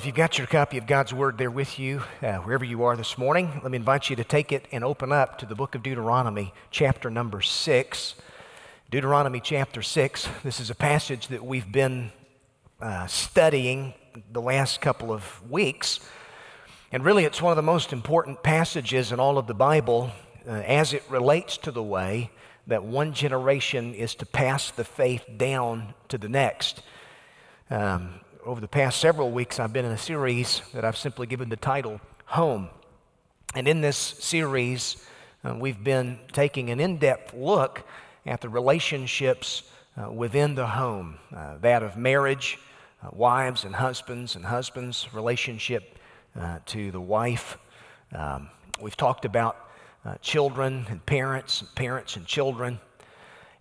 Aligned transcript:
If 0.00 0.06
you've 0.06 0.14
got 0.14 0.38
your 0.38 0.46
copy 0.46 0.78
of 0.78 0.86
God's 0.86 1.12
Word 1.12 1.36
there 1.36 1.50
with 1.50 1.78
you, 1.78 2.02
uh, 2.22 2.36
wherever 2.36 2.64
you 2.64 2.84
are 2.84 2.96
this 2.96 3.18
morning, 3.18 3.60
let 3.62 3.70
me 3.70 3.76
invite 3.76 4.08
you 4.08 4.16
to 4.16 4.24
take 4.24 4.50
it 4.50 4.66
and 4.72 4.82
open 4.82 5.12
up 5.12 5.36
to 5.40 5.44
the 5.44 5.54
book 5.54 5.74
of 5.74 5.82
Deuteronomy, 5.82 6.54
chapter 6.70 7.10
number 7.10 7.42
6. 7.42 8.14
Deuteronomy 8.90 9.40
chapter 9.40 9.82
6. 9.82 10.26
This 10.42 10.58
is 10.58 10.70
a 10.70 10.74
passage 10.74 11.28
that 11.28 11.44
we've 11.44 11.70
been 11.70 12.12
uh, 12.80 13.08
studying 13.08 13.92
the 14.32 14.40
last 14.40 14.80
couple 14.80 15.12
of 15.12 15.46
weeks. 15.50 16.00
And 16.90 17.04
really, 17.04 17.26
it's 17.26 17.42
one 17.42 17.52
of 17.52 17.56
the 17.56 17.62
most 17.62 17.92
important 17.92 18.42
passages 18.42 19.12
in 19.12 19.20
all 19.20 19.36
of 19.36 19.46
the 19.48 19.54
Bible 19.54 20.12
uh, 20.48 20.52
as 20.52 20.94
it 20.94 21.02
relates 21.10 21.58
to 21.58 21.70
the 21.70 21.82
way 21.82 22.30
that 22.66 22.84
one 22.84 23.12
generation 23.12 23.92
is 23.92 24.14
to 24.14 24.24
pass 24.24 24.70
the 24.70 24.84
faith 24.84 25.26
down 25.36 25.92
to 26.08 26.16
the 26.16 26.30
next. 26.30 26.80
Um, 27.68 28.19
over 28.44 28.60
the 28.60 28.68
past 28.68 29.00
several 29.00 29.30
weeks, 29.30 29.58
I've 29.58 29.72
been 29.72 29.84
in 29.84 29.92
a 29.92 29.98
series 29.98 30.62
that 30.72 30.84
I've 30.84 30.96
simply 30.96 31.26
given 31.26 31.48
the 31.48 31.56
title 31.56 32.00
Home. 32.26 32.68
And 33.54 33.66
in 33.66 33.80
this 33.80 33.96
series, 33.96 35.04
uh, 35.44 35.54
we've 35.58 35.82
been 35.82 36.18
taking 36.32 36.70
an 36.70 36.80
in 36.80 36.98
depth 36.98 37.34
look 37.34 37.82
at 38.24 38.40
the 38.40 38.48
relationships 38.48 39.64
uh, 39.96 40.10
within 40.10 40.54
the 40.54 40.66
home 40.66 41.18
uh, 41.34 41.58
that 41.58 41.82
of 41.82 41.96
marriage, 41.96 42.58
uh, 43.02 43.08
wives 43.12 43.64
and 43.64 43.74
husbands, 43.74 44.36
and 44.36 44.44
husbands' 44.44 45.08
relationship 45.12 45.98
uh, 46.38 46.60
to 46.66 46.90
the 46.92 47.00
wife. 47.00 47.58
Um, 48.14 48.48
we've 48.80 48.96
talked 48.96 49.24
about 49.24 49.56
uh, 50.04 50.14
children 50.22 50.86
and 50.88 51.04
parents, 51.04 51.60
and 51.60 51.74
parents 51.74 52.16
and 52.16 52.26
children. 52.26 52.80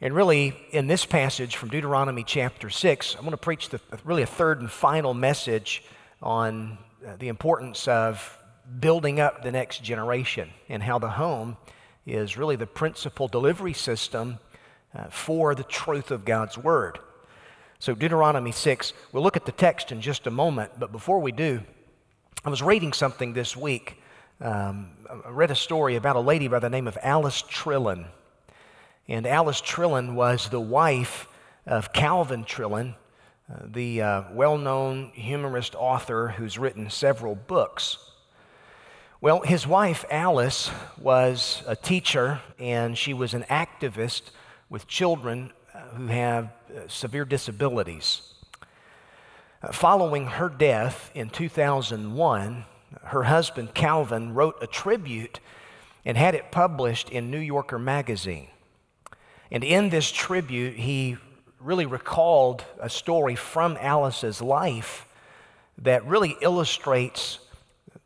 And 0.02 0.16
really, 0.16 0.55
in 0.72 0.88
this 0.88 1.05
passage 1.05 1.58
from 1.58 1.67
Deuteronomy 1.67 2.23
chapter 2.23 2.69
6, 2.69 3.16
I'm 3.16 3.22
going 3.22 3.31
to 3.31 3.38
preach 3.38 3.67
the, 3.67 3.81
really 4.05 4.22
a 4.22 4.28
third 4.28 4.61
and 4.61 4.72
final 4.72 5.14
message 5.14 5.83
on 6.23 6.78
uh, 7.05 7.17
the 7.19 7.28
importance 7.28 7.86
of 7.86 8.38
building 8.80 9.20
up 9.20 9.44
the 9.44 9.52
next 9.52 9.83
generation 9.83 10.52
and 10.70 10.81
how 10.81 11.00
the 11.00 11.09
home 11.09 11.58
is 12.05 12.38
really 12.38 12.55
the 12.55 12.66
principal 12.66 13.27
delivery 13.27 13.73
system 13.73 14.39
uh, 14.95 15.09
for 15.09 15.53
the 15.53 15.66
truth 15.66 16.11
of 16.11 16.23
God's 16.23 16.58
Word. 16.58 16.97
So, 17.80 17.94
Deuteronomy 17.94 18.53
6, 18.53 18.94
we'll 19.11 19.23
look 19.23 19.36
at 19.36 19.45
the 19.45 19.52
text 19.52 19.92
in 19.92 20.00
just 20.00 20.27
a 20.27 20.31
moment, 20.31 20.72
but 20.80 20.94
before 20.94 21.20
we 21.20 21.33
do, 21.33 21.61
I 22.45 22.50
was 22.50 22.61
reading 22.61 22.94
something 22.94 23.33
this 23.33 23.58
week. 23.58 24.02
Um, 24.39 24.92
I 25.25 25.30
read 25.30 25.52
a 25.52 25.55
story 25.55 25.97
about 25.97 26.16
a 26.16 26.22
lady 26.22 26.47
by 26.47 26.59
the 26.59 26.70
name 26.70 26.88
of 26.88 26.97
Alice 27.03 27.42
Trillin. 27.42 28.05
And 29.09 29.25
Alice 29.25 29.59
Trillin 29.59 30.13
was 30.13 30.49
the 30.49 30.61
wife 30.61 31.27
of 31.65 31.91
Calvin 31.93 32.45
Trillin, 32.45 32.93
uh, 33.52 33.55
the 33.65 34.03
uh, 34.03 34.23
well 34.33 34.55
known 34.55 35.09
humorist 35.15 35.73
author 35.73 36.27
who's 36.27 36.59
written 36.59 36.91
several 36.91 37.33
books. 37.33 37.97
Well, 39.19 39.41
his 39.41 39.65
wife, 39.65 40.05
Alice, 40.11 40.69
was 41.02 41.63
a 41.65 41.75
teacher 41.75 42.39
and 42.59 42.95
she 42.95 43.15
was 43.15 43.33
an 43.33 43.45
activist 43.49 44.30
with 44.69 44.85
children 44.85 45.53
uh, 45.73 45.80
who 45.95 46.05
have 46.05 46.45
uh, 46.45 46.81
severe 46.87 47.25
disabilities. 47.25 48.21
Following 49.71 50.27
her 50.27 50.49
death 50.49 51.09
in 51.15 51.31
2001, 51.31 52.65
her 53.05 53.23
husband, 53.23 53.73
Calvin, 53.73 54.35
wrote 54.35 54.57
a 54.61 54.67
tribute 54.67 55.39
and 56.05 56.15
had 56.15 56.35
it 56.35 56.52
published 56.52 57.09
in 57.09 57.31
New 57.31 57.39
Yorker 57.39 57.80
magazine. 57.80 58.49
And 59.52 59.64
in 59.64 59.89
this 59.89 60.11
tribute, 60.11 60.76
he 60.76 61.17
really 61.60 61.86
recalled 61.86 62.64
a 62.80 62.89
story 62.89 63.36
from 63.36 63.77
Alice's 63.80 64.42
life 64.42 65.08
that 65.80 66.05
really 66.05 66.36
illustrates 66.42 67.39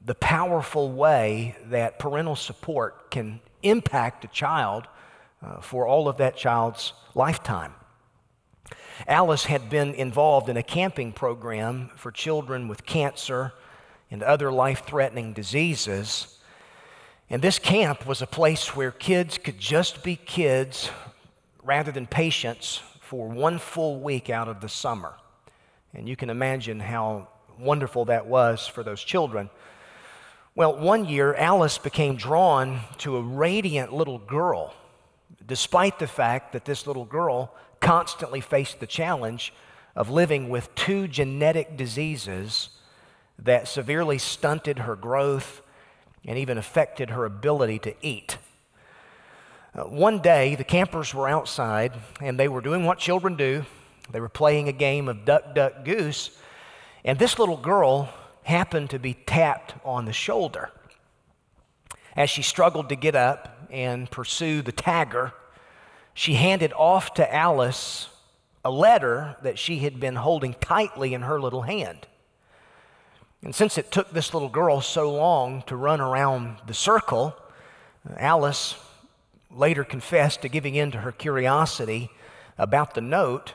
the 0.06 0.16
powerful 0.16 0.92
way 0.92 1.56
that 1.66 2.00
parental 2.00 2.36
support 2.36 3.12
can 3.12 3.40
impact 3.62 4.26
a 4.26 4.28
child 4.28 4.88
uh, 5.42 5.60
for 5.60 5.88
all 5.88 6.08
of 6.08 6.18
that 6.18 6.36
child's 6.36 6.94
lifetime. 7.16 7.74
Alice 9.08 9.46
had 9.46 9.70
been 9.70 9.94
involved 9.94 10.50
in 10.50 10.58
a 10.58 10.64
camping 10.64 11.12
program 11.12 11.90
for 11.96 12.12
children 12.12 12.68
with 12.68 12.86
cancer 12.86 13.54
and 14.12 14.24
other 14.24 14.52
life 14.52 14.84
threatening 14.86 15.34
diseases. 15.34 16.40
And 17.30 17.42
this 17.42 17.60
camp 17.60 18.06
was 18.06 18.22
a 18.22 18.28
place 18.28 18.76
where 18.76 18.92
kids 18.92 19.38
could 19.38 19.58
just 19.58 20.04
be 20.04 20.16
kids 20.16 20.90
rather 21.64 21.92
than 21.92 22.08
patients 22.08 22.82
for 23.02 23.28
one 23.28 23.60
full 23.60 24.00
week 24.00 24.30
out 24.30 24.48
of 24.48 24.62
the 24.62 24.70
summer. 24.70 25.16
And 25.94 26.08
you 26.08 26.16
can 26.16 26.30
imagine 26.30 26.80
how 26.80 27.28
wonderful 27.60 28.06
that 28.06 28.26
was 28.26 28.68
for 28.68 28.84
those 28.84 29.04
children. 29.04 29.50
Well, 30.56 30.78
one 30.78 31.06
year, 31.06 31.34
Alice 31.36 31.78
became 31.78 32.16
drawn 32.16 32.82
to 33.00 33.18
a 33.18 33.22
radiant 33.22 33.94
little 33.94 34.20
girl, 34.20 34.74
despite 35.46 36.00
the 36.00 36.08
fact 36.08 36.54
that 36.54 36.66
this 36.66 36.86
little 36.86 37.06
girl 37.06 37.54
constantly 37.80 38.42
faced 38.42 38.80
the 38.80 38.88
challenge 38.88 39.54
of 39.96 40.10
living 40.10 40.50
with 40.50 40.74
two 40.76 41.08
genetic 41.08 41.78
diseases 41.78 42.70
that 43.38 43.68
severely 43.68 44.18
stunted 44.18 44.80
her 44.80 44.96
growth 44.96 45.62
and 46.26 46.38
even 46.38 46.58
affected 46.58 47.10
her 47.10 47.26
ability 47.26 47.80
to 47.80 47.94
eat. 48.02 48.38
Uh, 49.76 49.84
one 49.86 50.20
day, 50.20 50.54
the 50.54 50.64
campers 50.64 51.16
were 51.16 51.28
outside 51.28 51.94
and 52.22 52.40
they 52.40 52.48
were 52.48 52.62
doing 52.62 52.86
what 52.86 53.00
children 53.00 53.36
do. 53.36 53.66
They 54.12 54.20
were 54.20 54.30
playing 54.30 54.68
a 54.68 54.74
game 54.74 55.08
of 55.08 55.26
duck, 55.26 55.56
duck, 55.56 55.84
goose. 55.84 56.38
And 57.04 57.18
this 57.18 57.40
little 57.40 57.58
girl 57.58 58.10
happened 58.44 58.92
to 58.92 59.00
be 59.00 59.16
tapped 59.16 59.74
on 59.84 60.06
the 60.06 60.14
shoulder. 60.14 60.70
As 62.16 62.30
she 62.30 62.44
struggled 62.44 62.90
to 62.90 62.96
get 62.96 63.16
up 63.16 63.68
and 63.72 64.12
pursue 64.12 64.62
the 64.62 64.72
tagger, 64.72 65.32
she 66.14 66.36
handed 66.36 66.72
off 66.74 67.16
to 67.16 67.34
Alice 67.34 68.10
a 68.64 68.70
letter 68.70 69.38
that 69.42 69.58
she 69.58 69.80
had 69.80 70.00
been 70.00 70.16
holding 70.16 70.54
tightly 70.54 71.16
in 71.16 71.24
her 71.24 71.42
little 71.42 71.64
hand. 71.64 72.06
And 73.42 73.56
since 73.56 73.80
it 73.80 73.92
took 73.92 74.12
this 74.12 74.34
little 74.34 74.50
girl 74.50 74.82
so 74.82 75.12
long 75.12 75.64
to 75.64 75.76
run 75.76 76.00
around 76.00 76.58
the 76.68 76.76
circle, 76.76 77.36
Alice 78.16 78.76
later 79.56 79.84
confessed 79.84 80.42
to 80.42 80.50
giving 80.50 80.76
in 80.76 80.92
to 80.92 81.00
her 81.00 81.12
curiosity 81.12 82.10
about 82.58 82.94
the 82.94 83.02
note, 83.02 83.54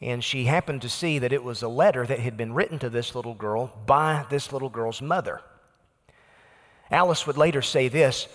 and 0.00 0.22
she 0.22 0.44
happened 0.44 0.82
to 0.82 0.88
see 0.88 1.18
that 1.18 1.32
it 1.32 1.42
was 1.42 1.62
a 1.62 1.68
letter 1.68 2.06
that 2.06 2.20
had 2.20 2.36
been 2.36 2.54
written 2.54 2.78
to 2.78 2.90
this 2.90 3.14
little 3.14 3.34
girl 3.34 3.72
by 3.86 4.24
this 4.30 4.52
little 4.52 4.68
girl's 4.68 5.02
mother. 5.02 5.40
Alice 6.90 7.26
would 7.26 7.36
later 7.36 7.62
say 7.62 7.88
this. 7.88 8.28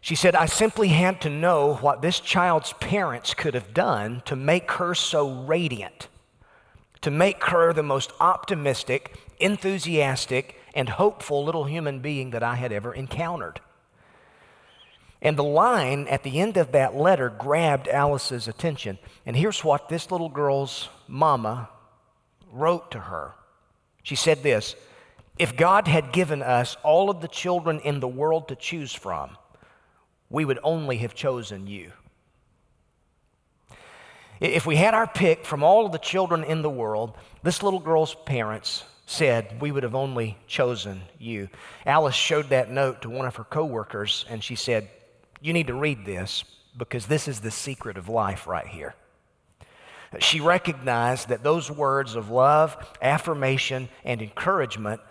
She 0.00 0.14
said, 0.14 0.34
I 0.34 0.46
simply 0.46 0.88
had 0.88 1.20
to 1.22 1.30
know 1.30 1.76
what 1.76 2.02
this 2.02 2.20
child's 2.20 2.74
parents 2.74 3.32
could 3.32 3.54
have 3.54 3.72
done 3.72 4.22
to 4.26 4.36
make 4.36 4.72
her 4.72 4.94
so 4.94 5.44
radiant, 5.44 6.08
to 7.00 7.10
make 7.10 7.44
her 7.44 7.72
the 7.72 7.82
most 7.82 8.12
optimistic, 8.20 9.16
enthusiastic, 9.38 10.60
and 10.74 10.90
hopeful 10.90 11.44
little 11.44 11.64
human 11.64 12.00
being 12.00 12.30
that 12.30 12.42
I 12.42 12.56
had 12.56 12.72
ever 12.72 12.92
encountered. 12.92 13.60
And 15.24 15.38
the 15.38 15.42
line 15.42 16.06
at 16.08 16.22
the 16.22 16.38
end 16.38 16.58
of 16.58 16.72
that 16.72 16.94
letter 16.94 17.30
grabbed 17.30 17.88
Alice's 17.88 18.46
attention. 18.46 18.98
And 19.24 19.34
here's 19.34 19.64
what 19.64 19.88
this 19.88 20.10
little 20.10 20.28
girl's 20.28 20.90
mama 21.08 21.70
wrote 22.52 22.90
to 22.90 23.00
her. 23.00 23.32
She 24.02 24.16
said 24.16 24.42
this 24.42 24.76
If 25.38 25.56
God 25.56 25.88
had 25.88 26.12
given 26.12 26.42
us 26.42 26.76
all 26.82 27.08
of 27.08 27.22
the 27.22 27.28
children 27.28 27.80
in 27.80 28.00
the 28.00 28.06
world 28.06 28.48
to 28.48 28.54
choose 28.54 28.92
from, 28.92 29.38
we 30.28 30.44
would 30.44 30.58
only 30.62 30.98
have 30.98 31.14
chosen 31.14 31.66
you. 31.66 31.92
If 34.40 34.66
we 34.66 34.76
had 34.76 34.92
our 34.92 35.06
pick 35.06 35.46
from 35.46 35.62
all 35.62 35.86
of 35.86 35.92
the 35.92 35.98
children 35.98 36.44
in 36.44 36.60
the 36.60 36.68
world, 36.68 37.16
this 37.42 37.62
little 37.62 37.80
girl's 37.80 38.14
parents 38.26 38.84
said, 39.06 39.58
We 39.62 39.72
would 39.72 39.84
have 39.84 39.94
only 39.94 40.36
chosen 40.46 41.00
you. 41.18 41.48
Alice 41.86 42.14
showed 42.14 42.50
that 42.50 42.70
note 42.70 43.00
to 43.02 43.08
one 43.08 43.24
of 43.24 43.36
her 43.36 43.44
coworkers, 43.44 44.26
and 44.28 44.44
she 44.44 44.54
said, 44.54 44.90
you 45.44 45.52
need 45.52 45.66
to 45.66 45.74
read 45.74 46.06
this 46.06 46.42
because 46.74 47.04
this 47.04 47.28
is 47.28 47.40
the 47.40 47.50
secret 47.50 47.98
of 47.98 48.08
life 48.08 48.46
right 48.46 48.66
here. 48.66 48.94
She 50.18 50.40
recognized 50.40 51.28
that 51.28 51.42
those 51.42 51.70
words 51.70 52.14
of 52.14 52.30
love, 52.30 52.74
affirmation, 53.02 53.90
and 54.04 54.22
encouragement 54.22 55.02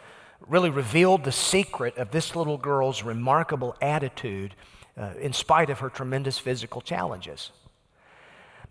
really 0.48 0.72
revealed 0.72 1.24
the 1.24 1.32
secret 1.32 1.98
of 1.98 2.10
this 2.10 2.36
little 2.36 2.58
girl's 2.58 3.04
remarkable 3.04 3.76
attitude 3.80 4.56
uh, 4.98 5.12
in 5.22 5.34
spite 5.34 5.70
of 5.70 5.80
her 5.80 5.90
tremendous 5.90 6.40
physical 6.40 6.82
challenges. 6.82 7.52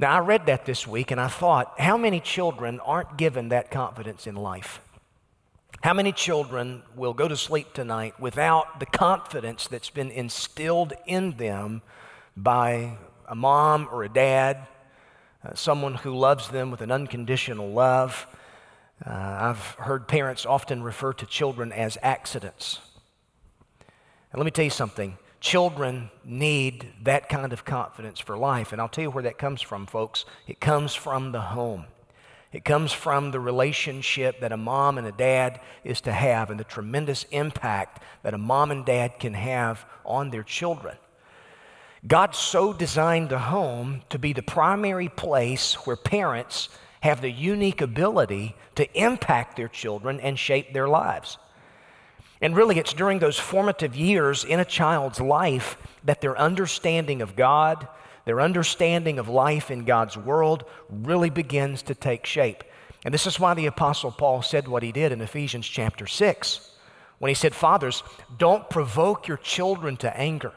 Now, 0.00 0.16
I 0.16 0.18
read 0.18 0.46
that 0.46 0.66
this 0.66 0.84
week 0.84 1.12
and 1.12 1.20
I 1.20 1.28
thought, 1.28 1.78
how 1.78 1.96
many 1.96 2.18
children 2.18 2.80
aren't 2.80 3.16
given 3.16 3.50
that 3.50 3.70
confidence 3.70 4.26
in 4.26 4.34
life? 4.34 4.80
How 5.82 5.94
many 5.94 6.12
children 6.12 6.82
will 6.94 7.12
go 7.12 7.26
to 7.26 7.37
sleep 7.37 7.73
tonight 7.75 8.14
without 8.20 8.79
the 8.79 8.87
confidence 8.87 9.67
that's 9.67 9.90
been 9.90 10.12
instilled 10.12 10.93
in 11.06 11.37
them 11.38 11.82
by 12.37 12.99
a 13.26 13.34
mom 13.34 13.88
or 13.90 14.05
a 14.05 14.08
dad, 14.08 14.69
uh, 15.44 15.55
someone 15.55 15.94
who 15.94 16.14
loves 16.14 16.50
them 16.50 16.70
with 16.70 16.82
an 16.82 16.93
unconditional 16.93 17.70
love, 17.70 18.26
Uh, 19.05 19.50
I've 19.50 19.75
heard 19.81 20.06
parents 20.06 20.46
often 20.46 20.84
refer 20.84 21.12
to 21.14 21.26
children 21.26 21.73
as 21.73 21.99
accidents. 22.02 22.79
And 24.31 24.38
let 24.38 24.44
me 24.44 24.52
tell 24.52 24.64
you 24.64 24.70
something 24.70 25.19
children 25.40 26.11
need 26.25 26.93
that 27.02 27.29
kind 27.29 27.52
of 27.52 27.64
confidence 27.64 28.20
for 28.20 28.38
life. 28.38 28.70
And 28.73 28.81
I'll 28.81 28.88
tell 28.88 29.02
you 29.02 29.11
where 29.11 29.25
that 29.25 29.38
comes 29.38 29.61
from, 29.61 29.87
folks. 29.87 30.25
It 30.46 30.61
comes 30.61 30.94
from 30.94 31.32
the 31.32 31.40
home. 31.40 31.87
It 32.52 32.64
comes 32.64 32.93
from 32.93 33.31
the 33.31 33.40
relationship 33.40 34.40
that 34.40 34.52
a 34.52 34.58
mom 34.58 34.99
and 34.99 35.06
a 35.06 35.12
dad 35.12 35.60
is 35.84 36.02
to 36.02 36.12
have 36.12 36.50
and 36.50 36.60
the 36.60 36.64
tremendous 36.64 37.25
impact 37.31 38.02
that 38.22 38.34
a 38.34 38.38
mom 38.38 38.70
and 38.70 38.84
dad 38.84 39.19
can 39.19 39.32
have 39.34 39.84
on 40.04 40.31
their 40.31 40.43
children. 40.43 40.96
God 42.06 42.34
so 42.34 42.72
designed 42.72 43.31
the 43.31 43.38
home 43.38 44.02
to 44.10 44.19
be 44.19 44.32
the 44.32 44.43
primary 44.43 45.08
place 45.08 45.75
where 45.87 45.96
parents 45.96 46.69
have 47.00 47.20
the 47.20 47.31
unique 47.31 47.81
ability 47.81 48.55
to 48.75 48.93
impact 48.98 49.56
their 49.56 49.69
children 49.69 50.20
and 50.20 50.38
shape 50.38 50.72
their 50.72 50.88
lives. 50.88 51.38
And 52.40 52.56
really, 52.56 52.78
it's 52.78 52.93
during 52.93 53.20
those 53.20 53.38
formative 53.38 53.94
years 53.94 54.44
in 54.44 54.58
a 54.58 54.64
child's 54.64 55.20
life 55.20 55.76
that 56.05 56.20
their 56.20 56.37
understanding 56.37 57.22
of 57.22 57.37
God, 57.37 57.87
their 58.24 58.40
understanding 58.40 59.19
of 59.19 59.28
life 59.28 59.70
in 59.70 59.84
God's 59.84 60.16
world 60.16 60.64
really 60.88 61.30
begins 61.30 61.82
to 61.82 61.94
take 61.94 62.26
shape. 62.26 62.64
And 63.04 63.12
this 63.12 63.26
is 63.26 63.40
why 63.40 63.54
the 63.54 63.66
Apostle 63.66 64.12
Paul 64.12 64.42
said 64.42 64.69
what 64.69 64.82
he 64.82 64.92
did 64.92 65.12
in 65.12 65.20
Ephesians 65.20 65.66
chapter 65.66 66.06
6 66.06 66.70
when 67.19 67.28
he 67.28 67.34
said, 67.34 67.54
Fathers, 67.54 68.02
don't 68.36 68.69
provoke 68.69 69.28
your 69.28 69.36
children 69.36 69.96
to 69.98 70.16
anger. 70.16 70.52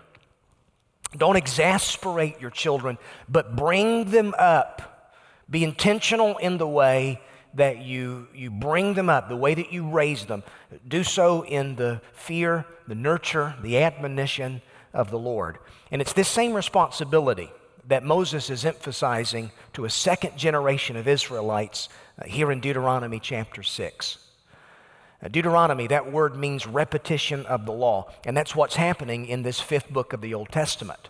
Don't 1.18 1.36
exasperate 1.36 2.42
your 2.42 2.50
children, 2.50 2.98
but 3.30 3.56
bring 3.56 4.06
them 4.06 4.34
up. 4.38 5.14
Be 5.50 5.64
intentional 5.64 6.38
in 6.38 6.58
the 6.58 6.68
way 6.68 7.22
that 7.54 7.80
you, 7.80 8.28
you 8.34 8.52
bring 8.52 8.96
them 8.96 9.10
up, 9.10 9.30
the 9.30 9.36
way 9.36 9.54
that 9.54 9.72
you 9.72 9.88
raise 9.88 10.26
them. 10.26 10.44
Do 10.88 11.04
so 11.04 11.46
in 11.46 11.76
the 11.76 12.02
fear, 12.14 12.66
the 12.88 12.96
nurture, 12.96 13.56
the 13.62 13.78
admonition 13.78 14.62
of 14.96 15.12
the 15.12 15.20
Lord. 15.20 15.60
And 15.92 16.02
it's 16.02 16.14
this 16.14 16.28
same 16.28 16.54
responsibility 16.54 17.52
that 17.88 18.04
Moses 18.04 18.50
is 18.50 18.66
emphasizing 18.66 19.52
to 19.74 19.86
a 19.86 19.90
second 19.90 20.38
generation 20.38 20.96
of 20.96 21.08
Israelites 21.08 21.90
uh, 22.20 22.26
here 22.26 22.52
in 22.52 22.60
Deuteronomy 22.60 23.20
chapter 23.20 23.62
6. 23.62 24.18
Uh, 25.22 25.28
Deuteronomy, 25.28 25.88
that 25.88 26.12
word 26.12 26.36
means 26.36 26.66
repetition 26.66 27.46
of 27.46 27.66
the 27.66 27.72
law, 27.72 28.12
and 28.26 28.36
that's 28.36 28.56
what's 28.56 28.76
happening 28.76 29.28
in 29.28 29.44
this 29.44 29.60
fifth 29.60 29.90
book 29.92 30.14
of 30.14 30.22
the 30.22 30.34
Old 30.34 30.50
Testament. 30.50 31.10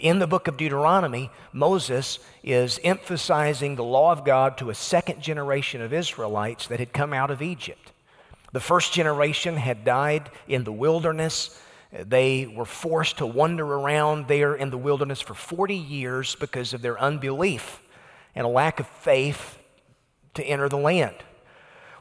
In 0.00 0.18
the 0.18 0.26
book 0.26 0.48
of 0.48 0.58
Deuteronomy, 0.58 1.30
Moses 1.52 2.18
is 2.42 2.78
emphasizing 2.84 3.74
the 3.74 3.84
law 3.84 4.12
of 4.12 4.24
God 4.24 4.58
to 4.58 4.68
a 4.68 4.74
second 4.74 5.22
generation 5.22 5.80
of 5.80 5.94
Israelites 5.94 6.66
that 6.66 6.78
had 6.78 6.92
come 6.92 7.14
out 7.14 7.30
of 7.30 7.40
Egypt. 7.40 7.92
The 8.52 8.60
first 8.60 8.92
generation 8.92 9.56
had 9.56 9.84
died 9.84 10.30
in 10.46 10.64
the 10.64 10.72
wilderness. 10.72 11.58
They 11.92 12.46
were 12.46 12.66
forced 12.66 13.18
to 13.18 13.26
wander 13.26 13.64
around 13.64 14.28
there 14.28 14.54
in 14.54 14.70
the 14.70 14.78
wilderness 14.78 15.20
for 15.20 15.34
40 15.34 15.74
years 15.74 16.34
because 16.34 16.74
of 16.74 16.82
their 16.82 17.00
unbelief 17.00 17.82
and 18.34 18.44
a 18.44 18.48
lack 18.48 18.78
of 18.78 18.86
faith 18.86 19.58
to 20.34 20.44
enter 20.44 20.68
the 20.68 20.76
land. 20.76 21.16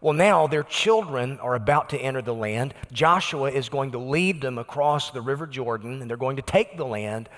Well, 0.02 0.14
now 0.14 0.46
their 0.46 0.64
children 0.64 1.40
are 1.40 1.56
about 1.56 1.90
to 1.90 1.98
enter 1.98 2.22
the 2.22 2.34
land. 2.34 2.74
Joshua 2.92 3.50
is 3.50 3.70
going 3.70 3.92
to 3.92 3.98
lead 3.98 4.42
them 4.42 4.58
across 4.58 5.10
the 5.10 5.22
River 5.22 5.48
Jordan, 5.48 6.02
and 6.02 6.10
they're 6.10 6.18
going 6.18 6.36
to 6.36 6.44
take 6.44 6.78
the 6.78 6.86
land. 6.86 7.30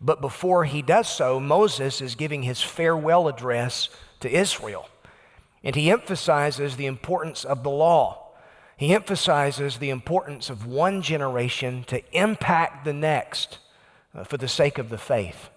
But 0.00 0.20
before 0.20 0.64
he 0.64 0.82
does 0.82 1.08
so, 1.08 1.38
Moses 1.38 2.00
is 2.00 2.14
giving 2.14 2.42
his 2.42 2.62
farewell 2.62 3.28
address 3.28 3.90
to 4.20 4.30
Israel. 4.30 4.88
And 5.62 5.76
he 5.76 5.90
emphasizes 5.90 6.76
the 6.76 6.86
importance 6.86 7.44
of 7.44 7.62
the 7.62 7.70
law. 7.70 8.29
He 8.80 8.94
emphasizes 8.94 9.76
the 9.76 9.90
importance 9.90 10.48
of 10.48 10.64
one 10.64 11.02
generation 11.02 11.84
to 11.88 12.02
impact 12.18 12.86
the 12.86 12.94
next 12.94 13.58
uh, 14.14 14.24
for 14.24 14.38
the 14.38 14.48
sake 14.48 14.78
of 14.78 14.88
the 14.88 14.96
faith. 14.96 15.50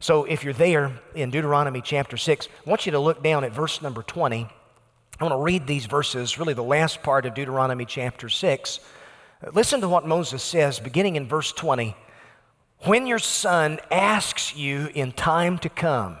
So 0.00 0.24
if 0.24 0.42
you're 0.42 0.54
there 0.54 0.98
in 1.14 1.28
Deuteronomy 1.28 1.82
chapter 1.82 2.16
6, 2.16 2.48
I 2.48 2.70
want 2.70 2.86
you 2.86 2.92
to 2.92 2.98
look 2.98 3.22
down 3.22 3.44
at 3.44 3.52
verse 3.52 3.82
number 3.82 4.02
20. 4.02 4.48
I 5.20 5.22
want 5.22 5.34
to 5.34 5.44
read 5.44 5.66
these 5.66 5.84
verses, 5.84 6.38
really 6.38 6.54
the 6.54 6.62
last 6.62 7.02
part 7.02 7.26
of 7.26 7.34
Deuteronomy 7.34 7.84
chapter 7.84 8.30
6. 8.30 8.80
Listen 9.52 9.82
to 9.82 9.88
what 9.90 10.06
Moses 10.06 10.42
says, 10.42 10.80
beginning 10.80 11.16
in 11.16 11.28
verse 11.28 11.52
20. 11.52 11.94
When 12.84 13.06
your 13.06 13.18
son 13.18 13.78
asks 13.90 14.56
you 14.56 14.88
in 14.94 15.12
time 15.12 15.58
to 15.58 15.68
come, 15.68 16.16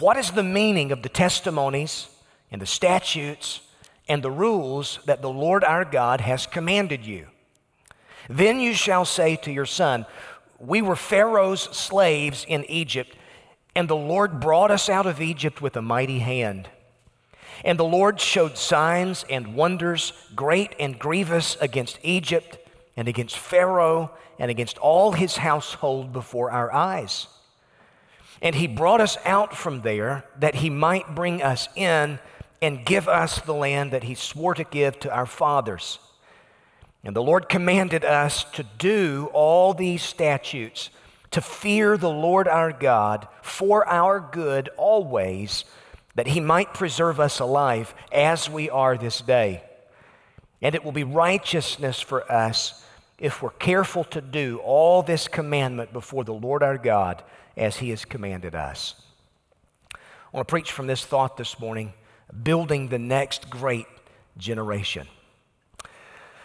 what 0.00 0.16
is 0.16 0.32
the 0.32 0.42
meaning 0.42 0.90
of 0.90 1.04
the 1.04 1.08
testimonies 1.08 2.08
and 2.50 2.60
the 2.60 2.66
statutes 2.66 3.60
and 4.08 4.22
the 4.22 4.30
rules 4.30 4.98
that 5.06 5.22
the 5.22 5.30
Lord 5.30 5.64
our 5.64 5.84
God 5.84 6.20
has 6.20 6.46
commanded 6.46 7.06
you? 7.06 7.26
Then 8.28 8.60
you 8.60 8.74
shall 8.74 9.04
say 9.04 9.36
to 9.36 9.52
your 9.52 9.66
son, 9.66 10.06
We 10.58 10.82
were 10.82 10.96
Pharaoh's 10.96 11.62
slaves 11.62 12.44
in 12.48 12.64
Egypt, 12.66 13.16
and 13.74 13.88
the 13.88 13.96
Lord 13.96 14.40
brought 14.40 14.70
us 14.70 14.88
out 14.88 15.06
of 15.06 15.20
Egypt 15.20 15.60
with 15.60 15.76
a 15.76 15.82
mighty 15.82 16.20
hand. 16.20 16.68
And 17.64 17.78
the 17.78 17.84
Lord 17.84 18.20
showed 18.20 18.58
signs 18.58 19.24
and 19.30 19.54
wonders, 19.54 20.12
great 20.34 20.74
and 20.80 20.98
grievous, 20.98 21.56
against 21.60 21.98
Egypt 22.02 22.58
and 22.96 23.08
against 23.08 23.38
Pharaoh 23.38 24.10
and 24.38 24.50
against 24.50 24.78
all 24.78 25.12
his 25.12 25.36
household 25.36 26.12
before 26.12 26.50
our 26.50 26.72
eyes. 26.72 27.28
And 28.40 28.56
he 28.56 28.66
brought 28.66 29.00
us 29.00 29.16
out 29.24 29.54
from 29.54 29.82
there 29.82 30.24
that 30.38 30.56
he 30.56 30.68
might 30.68 31.14
bring 31.14 31.42
us 31.42 31.68
in 31.76 32.18
and 32.62 32.86
give 32.86 33.08
us 33.08 33.40
the 33.40 33.52
land 33.52 33.90
that 33.90 34.04
he 34.04 34.14
swore 34.14 34.54
to 34.54 34.64
give 34.64 34.98
to 35.00 35.12
our 35.12 35.26
fathers. 35.26 35.98
And 37.04 37.14
the 37.14 37.22
Lord 37.22 37.48
commanded 37.48 38.04
us 38.04 38.44
to 38.52 38.62
do 38.78 39.28
all 39.32 39.74
these 39.74 40.02
statutes, 40.02 40.88
to 41.32 41.40
fear 41.40 41.96
the 41.96 42.08
Lord 42.08 42.46
our 42.46 42.72
God 42.72 43.26
for 43.42 43.86
our 43.88 44.20
good 44.20 44.70
always, 44.76 45.64
that 46.14 46.28
he 46.28 46.38
might 46.38 46.72
preserve 46.72 47.18
us 47.18 47.40
alive 47.40 47.94
as 48.12 48.48
we 48.48 48.70
are 48.70 48.96
this 48.96 49.20
day. 49.20 49.64
And 50.62 50.76
it 50.76 50.84
will 50.84 50.92
be 50.92 51.04
righteousness 51.04 52.00
for 52.00 52.30
us 52.30 52.86
if 53.18 53.42
we're 53.42 53.50
careful 53.50 54.04
to 54.04 54.20
do 54.20 54.60
all 54.64 55.02
this 55.02 55.26
commandment 55.26 55.92
before 55.92 56.22
the 56.22 56.34
Lord 56.34 56.62
our 56.62 56.78
God 56.78 57.22
as 57.56 57.76
He 57.76 57.90
has 57.90 58.04
commanded 58.04 58.54
us. 58.54 58.94
I 59.94 59.98
want 60.32 60.46
to 60.46 60.50
preach 60.50 60.72
from 60.72 60.86
this 60.86 61.04
thought 61.04 61.36
this 61.36 61.58
morning 61.58 61.92
building 62.42 62.88
the 62.88 62.98
next 62.98 63.50
great 63.50 63.86
generation. 64.38 65.06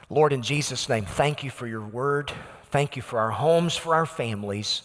Lord, 0.09 0.33
in 0.33 0.41
Jesus' 0.41 0.87
name, 0.87 1.05
thank 1.05 1.43
you 1.43 1.49
for 1.49 1.67
your 1.67 1.85
word. 1.85 2.31
Thank 2.71 2.95
you 2.95 3.01
for 3.01 3.19
our 3.19 3.31
homes, 3.31 3.75
for 3.75 3.95
our 3.95 4.05
families. 4.05 4.81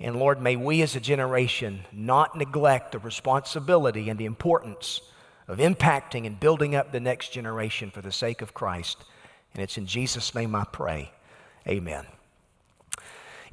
And 0.00 0.16
Lord, 0.16 0.40
may 0.40 0.56
we 0.56 0.82
as 0.82 0.94
a 0.94 1.00
generation 1.00 1.80
not 1.92 2.36
neglect 2.36 2.92
the 2.92 2.98
responsibility 2.98 4.08
and 4.08 4.18
the 4.18 4.26
importance 4.26 5.00
of 5.48 5.58
impacting 5.58 6.26
and 6.26 6.38
building 6.38 6.74
up 6.74 6.92
the 6.92 7.00
next 7.00 7.32
generation 7.32 7.90
for 7.90 8.00
the 8.00 8.12
sake 8.12 8.42
of 8.42 8.54
Christ. 8.54 9.02
And 9.54 9.62
it's 9.62 9.78
in 9.78 9.86
Jesus' 9.86 10.34
name 10.34 10.54
I 10.54 10.64
pray. 10.64 11.10
Amen. 11.66 12.06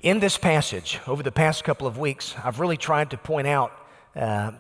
In 0.02 0.20
this 0.20 0.38
passage, 0.38 1.00
over 1.08 1.24
the 1.24 1.32
past 1.32 1.64
couple 1.64 1.88
of 1.88 1.98
weeks, 1.98 2.36
I've 2.44 2.60
really 2.60 2.78
tried 2.78 3.10
to 3.12 3.18
point 3.18 3.48
out 3.48 3.72
uh, 4.16 4.52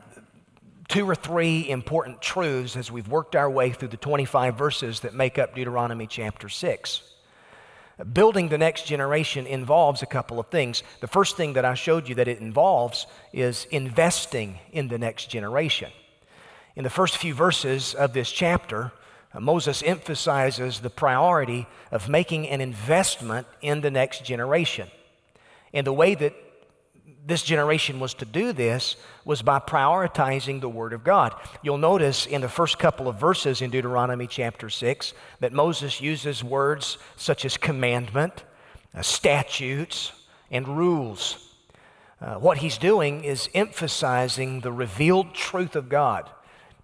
two 0.88 1.10
or 1.10 1.16
three 1.16 1.70
important 1.70 2.22
truths 2.22 2.76
as 2.76 2.92
we've 2.92 3.08
worked 3.08 3.36
our 3.36 3.50
way 3.50 3.72
through 3.72 3.88
the 3.90 3.98
25 3.98 4.58
verses 4.58 5.00
that 5.02 5.14
make 5.14 5.38
up 5.38 5.56
Deuteronomy 5.56 6.08
chapter 6.08 6.50
6. 6.50 7.02
Building 8.12 8.50
the 8.50 8.58
next 8.58 8.86
generation 8.86 9.48
involves 9.48 10.02
a 10.02 10.06
couple 10.06 10.40
of 10.40 10.48
things. 10.48 10.84
The 11.00 11.08
first 11.08 11.38
thing 11.38 11.54
that 11.54 11.64
I 11.64 11.76
showed 11.76 12.10
you 12.10 12.16
that 12.16 12.28
it 12.28 12.40
involves 12.40 13.08
is 13.32 13.66
investing 13.72 14.60
in 14.72 14.90
the 14.90 14.98
next 14.98 15.30
generation. 15.30 15.92
In 16.76 16.84
the 16.84 16.90
first 16.90 17.18
few 17.18 17.34
verses 17.34 17.94
of 17.94 18.12
this 18.12 18.30
chapter, 18.30 18.92
uh, 19.34 19.40
Moses 19.40 19.82
emphasizes 19.82 20.82
the 20.82 20.90
priority 20.90 21.68
of 21.90 22.10
making 22.10 22.50
an 22.50 22.60
investment 22.60 23.48
in 23.62 23.80
the 23.80 23.92
next 23.92 24.26
generation. 24.26 24.90
And 25.74 25.88
the 25.88 25.94
way 25.94 26.16
that 26.16 26.34
this 27.26 27.42
generation 27.42 28.00
was 28.00 28.14
to 28.16 28.26
do 28.26 28.54
this 28.54 28.96
was 29.24 29.42
by 29.42 29.60
prioritizing 29.60 30.62
the 30.62 30.70
Word 30.70 30.94
of 30.94 31.04
God. 31.04 31.34
You'll 31.64 31.80
notice 31.80 32.28
in 32.28 32.42
the 32.42 32.50
first 32.50 32.78
couple 32.78 33.08
of 33.08 33.20
verses 33.20 33.62
in 33.62 33.72
Deuteronomy 33.72 34.28
chapter 34.28 34.70
6 34.70 35.14
that 35.40 35.52
Moses 35.52 36.00
uses 36.00 36.44
words 36.44 37.00
such 37.16 37.44
as 37.44 37.58
commandment, 37.58 38.44
uh, 38.94 39.02
statutes, 39.02 40.12
and 40.52 40.68
rules. 40.68 41.54
Uh, 42.22 42.36
what 42.36 42.60
he's 42.60 42.78
doing 42.78 43.24
is 43.24 43.50
emphasizing 43.56 44.62
the 44.62 44.72
revealed 44.72 45.34
truth 45.34 45.76
of 45.76 45.90
God 45.90 46.30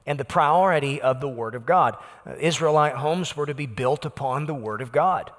and 0.07 0.19
the 0.19 0.25
priority 0.25 0.99
of 0.99 1.21
the 1.21 1.29
Word 1.29 1.53
of 1.53 1.67
God. 1.67 1.95
Uh, 2.25 2.33
Israelite 2.39 2.95
homes 2.95 3.37
were 3.37 3.45
to 3.45 3.53
be 3.53 3.67
built 3.67 4.05
upon 4.05 4.47
the 4.47 4.55
Word 4.55 4.81
of 4.81 4.91
God. 4.91 5.31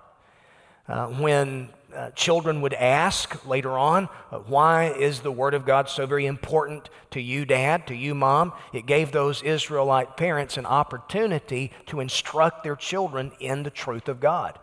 Uh, 0.88 1.06
when 1.08 1.68
uh, 1.94 2.10
children 2.10 2.60
would 2.60 2.74
ask 2.74 3.46
later 3.46 3.78
on, 3.78 4.08
uh, 4.30 4.38
why 4.38 4.92
is 4.92 5.20
the 5.20 5.32
Word 5.32 5.54
of 5.54 5.64
God 5.64 5.88
so 5.88 6.06
very 6.06 6.26
important 6.26 6.90
to 7.10 7.20
you, 7.20 7.44
Dad, 7.44 7.86
to 7.88 7.94
you, 7.94 8.14
Mom? 8.14 8.52
It 8.72 8.86
gave 8.86 9.12
those 9.12 9.42
Israelite 9.42 10.16
parents 10.16 10.56
an 10.56 10.66
opportunity 10.66 11.72
to 11.86 12.00
instruct 12.00 12.64
their 12.64 12.76
children 12.76 13.32
in 13.40 13.62
the 13.62 13.70
truth 13.70 14.08
of 14.08 14.20
God. 14.20 14.58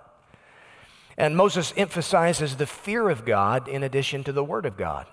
And 1.17 1.35
Moses 1.35 1.73
emphasizes 1.75 2.55
the 2.55 2.65
fear 2.65 3.09
of 3.09 3.25
God 3.25 3.67
in 3.67 3.83
addition 3.83 4.23
to 4.23 4.31
the 4.31 4.43
Word 4.43 4.65
of 4.65 4.77
God. 4.77 5.05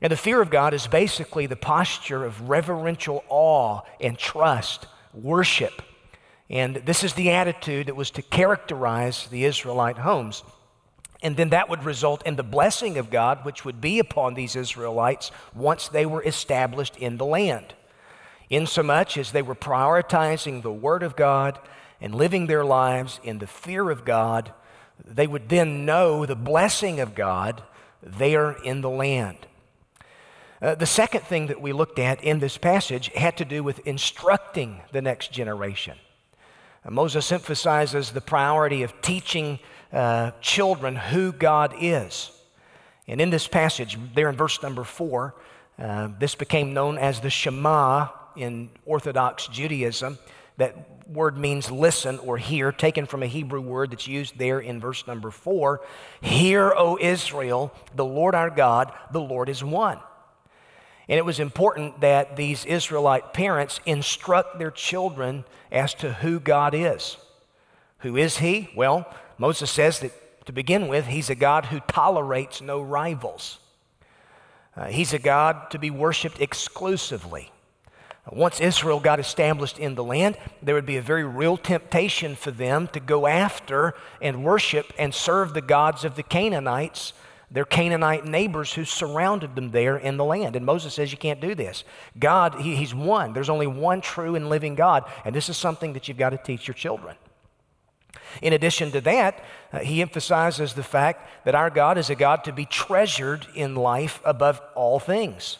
And 0.00 0.10
the 0.10 0.16
fear 0.16 0.42
of 0.42 0.50
God 0.50 0.74
is 0.74 0.86
basically 0.86 1.46
the 1.46 1.56
posture 1.56 2.24
of 2.24 2.48
reverential 2.48 3.24
awe 3.28 3.82
and 4.00 4.18
trust, 4.18 4.86
worship. 5.12 5.82
And 6.50 6.76
this 6.76 7.04
is 7.04 7.14
the 7.14 7.30
attitude 7.30 7.86
that 7.86 7.96
was 7.96 8.10
to 8.12 8.22
characterize 8.22 9.26
the 9.28 9.44
Israelite 9.44 9.98
homes. 9.98 10.42
And 11.24 11.38
then 11.38 11.48
that 11.48 11.70
would 11.70 11.84
result 11.84 12.22
in 12.26 12.36
the 12.36 12.42
blessing 12.42 12.98
of 12.98 13.08
God, 13.08 13.46
which 13.46 13.64
would 13.64 13.80
be 13.80 13.98
upon 13.98 14.34
these 14.34 14.54
Israelites 14.54 15.30
once 15.54 15.88
they 15.88 16.04
were 16.04 16.22
established 16.22 16.98
in 16.98 17.16
the 17.16 17.24
land. 17.24 17.72
Insomuch 18.50 19.16
as 19.16 19.32
they 19.32 19.40
were 19.40 19.54
prioritizing 19.54 20.60
the 20.60 20.70
Word 20.70 21.02
of 21.02 21.16
God 21.16 21.58
and 21.98 22.14
living 22.14 22.46
their 22.46 22.62
lives 22.62 23.20
in 23.24 23.38
the 23.38 23.46
fear 23.46 23.88
of 23.90 24.04
God, 24.04 24.52
they 25.02 25.26
would 25.26 25.48
then 25.48 25.86
know 25.86 26.26
the 26.26 26.36
blessing 26.36 27.00
of 27.00 27.14
God 27.14 27.62
there 28.02 28.52
in 28.52 28.82
the 28.82 28.90
land. 28.90 29.46
Uh, 30.60 30.74
the 30.74 30.84
second 30.84 31.22
thing 31.22 31.46
that 31.46 31.60
we 31.60 31.72
looked 31.72 31.98
at 31.98 32.22
in 32.22 32.38
this 32.38 32.58
passage 32.58 33.08
had 33.14 33.38
to 33.38 33.46
do 33.46 33.62
with 33.62 33.86
instructing 33.86 34.82
the 34.92 35.00
next 35.00 35.32
generation. 35.32 35.96
Uh, 36.84 36.90
Moses 36.90 37.32
emphasizes 37.32 38.10
the 38.10 38.20
priority 38.20 38.82
of 38.82 39.00
teaching 39.00 39.58
uh, 39.94 40.32
children 40.40 40.96
who 40.96 41.32
God 41.32 41.74
is. 41.80 42.30
And 43.06 43.20
in 43.20 43.30
this 43.30 43.46
passage, 43.46 43.96
there 44.14 44.28
in 44.28 44.36
verse 44.36 44.62
number 44.62 44.84
four, 44.84 45.34
uh, 45.78 46.08
this 46.18 46.34
became 46.34 46.74
known 46.74 46.98
as 46.98 47.20
the 47.20 47.30
Shema 47.30 48.08
in 48.36 48.70
Orthodox 48.84 49.46
Judaism. 49.46 50.18
That 50.56 51.08
word 51.08 51.36
means 51.36 51.70
listen 51.70 52.18
or 52.18 52.38
hear, 52.38 52.72
taken 52.72 53.06
from 53.06 53.22
a 53.22 53.26
Hebrew 53.26 53.60
word 53.60 53.92
that's 53.92 54.06
used 54.06 54.38
there 54.38 54.60
in 54.60 54.80
verse 54.80 55.06
number 55.06 55.30
four. 55.30 55.80
Hear, 56.20 56.72
O 56.76 56.98
Israel, 57.00 57.72
the 57.94 58.04
Lord 58.04 58.34
our 58.34 58.50
God, 58.50 58.92
the 59.12 59.20
Lord 59.20 59.48
is 59.48 59.62
one. 59.62 59.98
And 61.08 61.18
it 61.18 61.24
was 61.24 61.38
important 61.38 62.00
that 62.00 62.36
these 62.36 62.64
Israelite 62.64 63.34
parents 63.34 63.80
instruct 63.84 64.58
their 64.58 64.70
children 64.70 65.44
as 65.70 65.92
to 65.94 66.12
who 66.12 66.40
God 66.40 66.74
is. 66.74 67.16
Who 67.98 68.16
is 68.16 68.38
He? 68.38 68.70
Well, 68.74 69.06
Moses 69.38 69.70
says 69.70 70.00
that 70.00 70.12
to 70.46 70.52
begin 70.52 70.88
with, 70.88 71.06
he's 71.06 71.30
a 71.30 71.34
God 71.34 71.66
who 71.66 71.80
tolerates 71.80 72.60
no 72.60 72.80
rivals. 72.80 73.58
Uh, 74.76 74.86
he's 74.86 75.12
a 75.12 75.18
God 75.18 75.70
to 75.70 75.78
be 75.78 75.90
worshiped 75.90 76.40
exclusively. 76.40 77.50
Once 78.30 78.58
Israel 78.58 79.00
got 79.00 79.20
established 79.20 79.78
in 79.78 79.94
the 79.94 80.04
land, 80.04 80.36
there 80.62 80.74
would 80.74 80.86
be 80.86 80.96
a 80.96 81.02
very 81.02 81.24
real 81.24 81.56
temptation 81.56 82.34
for 82.34 82.50
them 82.50 82.88
to 82.88 83.00
go 83.00 83.26
after 83.26 83.94
and 84.20 84.44
worship 84.44 84.92
and 84.98 85.14
serve 85.14 85.52
the 85.52 85.60
gods 85.60 86.04
of 86.04 86.16
the 86.16 86.22
Canaanites, 86.22 87.12
their 87.50 87.66
Canaanite 87.66 88.24
neighbors 88.24 88.72
who 88.72 88.84
surrounded 88.86 89.54
them 89.54 89.72
there 89.72 89.98
in 89.98 90.16
the 90.16 90.24
land. 90.24 90.56
And 90.56 90.64
Moses 90.64 90.94
says, 90.94 91.12
You 91.12 91.18
can't 91.18 91.40
do 91.40 91.54
this. 91.54 91.84
God, 92.18 92.60
he, 92.60 92.74
He's 92.76 92.94
one. 92.94 93.34
There's 93.34 93.50
only 93.50 93.66
one 93.66 94.00
true 94.00 94.34
and 94.34 94.48
living 94.48 94.74
God. 94.74 95.04
And 95.26 95.34
this 95.34 95.50
is 95.50 95.58
something 95.58 95.92
that 95.92 96.08
you've 96.08 96.16
got 96.16 96.30
to 96.30 96.38
teach 96.38 96.66
your 96.66 96.74
children. 96.74 97.16
In 98.42 98.52
addition 98.52 98.90
to 98.92 99.00
that, 99.02 99.42
uh, 99.72 99.78
he 99.80 100.02
emphasizes 100.02 100.74
the 100.74 100.82
fact 100.82 101.28
that 101.44 101.54
our 101.54 101.70
God 101.70 101.98
is 101.98 102.10
a 102.10 102.14
God 102.14 102.44
to 102.44 102.52
be 102.52 102.66
treasured 102.66 103.46
in 103.54 103.74
life 103.74 104.20
above 104.24 104.60
all 104.74 104.98
things. 104.98 105.58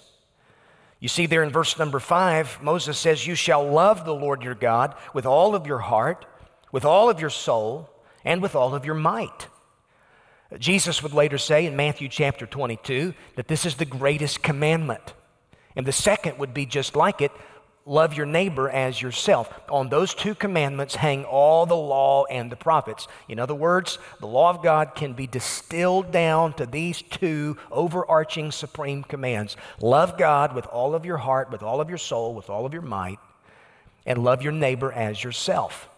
You 1.01 1.09
see, 1.09 1.27
there 1.27 1.43
in 1.43 1.51
verse 1.51 1.79
number 1.79 2.01
five, 2.01 2.63
Moses 2.63 2.99
says, 2.99 3.27
You 3.27 3.35
shall 3.35 3.69
love 3.69 4.05
the 4.05 4.15
Lord 4.15 4.43
your 4.43 4.55
God 4.55 4.95
with 5.13 5.27
all 5.27 5.55
of 5.55 5.67
your 5.67 5.81
heart, 5.81 6.25
with 6.73 6.85
all 6.85 7.11
of 7.11 7.21
your 7.21 7.31
soul, 7.31 7.91
and 8.25 8.41
with 8.41 8.55
all 8.55 8.75
of 8.75 8.87
your 8.87 8.95
might. 8.95 9.49
Jesus 10.59 11.03
would 11.03 11.13
later 11.13 11.39
say 11.39 11.67
in 11.67 11.77
Matthew 11.77 12.09
chapter 12.09 12.47
22 12.47 13.15
that 13.37 13.49
this 13.49 13.67
is 13.67 13.77
the 13.77 13.85
greatest 13.85 14.43
commandment. 14.43 15.13
And 15.77 15.87
the 15.87 15.93
second 15.93 16.39
would 16.39 16.55
be 16.55 16.67
just 16.67 16.95
like 16.95 17.21
it 17.21 17.33
love 17.87 18.17
your 18.17 18.27
neighbor 18.27 18.71
as 18.71 19.01
yourself. 19.01 19.53
On 19.69 19.89
those 19.89 20.15
two 20.15 20.35
commandments 20.35 20.95
hang 20.95 21.25
all 21.25 21.67
the 21.67 21.77
law 21.77 22.25
and 22.25 22.51
the 22.51 22.57
prophets. 22.57 23.07
In 23.29 23.39
other 23.39 23.55
words, 23.55 23.99
the 24.21 24.27
law 24.27 24.51
of 24.51 24.63
God 24.63 24.95
can 24.95 25.13
be 25.13 25.27
distilled 25.27 26.11
down 26.11 26.55
to 26.55 26.67
these 26.67 27.03
two 27.03 27.59
overarching 27.71 28.51
supreme 28.53 29.03
commands 29.05 29.57
love 29.81 30.17
God 30.17 30.55
with 30.55 30.67
all 30.67 30.95
of 30.95 31.05
your 31.05 31.19
heart, 31.19 31.51
with 31.51 31.63
all 31.63 31.81
of 31.81 31.89
your 31.89 31.99
soul, 31.99 32.35
with 32.35 32.49
all 32.49 32.65
of 32.65 32.73
your 32.73 32.83
might, 32.83 33.19
and 34.07 34.25
love 34.25 34.43
your 34.43 34.53
neighbor 34.53 34.93
as 34.93 35.23
yourself. 35.23 35.89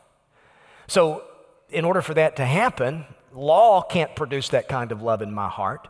So, 0.88 1.24
in 1.68 1.84
order 1.84 2.00
for 2.00 2.14
that 2.14 2.36
to 2.36 2.44
happen, 2.44 3.04
law 3.32 3.82
can't 3.82 4.14
produce 4.14 4.50
that 4.50 4.68
kind 4.68 4.92
of 4.92 5.02
love 5.02 5.20
in 5.20 5.32
my 5.32 5.48
heart. 5.48 5.88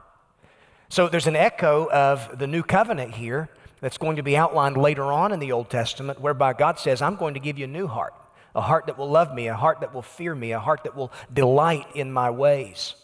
So, 0.89 1.09
there's 1.09 1.27
an 1.27 1.37
echo 1.37 1.89
of 1.91 2.39
the 2.39 2.47
new 2.47 2.63
covenant 2.63 3.15
here 3.15 3.51
that's 3.81 3.99
going 3.99 4.17
to 4.17 4.23
be 4.23 4.37
outlined 4.37 4.77
later 4.77 5.05
on 5.05 5.33
in 5.33 5.39
the 5.39 5.53
Old 5.53 5.71
Testament, 5.71 6.21
whereby 6.21 6.53
God 6.53 6.79
says, 6.79 7.03
I'm 7.03 7.17
going 7.17 7.35
to 7.35 7.41
give 7.41 7.59
you 7.59 7.65
a 7.65 7.69
new 7.69 7.87
heart, 7.87 8.15
a 8.55 8.61
heart 8.61 8.87
that 8.87 8.99
will 8.99 9.11
love 9.11 9.35
me, 9.35 9.49
a 9.49 9.55
heart 9.55 9.81
that 9.81 9.95
will 9.95 10.03
fear 10.03 10.35
me, 10.35 10.53
a 10.53 10.59
heart 10.59 10.85
that 10.85 10.97
will 10.97 11.13
delight 11.33 11.87
in 11.95 12.13
my 12.13 12.31
ways. 12.31 12.95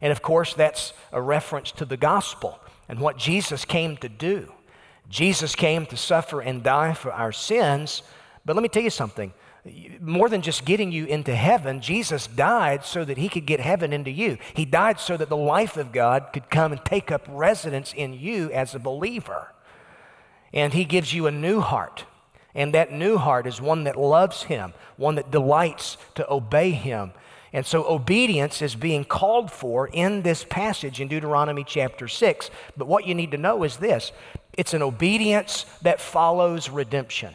And 0.00 0.10
of 0.10 0.22
course, 0.22 0.54
that's 0.54 0.92
a 1.12 1.22
reference 1.22 1.70
to 1.72 1.84
the 1.84 1.96
gospel 1.96 2.58
and 2.88 2.98
what 2.98 3.16
Jesus 3.16 3.64
came 3.64 3.96
to 3.98 4.08
do. 4.08 4.52
Jesus 5.08 5.54
came 5.54 5.86
to 5.86 5.96
suffer 5.96 6.40
and 6.40 6.62
die 6.62 6.94
for 6.94 7.12
our 7.12 7.32
sins. 7.32 8.02
But 8.44 8.56
let 8.56 8.62
me 8.62 8.68
tell 8.68 8.82
you 8.82 8.90
something 8.90 9.32
more 10.00 10.28
than 10.28 10.42
just 10.42 10.64
getting 10.64 10.90
you 10.90 11.04
into 11.06 11.34
heaven, 11.34 11.80
Jesus 11.80 12.26
died 12.26 12.84
so 12.84 13.04
that 13.04 13.16
he 13.16 13.28
could 13.28 13.46
get 13.46 13.60
heaven 13.60 13.92
into 13.92 14.10
you. 14.10 14.38
He 14.54 14.64
died 14.64 14.98
so 14.98 15.16
that 15.16 15.28
the 15.28 15.36
life 15.36 15.76
of 15.76 15.92
God 15.92 16.30
could 16.32 16.50
come 16.50 16.72
and 16.72 16.84
take 16.84 17.12
up 17.12 17.26
residence 17.28 17.92
in 17.92 18.12
you 18.12 18.50
as 18.50 18.74
a 18.74 18.80
believer. 18.80 19.52
And 20.52 20.72
He 20.72 20.84
gives 20.84 21.12
you 21.12 21.26
a 21.26 21.30
new 21.30 21.60
heart. 21.60 22.04
And 22.54 22.74
that 22.74 22.92
new 22.92 23.16
heart 23.16 23.46
is 23.46 23.60
one 23.60 23.84
that 23.84 23.96
loves 23.96 24.44
Him, 24.44 24.74
one 24.96 25.14
that 25.14 25.30
delights 25.30 25.96
to 26.16 26.30
obey 26.30 26.70
Him. 26.70 27.12
And 27.52 27.66
so 27.66 27.84
obedience 27.84 28.62
is 28.62 28.74
being 28.74 29.04
called 29.04 29.50
for 29.50 29.88
in 29.88 30.22
this 30.22 30.44
passage 30.44 31.00
in 31.00 31.08
Deuteronomy 31.08 31.64
chapter 31.64 32.08
6. 32.08 32.50
But 32.76 32.86
what 32.86 33.06
you 33.06 33.14
need 33.14 33.30
to 33.32 33.38
know 33.38 33.62
is 33.62 33.76
this 33.76 34.12
it's 34.54 34.74
an 34.74 34.82
obedience 34.82 35.64
that 35.82 36.00
follows 36.00 36.68
redemption. 36.68 37.34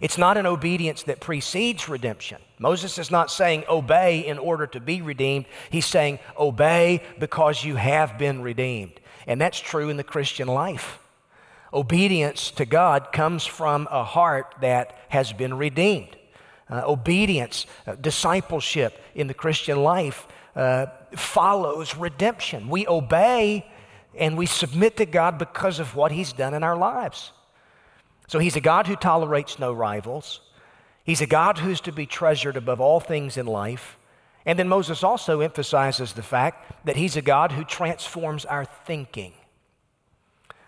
It's 0.00 0.18
not 0.18 0.36
an 0.36 0.46
obedience 0.46 1.02
that 1.04 1.20
precedes 1.20 1.88
redemption. 1.88 2.40
Moses 2.58 2.98
is 2.98 3.10
not 3.10 3.30
saying 3.30 3.64
obey 3.68 4.26
in 4.26 4.38
order 4.38 4.66
to 4.68 4.80
be 4.80 5.02
redeemed. 5.02 5.46
He's 5.70 5.86
saying 5.86 6.18
obey 6.38 7.02
because 7.18 7.64
you 7.64 7.76
have 7.76 8.18
been 8.18 8.42
redeemed. 8.42 9.00
And 9.26 9.40
that's 9.40 9.60
true 9.60 9.88
in 9.88 9.96
the 9.96 10.04
Christian 10.04 10.48
life. 10.48 10.99
Obedience 11.72 12.50
to 12.52 12.64
God 12.64 13.12
comes 13.12 13.46
from 13.46 13.86
a 13.90 14.04
heart 14.04 14.54
that 14.60 14.96
has 15.08 15.32
been 15.32 15.54
redeemed. 15.54 16.16
Uh, 16.68 16.82
obedience, 16.86 17.66
uh, 17.86 17.94
discipleship 17.96 19.00
in 19.14 19.26
the 19.26 19.34
Christian 19.34 19.82
life 19.82 20.26
uh, 20.54 20.86
follows 21.16 21.96
redemption. 21.96 22.68
We 22.68 22.86
obey 22.86 23.66
and 24.16 24.36
we 24.36 24.46
submit 24.46 24.96
to 24.96 25.06
God 25.06 25.38
because 25.38 25.78
of 25.78 25.94
what 25.94 26.12
He's 26.12 26.32
done 26.32 26.54
in 26.54 26.62
our 26.62 26.76
lives. 26.76 27.32
So 28.28 28.38
He's 28.38 28.56
a 28.56 28.60
God 28.60 28.86
who 28.86 28.96
tolerates 28.96 29.58
no 29.58 29.72
rivals. 29.72 30.40
He's 31.04 31.20
a 31.20 31.26
God 31.26 31.58
who's 31.58 31.80
to 31.82 31.92
be 31.92 32.06
treasured 32.06 32.56
above 32.56 32.80
all 32.80 33.00
things 33.00 33.36
in 33.36 33.46
life. 33.46 33.96
And 34.46 34.58
then 34.58 34.68
Moses 34.68 35.02
also 35.02 35.40
emphasizes 35.40 36.12
the 36.12 36.22
fact 36.22 36.86
that 36.86 36.96
He's 36.96 37.16
a 37.16 37.22
God 37.22 37.52
who 37.52 37.64
transforms 37.64 38.44
our 38.44 38.64
thinking. 38.64 39.32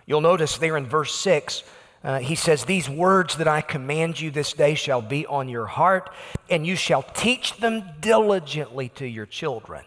You'll 0.07 0.21
notice 0.21 0.59
there 0.59 0.77
in 0.77 0.87
verse 0.87 1.15
6, 1.15 1.63
uh, 2.05 2.19
he 2.19 2.35
says, 2.35 2.65
These 2.65 2.89
words 2.89 3.37
that 3.37 3.47
I 3.47 3.61
command 3.61 4.21
you 4.21 4.31
this 4.31 4.53
day 4.53 4.75
shall 4.75 5.03
be 5.03 5.25
on 5.27 5.49
your 5.49 5.67
heart, 5.67 6.11
and 6.51 6.67
you 6.67 6.75
shall 6.75 7.03
teach 7.03 7.57
them 7.59 7.85
diligently 8.01 8.89
to 8.91 9.07
your 9.07 9.27
children. 9.27 9.85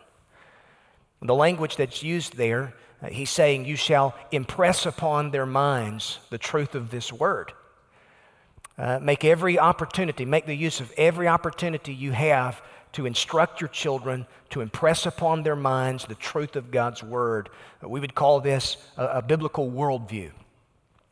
The 1.21 1.35
language 1.35 1.75
that's 1.75 2.03
used 2.03 2.37
there, 2.37 2.73
uh, 3.01 3.07
he's 3.07 3.29
saying, 3.29 3.65
You 3.65 3.75
shall 3.75 4.15
impress 4.31 4.85
upon 4.85 5.31
their 5.31 5.45
minds 5.45 6.19
the 6.29 6.37
truth 6.37 6.75
of 6.75 6.91
this 6.91 7.11
word. 7.11 7.51
Uh, 8.77 8.99
make 9.01 9.25
every 9.25 9.57
opportunity, 9.57 10.25
make 10.25 10.45
the 10.45 10.55
use 10.55 10.79
of 10.79 10.91
every 10.97 11.27
opportunity 11.27 11.93
you 11.93 12.11
have 12.11 12.61
to 12.95 13.05
instruct 13.05 13.59
your 13.59 13.67
children, 13.67 14.25
to 14.49 14.61
impress 14.61 15.05
upon 15.05 15.43
their 15.43 15.55
minds 15.55 16.05
the 16.05 16.15
truth 16.15 16.55
of 16.55 16.71
God's 16.71 17.03
Word. 17.03 17.49
Uh, 17.83 17.89
we 17.89 17.99
would 17.99 18.15
call 18.15 18.39
this 18.39 18.77
a, 18.95 19.05
a 19.05 19.21
biblical 19.21 19.69
worldview. 19.69 20.31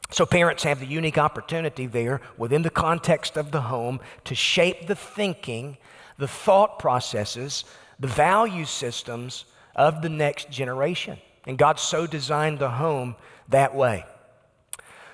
So, 0.10 0.26
parents 0.26 0.64
have 0.64 0.80
the 0.80 0.86
unique 0.86 1.18
opportunity 1.18 1.86
there 1.86 2.22
within 2.38 2.62
the 2.62 2.70
context 2.70 3.36
of 3.36 3.52
the 3.52 3.64
home 3.64 4.00
to 4.24 4.34
shape 4.34 4.88
the 4.88 4.96
thinking, 4.96 5.78
the 6.18 6.28
thought 6.28 6.80
processes, 6.80 7.66
the 8.00 8.08
value 8.08 8.64
systems 8.64 9.44
of 9.76 10.02
the 10.02 10.10
next 10.10 10.50
generation. 10.50 11.18
And 11.46 11.58
God 11.58 11.80
so 11.80 12.08
designed 12.08 12.60
the 12.60 12.70
home 12.70 13.18
that 13.50 13.76
way. 13.76 14.06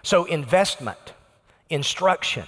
So, 0.03 0.25
investment, 0.25 1.13
instruction. 1.71 2.45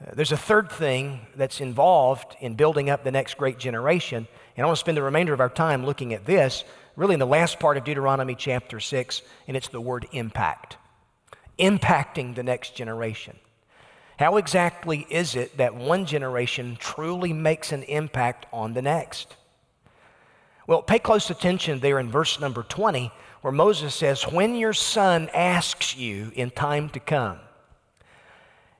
Uh, 0.00 0.10
there's 0.14 0.32
a 0.32 0.36
third 0.36 0.70
thing 0.70 1.20
that's 1.36 1.60
involved 1.60 2.36
in 2.40 2.54
building 2.54 2.90
up 2.90 3.02
the 3.02 3.10
next 3.10 3.38
great 3.38 3.58
generation. 3.58 4.26
And 4.56 4.64
I 4.64 4.66
want 4.66 4.76
to 4.76 4.80
spend 4.80 4.96
the 4.96 5.02
remainder 5.02 5.32
of 5.32 5.40
our 5.40 5.48
time 5.48 5.86
looking 5.86 6.12
at 6.12 6.26
this, 6.26 6.64
really 6.96 7.14
in 7.14 7.20
the 7.20 7.26
last 7.26 7.58
part 7.58 7.76
of 7.76 7.84
Deuteronomy 7.84 8.34
chapter 8.34 8.78
6, 8.78 9.22
and 9.48 9.56
it's 9.56 9.68
the 9.68 9.80
word 9.80 10.06
impact. 10.12 10.76
Impacting 11.58 12.34
the 12.34 12.42
next 12.42 12.74
generation. 12.74 13.36
How 14.18 14.36
exactly 14.36 15.06
is 15.10 15.34
it 15.34 15.56
that 15.58 15.74
one 15.74 16.06
generation 16.06 16.76
truly 16.78 17.32
makes 17.32 17.72
an 17.72 17.82
impact 17.84 18.46
on 18.52 18.74
the 18.74 18.82
next? 18.82 19.34
Well, 20.66 20.82
pay 20.82 20.98
close 20.98 21.30
attention 21.30 21.80
there 21.80 21.98
in 21.98 22.10
verse 22.10 22.40
number 22.40 22.62
20, 22.62 23.12
where 23.40 23.52
Moses 23.52 23.94
says, 23.94 24.24
When 24.24 24.56
your 24.56 24.72
son 24.72 25.30
asks 25.32 25.96
you 25.96 26.32
in 26.34 26.50
time 26.50 26.88
to 26.90 27.00
come, 27.00 27.38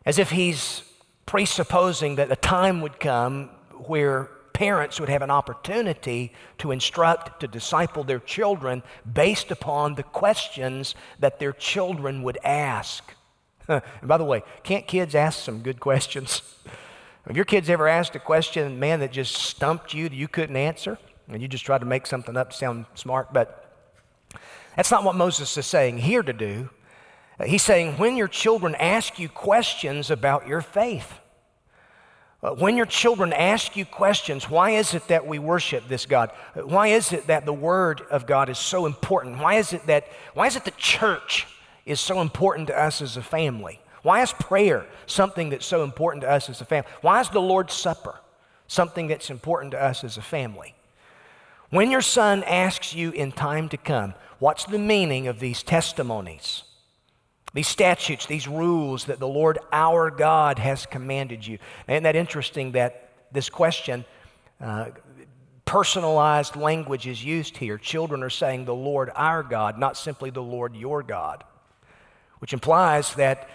as 0.04 0.18
if 0.18 0.30
he's 0.30 0.82
presupposing 1.26 2.16
that 2.16 2.30
a 2.30 2.36
time 2.36 2.80
would 2.80 2.98
come 3.00 3.50
where 3.86 4.30
parents 4.52 4.98
would 4.98 5.10
have 5.10 5.20
an 5.20 5.30
opportunity 5.30 6.32
to 6.56 6.70
instruct, 6.70 7.40
to 7.40 7.46
disciple 7.46 8.04
their 8.04 8.20
children 8.20 8.82
based 9.12 9.50
upon 9.50 9.96
the 9.96 10.02
questions 10.02 10.94
that 11.18 11.38
their 11.38 11.52
children 11.52 12.22
would 12.22 12.38
ask. 12.42 13.12
and 13.68 13.82
by 14.02 14.16
the 14.16 14.24
way, 14.24 14.42
can't 14.62 14.86
kids 14.86 15.14
ask 15.14 15.44
some 15.44 15.60
good 15.60 15.78
questions? 15.78 16.40
Have 17.26 17.34
your 17.34 17.44
kids 17.44 17.68
ever 17.68 17.88
asked 17.88 18.14
a 18.14 18.20
question, 18.20 18.78
man, 18.78 19.00
that 19.00 19.10
just 19.10 19.34
stumped 19.34 19.92
you 19.92 20.08
that 20.08 20.14
you 20.14 20.28
couldn't 20.28 20.56
answer? 20.56 20.96
And 21.28 21.42
you 21.42 21.48
just 21.48 21.66
tried 21.66 21.80
to 21.80 21.84
make 21.84 22.06
something 22.06 22.36
up 22.36 22.50
to 22.50 22.56
sound 22.56 22.86
smart, 22.94 23.32
but 23.32 23.66
that's 24.76 24.92
not 24.92 25.02
what 25.02 25.16
Moses 25.16 25.56
is 25.58 25.66
saying 25.66 25.98
here 25.98 26.22
to 26.22 26.32
do. 26.32 26.70
He's 27.44 27.62
saying, 27.62 27.98
when 27.98 28.16
your 28.16 28.28
children 28.28 28.74
ask 28.76 29.18
you 29.18 29.28
questions 29.28 30.10
about 30.10 30.46
your 30.46 30.62
faith, 30.62 31.12
uh, 32.42 32.50
when 32.50 32.76
your 32.76 32.86
children 32.86 33.32
ask 33.32 33.76
you 33.76 33.84
questions, 33.84 34.48
why 34.48 34.70
is 34.70 34.94
it 34.94 35.08
that 35.08 35.26
we 35.26 35.38
worship 35.38 35.88
this 35.88 36.06
God? 36.06 36.30
Why 36.54 36.88
is 36.88 37.12
it 37.12 37.26
that 37.26 37.44
the 37.44 37.52
Word 37.52 38.02
of 38.10 38.26
God 38.26 38.48
is 38.48 38.58
so 38.58 38.86
important? 38.86 39.38
Why 39.38 39.54
is 39.54 39.72
it 39.72 39.86
that, 39.86 40.06
why 40.34 40.46
is 40.46 40.56
it 40.56 40.64
the 40.64 40.70
church 40.72 41.46
is 41.84 42.00
so 42.00 42.20
important 42.20 42.68
to 42.68 42.78
us 42.78 43.02
as 43.02 43.16
a 43.16 43.22
family? 43.22 43.80
Why 44.02 44.22
is 44.22 44.32
prayer 44.32 44.86
something 45.06 45.50
that's 45.50 45.66
so 45.66 45.82
important 45.82 46.22
to 46.22 46.30
us 46.30 46.48
as 46.48 46.60
a 46.60 46.64
family? 46.64 46.88
Why 47.00 47.20
is 47.20 47.28
the 47.28 47.40
Lord's 47.40 47.74
Supper 47.74 48.20
something 48.66 49.08
that's 49.08 49.30
important 49.30 49.72
to 49.72 49.82
us 49.82 50.04
as 50.04 50.16
a 50.16 50.22
family? 50.22 50.74
When 51.70 51.90
your 51.90 52.02
son 52.02 52.44
asks 52.44 52.94
you 52.94 53.10
in 53.10 53.32
time 53.32 53.68
to 53.70 53.76
come, 53.76 54.14
what's 54.38 54.64
the 54.64 54.78
meaning 54.78 55.26
of 55.26 55.40
these 55.40 55.62
testimonies, 55.62 56.62
these 57.56 57.66
statutes, 57.66 58.26
these 58.26 58.46
rules 58.46 59.06
that 59.06 59.18
the 59.18 59.26
Lord 59.26 59.58
our 59.72 60.10
God 60.10 60.58
has 60.58 60.84
commanded 60.84 61.46
you? 61.46 61.58
Isn't 61.88 62.02
that 62.02 62.14
interesting 62.14 62.72
that 62.72 63.08
this 63.32 63.48
question, 63.48 64.04
uh, 64.60 64.90
personalized 65.64 66.54
language 66.54 67.06
is 67.06 67.24
used 67.24 67.56
here? 67.56 67.78
Children 67.78 68.22
are 68.22 68.28
saying 68.28 68.66
the 68.66 68.74
Lord 68.74 69.10
our 69.16 69.42
God, 69.42 69.78
not 69.78 69.96
simply 69.96 70.28
the 70.28 70.42
Lord 70.42 70.76
your 70.76 71.02
God, 71.02 71.44
which 72.40 72.52
implies 72.52 73.14
that 73.14 73.48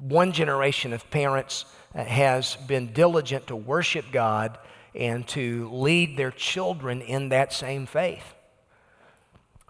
one 0.00 0.32
generation 0.32 0.92
of 0.92 1.08
parents 1.08 1.64
uh, 1.94 2.02
has 2.02 2.56
been 2.66 2.92
diligent 2.92 3.46
to 3.46 3.54
worship 3.54 4.06
God 4.10 4.58
and 4.96 5.24
to 5.28 5.70
lead 5.72 6.16
their 6.16 6.32
children 6.32 7.02
in 7.02 7.28
that 7.28 7.52
same 7.52 7.86
faith. 7.86 8.34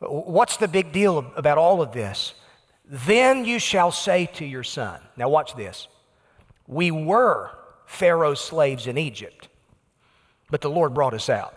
What's 0.01 0.57
the 0.57 0.69
big 0.69 0.91
deal 0.91 1.31
about 1.37 1.59
all 1.59 1.83
of 1.83 1.93
this? 1.93 2.33
Then 2.87 3.45
you 3.45 3.59
shall 3.59 3.91
say 3.91 4.27
to 4.35 4.45
your 4.45 4.63
son, 4.63 5.01
now 5.17 5.29
watch 5.29 5.55
this. 5.55 5.89
We 6.67 6.91
were 6.91 7.51
Pharaoh's 7.87 8.41
slaves 8.41 8.87
in 8.87 8.97
Egypt, 8.99 9.49
but 10.51 10.61
the 10.61 10.71
Lord 10.71 10.95
brought 10.95 11.15
us 11.15 11.29
out. 11.29 11.57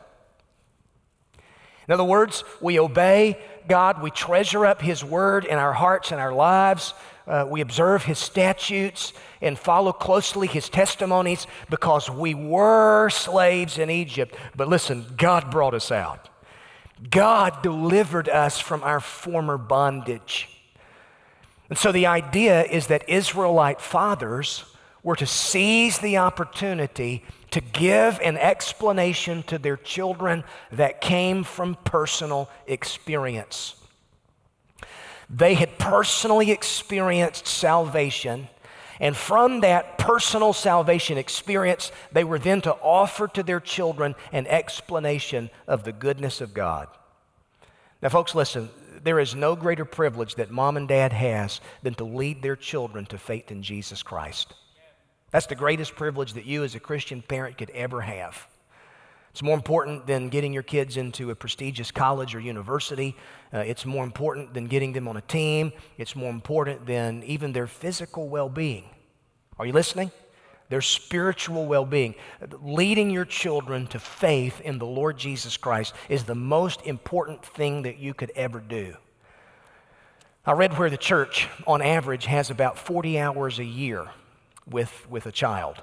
In 1.87 1.93
other 1.93 2.03
words, 2.03 2.43
we 2.61 2.79
obey 2.79 3.37
God, 3.67 4.01
we 4.01 4.11
treasure 4.11 4.65
up 4.65 4.81
His 4.81 5.03
word 5.03 5.45
in 5.45 5.57
our 5.57 5.73
hearts 5.73 6.11
and 6.11 6.19
our 6.19 6.33
lives, 6.33 6.93
uh, 7.27 7.45
we 7.47 7.61
observe 7.61 8.03
His 8.03 8.17
statutes 8.17 9.13
and 9.41 9.57
follow 9.57 9.93
closely 9.93 10.47
His 10.47 10.67
testimonies 10.67 11.45
because 11.69 12.09
we 12.09 12.33
were 12.33 13.09
slaves 13.09 13.77
in 13.77 13.91
Egypt. 13.91 14.35
But 14.55 14.67
listen, 14.67 15.05
God 15.15 15.51
brought 15.51 15.75
us 15.75 15.91
out. 15.91 16.29
God 17.09 17.61
delivered 17.61 18.27
us 18.27 18.59
from 18.59 18.83
our 18.83 18.99
former 18.99 19.57
bondage. 19.57 20.58
And 21.69 21.77
so 21.77 21.91
the 21.91 22.07
idea 22.07 22.63
is 22.63 22.87
that 22.87 23.07
Israelite 23.07 23.79
fathers 23.79 24.65
were 25.03 25.15
to 25.15 25.25
seize 25.25 25.99
the 25.99 26.17
opportunity 26.17 27.23
to 27.51 27.61
give 27.61 28.19
an 28.21 28.37
explanation 28.37 29.43
to 29.43 29.57
their 29.57 29.77
children 29.77 30.43
that 30.71 31.01
came 31.01 31.43
from 31.43 31.75
personal 31.85 32.49
experience. 32.67 33.75
They 35.29 35.53
had 35.53 35.77
personally 35.77 36.51
experienced 36.51 37.47
salvation. 37.47 38.49
And 38.99 39.15
from 39.15 39.61
that 39.61 39.97
personal 39.97 40.53
salvation 40.53 41.17
experience, 41.17 41.91
they 42.11 42.23
were 42.23 42.39
then 42.39 42.61
to 42.61 42.73
offer 42.73 43.27
to 43.29 43.43
their 43.43 43.59
children 43.59 44.15
an 44.33 44.47
explanation 44.47 45.49
of 45.67 45.83
the 45.83 45.91
goodness 45.91 46.41
of 46.41 46.53
God. 46.53 46.87
Now, 48.01 48.09
folks, 48.09 48.33
listen, 48.33 48.69
there 49.03 49.19
is 49.19 49.35
no 49.35 49.55
greater 49.55 49.85
privilege 49.85 50.35
that 50.35 50.51
mom 50.51 50.77
and 50.77 50.87
dad 50.87 51.13
has 51.13 51.61
than 51.83 51.93
to 51.95 52.03
lead 52.03 52.41
their 52.41 52.55
children 52.55 53.05
to 53.07 53.17
faith 53.17 53.51
in 53.51 53.63
Jesus 53.63 54.03
Christ. 54.03 54.53
That's 55.31 55.45
the 55.45 55.55
greatest 55.55 55.95
privilege 55.95 56.33
that 56.33 56.45
you 56.45 56.63
as 56.63 56.75
a 56.75 56.79
Christian 56.79 57.21
parent 57.21 57.57
could 57.57 57.69
ever 57.71 58.01
have. 58.01 58.47
It's 59.31 59.43
more 59.43 59.55
important 59.55 60.07
than 60.07 60.29
getting 60.29 60.53
your 60.53 60.63
kids 60.63 60.97
into 60.97 61.29
a 61.29 61.35
prestigious 61.35 61.91
college 61.91 62.33
or 62.33 62.39
university. 62.39 63.15
Uh, 63.53 63.59
it's 63.59 63.85
more 63.85 64.03
important 64.03 64.53
than 64.53 64.65
getting 64.65 64.91
them 64.91 65.07
on 65.07 65.17
a 65.17 65.21
team. 65.21 65.71
It's 65.97 66.15
more 66.15 66.31
important 66.31 66.87
than 66.87 67.23
even 67.23 67.53
their 67.53 67.67
physical 67.67 68.27
well 68.27 68.49
being. 68.49 68.89
Are 69.59 69.65
you 69.65 69.73
listening? 69.73 70.11
Their 70.69 70.81
spiritual 70.81 71.65
well 71.65 71.85
being. 71.85 72.15
Leading 72.61 73.09
your 73.09 73.25
children 73.25 73.87
to 73.87 73.99
faith 73.99 74.61
in 74.61 74.77
the 74.77 74.85
Lord 74.85 75.17
Jesus 75.17 75.57
Christ 75.57 75.93
is 76.07 76.23
the 76.23 76.35
most 76.35 76.81
important 76.85 77.43
thing 77.43 77.81
that 77.83 77.97
you 77.97 78.13
could 78.13 78.31
ever 78.35 78.59
do. 78.59 78.95
I 80.45 80.53
read 80.53 80.77
where 80.77 80.89
the 80.89 80.97
church, 80.97 81.47
on 81.67 81.81
average, 81.81 82.25
has 82.25 82.49
about 82.49 82.77
40 82.77 83.19
hours 83.19 83.59
a 83.59 83.65
year 83.65 84.07
with, 84.67 85.07
with 85.09 85.25
a 85.25 85.31
child 85.31 85.81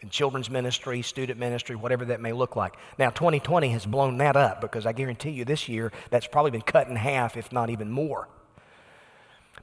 in 0.00 0.08
children's 0.08 0.48
ministry, 0.48 1.02
student 1.02 1.38
ministry, 1.38 1.76
whatever 1.76 2.06
that 2.06 2.20
may 2.20 2.32
look 2.32 2.56
like. 2.56 2.74
Now, 2.98 3.10
2020 3.10 3.68
has 3.70 3.84
blown 3.84 4.18
that 4.18 4.36
up 4.36 4.60
because 4.60 4.86
I 4.86 4.92
guarantee 4.92 5.30
you 5.30 5.44
this 5.44 5.68
year 5.68 5.92
that's 6.10 6.26
probably 6.26 6.50
been 6.50 6.62
cut 6.62 6.88
in 6.88 6.96
half, 6.96 7.36
if 7.36 7.52
not 7.52 7.70
even 7.70 7.90
more. 7.90 8.28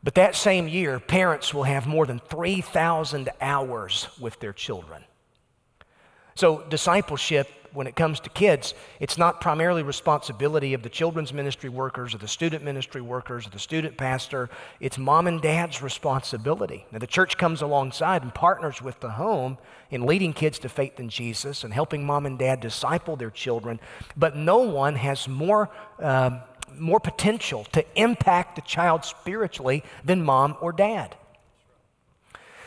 But 0.03 0.15
that 0.15 0.35
same 0.35 0.67
year, 0.67 0.99
parents 0.99 1.53
will 1.53 1.63
have 1.63 1.87
more 1.87 2.05
than 2.05 2.19
3,000 2.19 3.29
hours 3.41 4.07
with 4.19 4.39
their 4.39 4.53
children. 4.53 5.03
So, 6.35 6.63
discipleship 6.69 7.49
when 7.73 7.87
it 7.87 7.95
comes 7.95 8.19
to 8.21 8.29
kids, 8.29 8.73
it's 8.99 9.17
not 9.17 9.41
primarily 9.41 9.83
responsibility 9.83 10.73
of 10.73 10.81
the 10.81 10.89
children's 10.89 11.33
ministry 11.33 11.69
workers 11.69 12.15
or 12.15 12.17
the 12.17 12.27
student 12.27 12.63
ministry 12.63 13.01
workers 13.01 13.45
or 13.45 13.49
the 13.49 13.59
student 13.59 13.97
pastor. 13.97 14.49
It's 14.79 14.97
mom 14.97 15.27
and 15.27 15.41
dad's 15.41 15.81
responsibility. 15.81 16.85
Now, 16.91 16.99
the 16.99 17.07
church 17.07 17.37
comes 17.37 17.61
alongside 17.61 18.23
and 18.23 18.33
partners 18.33 18.81
with 18.81 18.99
the 18.99 19.11
home 19.11 19.57
in 19.91 20.05
leading 20.05 20.33
kids 20.33 20.59
to 20.59 20.69
faith 20.69 20.99
in 20.99 21.09
Jesus 21.09 21.63
and 21.63 21.73
helping 21.73 22.05
mom 22.05 22.25
and 22.25 22.39
dad 22.39 22.61
disciple 22.61 23.15
their 23.15 23.31
children. 23.31 23.79
But 24.15 24.35
no 24.35 24.59
one 24.59 24.95
has 24.95 25.27
more. 25.27 25.69
Um, 25.99 26.41
more 26.77 26.99
potential 26.99 27.65
to 27.73 27.85
impact 27.95 28.55
the 28.55 28.61
child 28.61 29.05
spiritually 29.05 29.83
than 30.03 30.23
mom 30.23 30.55
or 30.61 30.71
dad. 30.71 31.15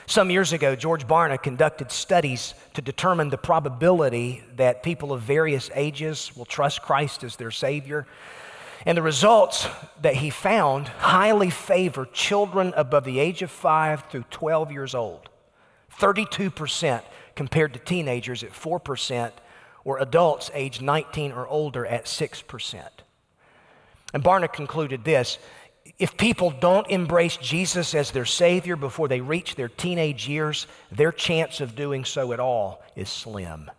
Some 0.06 0.30
years 0.30 0.52
ago, 0.52 0.74
George 0.74 1.06
Barna 1.06 1.40
conducted 1.40 1.92
studies 1.92 2.54
to 2.74 2.82
determine 2.82 3.30
the 3.30 3.38
probability 3.38 4.42
that 4.56 4.82
people 4.82 5.12
of 5.12 5.22
various 5.22 5.70
ages 5.72 6.32
will 6.36 6.44
trust 6.44 6.82
Christ 6.82 7.22
as 7.22 7.36
their 7.36 7.52
Savior. 7.52 8.08
And 8.84 8.98
the 8.98 9.02
results 9.02 9.68
that 10.02 10.16
he 10.16 10.30
found 10.30 10.88
highly 10.88 11.50
favor 11.50 12.08
children 12.12 12.72
above 12.76 13.04
the 13.04 13.20
age 13.20 13.42
of 13.42 13.52
5 13.52 14.04
through 14.10 14.24
12 14.30 14.72
years 14.72 14.96
old. 14.96 15.28
32% 16.00 17.02
compared 17.36 17.72
to 17.74 17.78
teenagers 17.78 18.42
at 18.42 18.50
4%, 18.50 19.30
or 19.84 19.98
adults 19.98 20.50
aged 20.54 20.82
19 20.82 21.32
or 21.32 21.46
older 21.46 21.86
at 21.86 22.06
6%. 22.06 22.88
And 24.12 24.22
Barna 24.22 24.52
concluded 24.52 25.04
this 25.04 25.38
if 25.98 26.16
people 26.16 26.50
don't 26.50 26.88
embrace 26.88 27.36
Jesus 27.36 27.94
as 27.94 28.10
their 28.10 28.24
Savior 28.24 28.76
before 28.76 29.08
they 29.08 29.20
reach 29.20 29.54
their 29.54 29.68
teenage 29.68 30.28
years, 30.28 30.66
their 30.92 31.12
chance 31.12 31.60
of 31.60 31.74
doing 31.74 32.04
so 32.04 32.32
at 32.32 32.40
all 32.40 32.82
is 32.96 33.08
slim. 33.08 33.70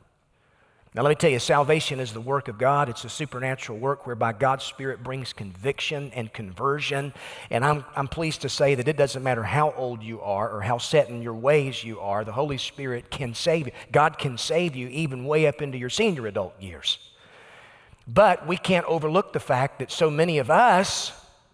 Now, 0.94 1.04
let 1.04 1.10
me 1.10 1.16
tell 1.16 1.30
you, 1.30 1.40
salvation 1.40 2.02
is 2.02 2.12
the 2.12 2.20
work 2.20 2.50
of 2.50 2.58
God. 2.58 2.90
It's 2.90 3.06
a 3.06 3.10
supernatural 3.10 3.78
work 3.78 4.06
whereby 4.06 4.34
God's 4.34 4.66
Spirit 4.66 5.02
brings 5.02 5.32
conviction 5.32 6.12
and 6.14 6.34
conversion. 6.34 7.14
And 7.50 7.64
I'm, 7.64 7.86
I'm 7.96 8.10
pleased 8.10 8.42
to 8.42 8.50
say 8.50 8.76
that 8.76 8.90
it 8.90 8.98
doesn't 8.98 9.24
matter 9.24 9.44
how 9.44 9.72
old 9.78 10.04
you 10.04 10.20
are 10.20 10.50
or 10.50 10.62
how 10.62 10.80
set 10.80 11.08
in 11.08 11.22
your 11.22 11.34
ways 11.34 11.82
you 11.82 12.02
are, 12.02 12.26
the 12.26 12.34
Holy 12.34 12.58
Spirit 12.58 13.10
can 13.10 13.34
save 13.34 13.68
you. 13.68 13.74
God 13.94 14.18
can 14.18 14.38
save 14.38 14.76
you 14.76 14.90
even 14.90 15.24
way 15.24 15.48
up 15.48 15.62
into 15.62 15.78
your 15.78 15.90
senior 15.90 16.28
adult 16.28 16.62
years. 16.62 16.98
But 18.14 18.48
we 18.48 18.58
can't 18.58 18.86
overlook 18.88 19.32
the 19.32 19.40
fact 19.40 19.80
that 19.80 19.92
so 19.92 20.10
many 20.10 20.40
of 20.40 20.50
us, 20.50 21.14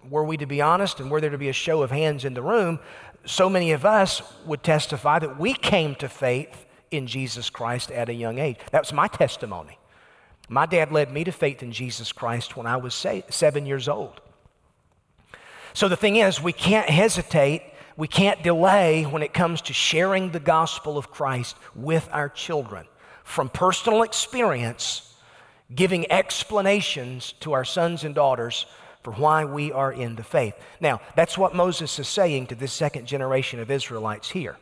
were 0.09 0.23
we 0.23 0.37
to 0.37 0.45
be 0.45 0.61
honest 0.61 0.99
and 0.99 1.11
were 1.11 1.21
there 1.21 1.29
to 1.29 1.37
be 1.37 1.49
a 1.49 1.53
show 1.53 1.83
of 1.83 1.91
hands 1.91 2.25
in 2.25 2.33
the 2.33 2.41
room, 2.41 2.79
so 3.25 3.49
many 3.49 3.73
of 3.73 3.85
us 3.85 4.21
would 4.45 4.63
testify 4.63 5.19
that 5.19 5.37
we 5.37 5.53
came 5.53 5.93
to 5.95 6.09
faith 6.09 6.65
in 6.89 7.05
Jesus 7.05 7.49
Christ 7.49 7.91
at 7.91 8.09
a 8.09 8.13
young 8.13 8.39
age. 8.39 8.57
That 8.71 8.81
was 8.81 8.93
my 8.93 9.07
testimony. 9.07 9.77
My 10.49 10.65
dad 10.65 10.91
led 10.91 11.11
me 11.11 11.25
to 11.25 11.31
faith 11.31 11.61
in 11.61 11.73
Jesus 11.73 12.11
Christ 12.13 12.55
when 12.55 12.65
I 12.65 12.77
was 12.77 13.05
seven 13.29 13.65
years 13.65 13.87
old. 13.89 14.21
So 15.73 15.89
the 15.89 15.97
thing 15.97 16.15
is, 16.15 16.41
we 16.41 16.53
can't 16.53 16.89
hesitate, 16.89 17.61
we 17.97 18.07
can't 18.07 18.41
delay 18.41 19.03
when 19.03 19.21
it 19.21 19.33
comes 19.33 19.61
to 19.63 19.73
sharing 19.73 20.31
the 20.31 20.39
gospel 20.39 20.97
of 20.97 21.11
Christ 21.11 21.57
with 21.75 22.07
our 22.11 22.29
children. 22.29 22.87
From 23.25 23.49
personal 23.49 24.03
experience, 24.03 25.13
giving 25.73 26.09
explanations 26.11 27.33
to 27.41 27.53
our 27.53 27.65
sons 27.65 28.03
and 28.03 28.15
daughters 28.15 28.65
for 29.03 29.13
why 29.13 29.45
we 29.45 29.71
are 29.71 29.91
in 29.91 30.15
the 30.15 30.23
faith. 30.23 30.55
Now, 30.79 31.01
that's 31.15 31.37
what 31.37 31.55
Moses 31.55 31.97
is 31.99 32.07
saying 32.07 32.47
to 32.47 32.55
this 32.55 32.73
second 32.73 33.05
generation 33.05 33.59
of 33.59 33.71
Israelites 33.71 34.29
here. 34.29 34.57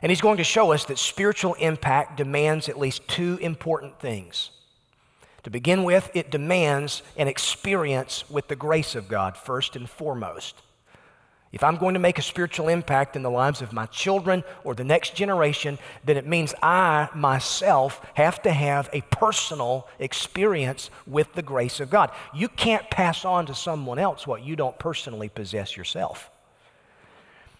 And 0.00 0.10
he's 0.10 0.20
going 0.20 0.38
to 0.38 0.44
show 0.44 0.72
us 0.72 0.84
that 0.86 0.98
spiritual 0.98 1.54
impact 1.54 2.16
demands 2.16 2.68
at 2.68 2.78
least 2.78 3.06
two 3.08 3.38
important 3.40 4.00
things. 4.00 4.50
To 5.44 5.50
begin 5.50 5.84
with, 5.84 6.10
it 6.14 6.30
demands 6.30 7.02
an 7.16 7.28
experience 7.28 8.28
with 8.30 8.48
the 8.48 8.56
grace 8.56 8.94
of 8.94 9.08
God, 9.08 9.36
first 9.36 9.76
and 9.76 9.88
foremost. 9.88 10.60
If 11.52 11.62
I'm 11.62 11.76
going 11.76 11.92
to 11.94 12.00
make 12.00 12.18
a 12.18 12.22
spiritual 12.22 12.68
impact 12.68 13.14
in 13.14 13.22
the 13.22 13.30
lives 13.30 13.60
of 13.60 13.74
my 13.74 13.84
children 13.86 14.42
or 14.64 14.74
the 14.74 14.84
next 14.84 15.14
generation, 15.14 15.78
then 16.02 16.16
it 16.16 16.26
means 16.26 16.54
I 16.62 17.10
myself 17.14 18.00
have 18.14 18.40
to 18.42 18.50
have 18.50 18.88
a 18.94 19.02
personal 19.02 19.86
experience 19.98 20.88
with 21.06 21.34
the 21.34 21.42
grace 21.42 21.78
of 21.78 21.90
God. 21.90 22.10
You 22.34 22.48
can't 22.48 22.88
pass 22.90 23.26
on 23.26 23.44
to 23.46 23.54
someone 23.54 23.98
else 23.98 24.26
what 24.26 24.42
you 24.42 24.56
don't 24.56 24.78
personally 24.78 25.28
possess 25.28 25.76
yourself. 25.76 26.30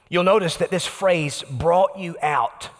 You'll 0.09 0.25
notice 0.25 0.57
that 0.57 0.71
this 0.71 0.87
phrase, 0.87 1.45
brought 1.51 1.99
you 1.99 2.17
out 2.23 2.71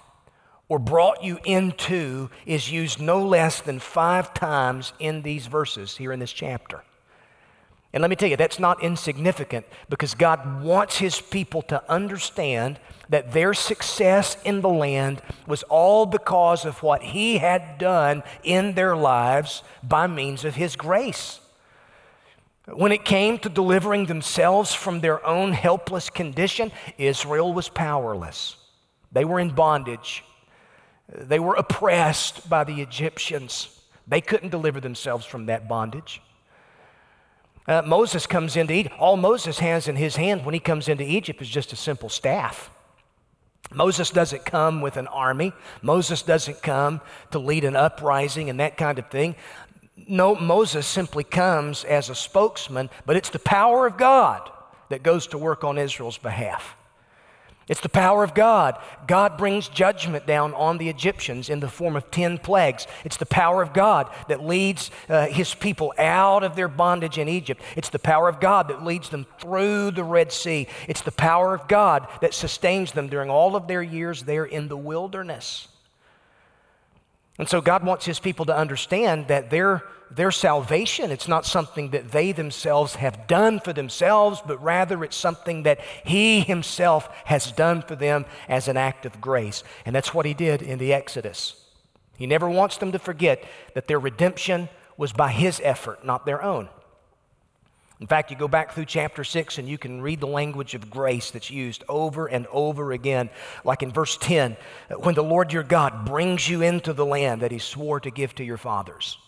or 0.69 0.79
brought 0.79 1.23
you 1.23 1.39
into, 1.45 2.31
is 2.47 2.73
used 2.73 3.03
no 3.03 3.23
less 3.23 3.61
than 3.61 3.81
five 3.81 4.33
times 4.33 4.95
in 4.99 5.21
these 5.21 5.47
verses 5.47 5.95
here 5.99 6.13
in 6.13 6.21
this 6.21 6.33
chapter. 6.33 6.85
And 7.93 8.01
let 8.01 8.09
me 8.09 8.17
tell 8.17 8.29
you, 8.29 8.37
that's 8.37 8.59
not 8.59 8.83
insignificant 8.83 9.67
because 9.91 10.15
God 10.15 10.63
wants 10.63 10.97
His 10.97 11.21
people 11.21 11.61
to 11.63 11.83
understand 11.91 12.81
that 13.11 13.33
their 13.33 13.53
success 13.53 14.39
in 14.45 14.63
the 14.63 14.69
land 14.69 15.21
was 15.47 15.63
all 15.65 16.07
because 16.07 16.65
of 16.65 16.83
what 16.83 17.03
He 17.03 17.37
had 17.37 17.77
done 17.77 18.23
in 18.43 18.75
their 18.75 18.97
lives 18.97 19.63
by 19.83 20.07
means 20.07 20.47
of 20.47 20.55
His 20.55 20.75
grace. 20.75 21.41
When 22.67 22.93
it 22.93 23.05
came 23.05 23.39
to 23.41 23.51
delivering 23.51 24.07
themselves 24.07 24.73
from 24.73 25.01
their 25.01 25.25
own 25.27 25.53
helpless 25.53 26.09
condition, 26.09 26.73
Israel 26.97 27.53
was 27.53 27.69
powerless. 27.69 28.57
They 29.11 29.27
were 29.27 29.41
in 29.41 29.51
bondage. 29.51 30.25
They 31.15 31.41
were 31.41 31.57
oppressed 31.57 32.49
by 32.49 32.65
the 32.65 32.81
Egyptians. 32.81 33.79
They 34.09 34.23
couldn't 34.23 34.49
deliver 34.49 34.81
themselves 34.81 35.27
from 35.27 35.47
that 35.47 35.69
bondage. 35.69 36.23
Uh, 37.67 37.83
Moses 37.83 38.27
comes 38.27 38.57
into 38.57 38.75
Egypt. 38.75 38.95
All 38.99 39.17
Moses 39.17 39.59
has 39.61 39.89
in 39.89 39.97
his 39.97 40.17
hand 40.17 40.45
when 40.45 40.55
he 40.55 40.61
comes 40.61 40.89
into 40.89 41.05
Egypt 41.05 41.41
is 41.43 41.49
just 41.49 41.73
a 41.73 41.77
simple 41.77 42.09
staff. 42.09 42.71
Moses 43.73 44.11
doesn't 44.11 44.45
come 44.45 44.81
with 44.81 44.97
an 44.97 45.07
army. 45.07 45.53
Moses 45.81 46.23
doesn't 46.23 46.63
come 46.63 47.01
to 47.31 47.39
lead 47.39 47.65
an 47.65 47.77
uprising 47.77 48.51
and 48.51 48.61
that 48.61 48.77
kind 48.77 48.99
of 48.99 49.09
thing 49.11 49.37
no, 50.09 50.35
Moses 50.35 50.87
simply 50.87 51.25
comes 51.25 51.85
as 51.85 52.09
a 52.09 52.15
spokesman, 52.15 52.91
but 53.07 53.17
it's 53.17 53.31
the 53.31 53.39
power 53.39 53.87
of 53.87 53.97
God 53.97 54.51
that 54.89 55.03
goes 55.03 55.27
to 55.29 55.39
work 55.39 55.65
on 55.65 55.79
Israel's 55.79 56.19
behalf. 56.19 56.77
It's 57.73 57.81
the 57.81 57.89
power 57.89 58.23
of 58.23 58.35
God. 58.35 58.77
God 59.07 59.39
brings 59.39 59.67
judgment 59.67 60.27
down 60.27 60.53
on 60.53 60.77
the 60.77 60.91
Egyptians 60.91 61.49
in 61.49 61.61
the 61.61 61.71
form 61.71 61.97
of 61.97 62.11
10 62.11 62.37
plagues. 62.37 62.87
It's 63.03 63.17
the 63.17 63.25
power 63.25 63.63
of 63.63 63.73
God 63.73 64.11
that 64.29 64.45
leads 64.45 64.91
uh, 65.09 65.29
his 65.29 65.55
people 65.55 65.95
out 65.97 66.45
of 66.45 66.55
their 66.55 66.69
bondage 66.69 67.17
in 67.17 67.31
Egypt. 67.31 67.63
It's 67.75 67.89
the 67.89 67.99
power 67.99 68.29
of 68.29 68.41
God 68.41 68.69
that 68.69 68.85
leads 68.85 69.09
them 69.09 69.27
through 69.41 69.93
the 69.93 70.05
Red 70.05 70.33
Sea. 70.33 70.69
It's 70.87 71.01
the 71.01 71.13
power 71.13 71.55
of 71.55 71.67
God 71.67 72.07
that 72.21 72.35
sustains 72.35 72.93
them 72.93 73.09
during 73.09 73.31
all 73.31 73.57
of 73.57 73.69
their 73.69 73.83
years 73.83 74.25
there 74.25 74.45
in 74.45 74.69
the 74.69 74.77
wilderness. 74.77 75.69
And 77.39 77.49
so 77.49 77.61
God 77.61 77.85
wants 77.85 78.05
his 78.05 78.21
people 78.21 78.45
to 78.47 78.57
understand 78.57 79.29
that 79.29 79.51
their, 79.51 79.83
their 80.11 80.31
salvation, 80.31 81.11
it's 81.11 81.29
not 81.29 81.47
something 81.47 81.91
that 81.91 82.13
they 82.13 82.33
themselves 82.33 82.97
have 82.97 83.27
done 83.27 83.59
for 83.59 83.73
themselves, 83.73 84.43
but 84.47 84.63
rather 84.63 85.03
it's 85.03 85.17
something 85.17 85.63
that 85.63 85.81
he 86.05 86.41
himself 86.41 87.09
has 87.25 87.51
done 87.51 87.83
for 87.83 87.97
them 87.97 88.27
as 88.49 88.69
an 88.69 88.77
act 88.77 89.07
of 89.07 89.21
grace. 89.21 89.65
And 89.87 89.95
that's 89.95 90.13
what 90.13 90.27
he 90.27 90.35
did 90.35 90.61
in 90.61 90.79
the 90.79 90.93
Exodus. 90.93 91.57
He 92.19 92.27
never 92.27 92.49
wants 92.49 92.77
them 92.77 92.93
to 92.93 92.99
forget 92.99 93.43
that 93.75 93.89
their 93.89 93.99
redemption 93.99 94.69
was 94.97 95.13
by 95.13 95.33
his 95.33 95.61
effort, 95.65 96.05
not 96.05 96.27
their 96.27 96.43
own. 96.43 96.69
In 98.03 98.09
fact, 98.09 98.33
you 98.33 98.37
go 98.37 98.49
back 98.49 98.73
through 98.73 98.87
chapter 98.87 99.23
6 99.23 99.59
and 99.59 99.69
you 99.69 99.79
can 99.79 100.03
read 100.03 100.19
the 100.19 100.27
language 100.27 100.75
of 100.75 100.91
grace 100.91 101.31
that's 101.31 101.53
used 101.53 101.85
over 101.89 102.27
and 102.27 102.49
over 102.49 102.91
again. 102.91 103.31
Like 103.65 103.85
in 103.85 103.93
verse 103.93 104.17
10, 104.17 104.57
when 104.99 105.15
the 105.15 105.23
Lord 105.23 105.53
your 105.53 105.63
God 105.63 106.05
brings 106.05 106.49
you 106.49 106.63
into 106.63 106.93
the 106.93 107.07
land 107.07 107.43
that 107.43 107.53
he 107.53 107.61
swore 107.61 108.01
to 108.01 108.11
give 108.11 108.35
to 108.35 108.45
your 108.45 108.57
fathers. 108.57 109.19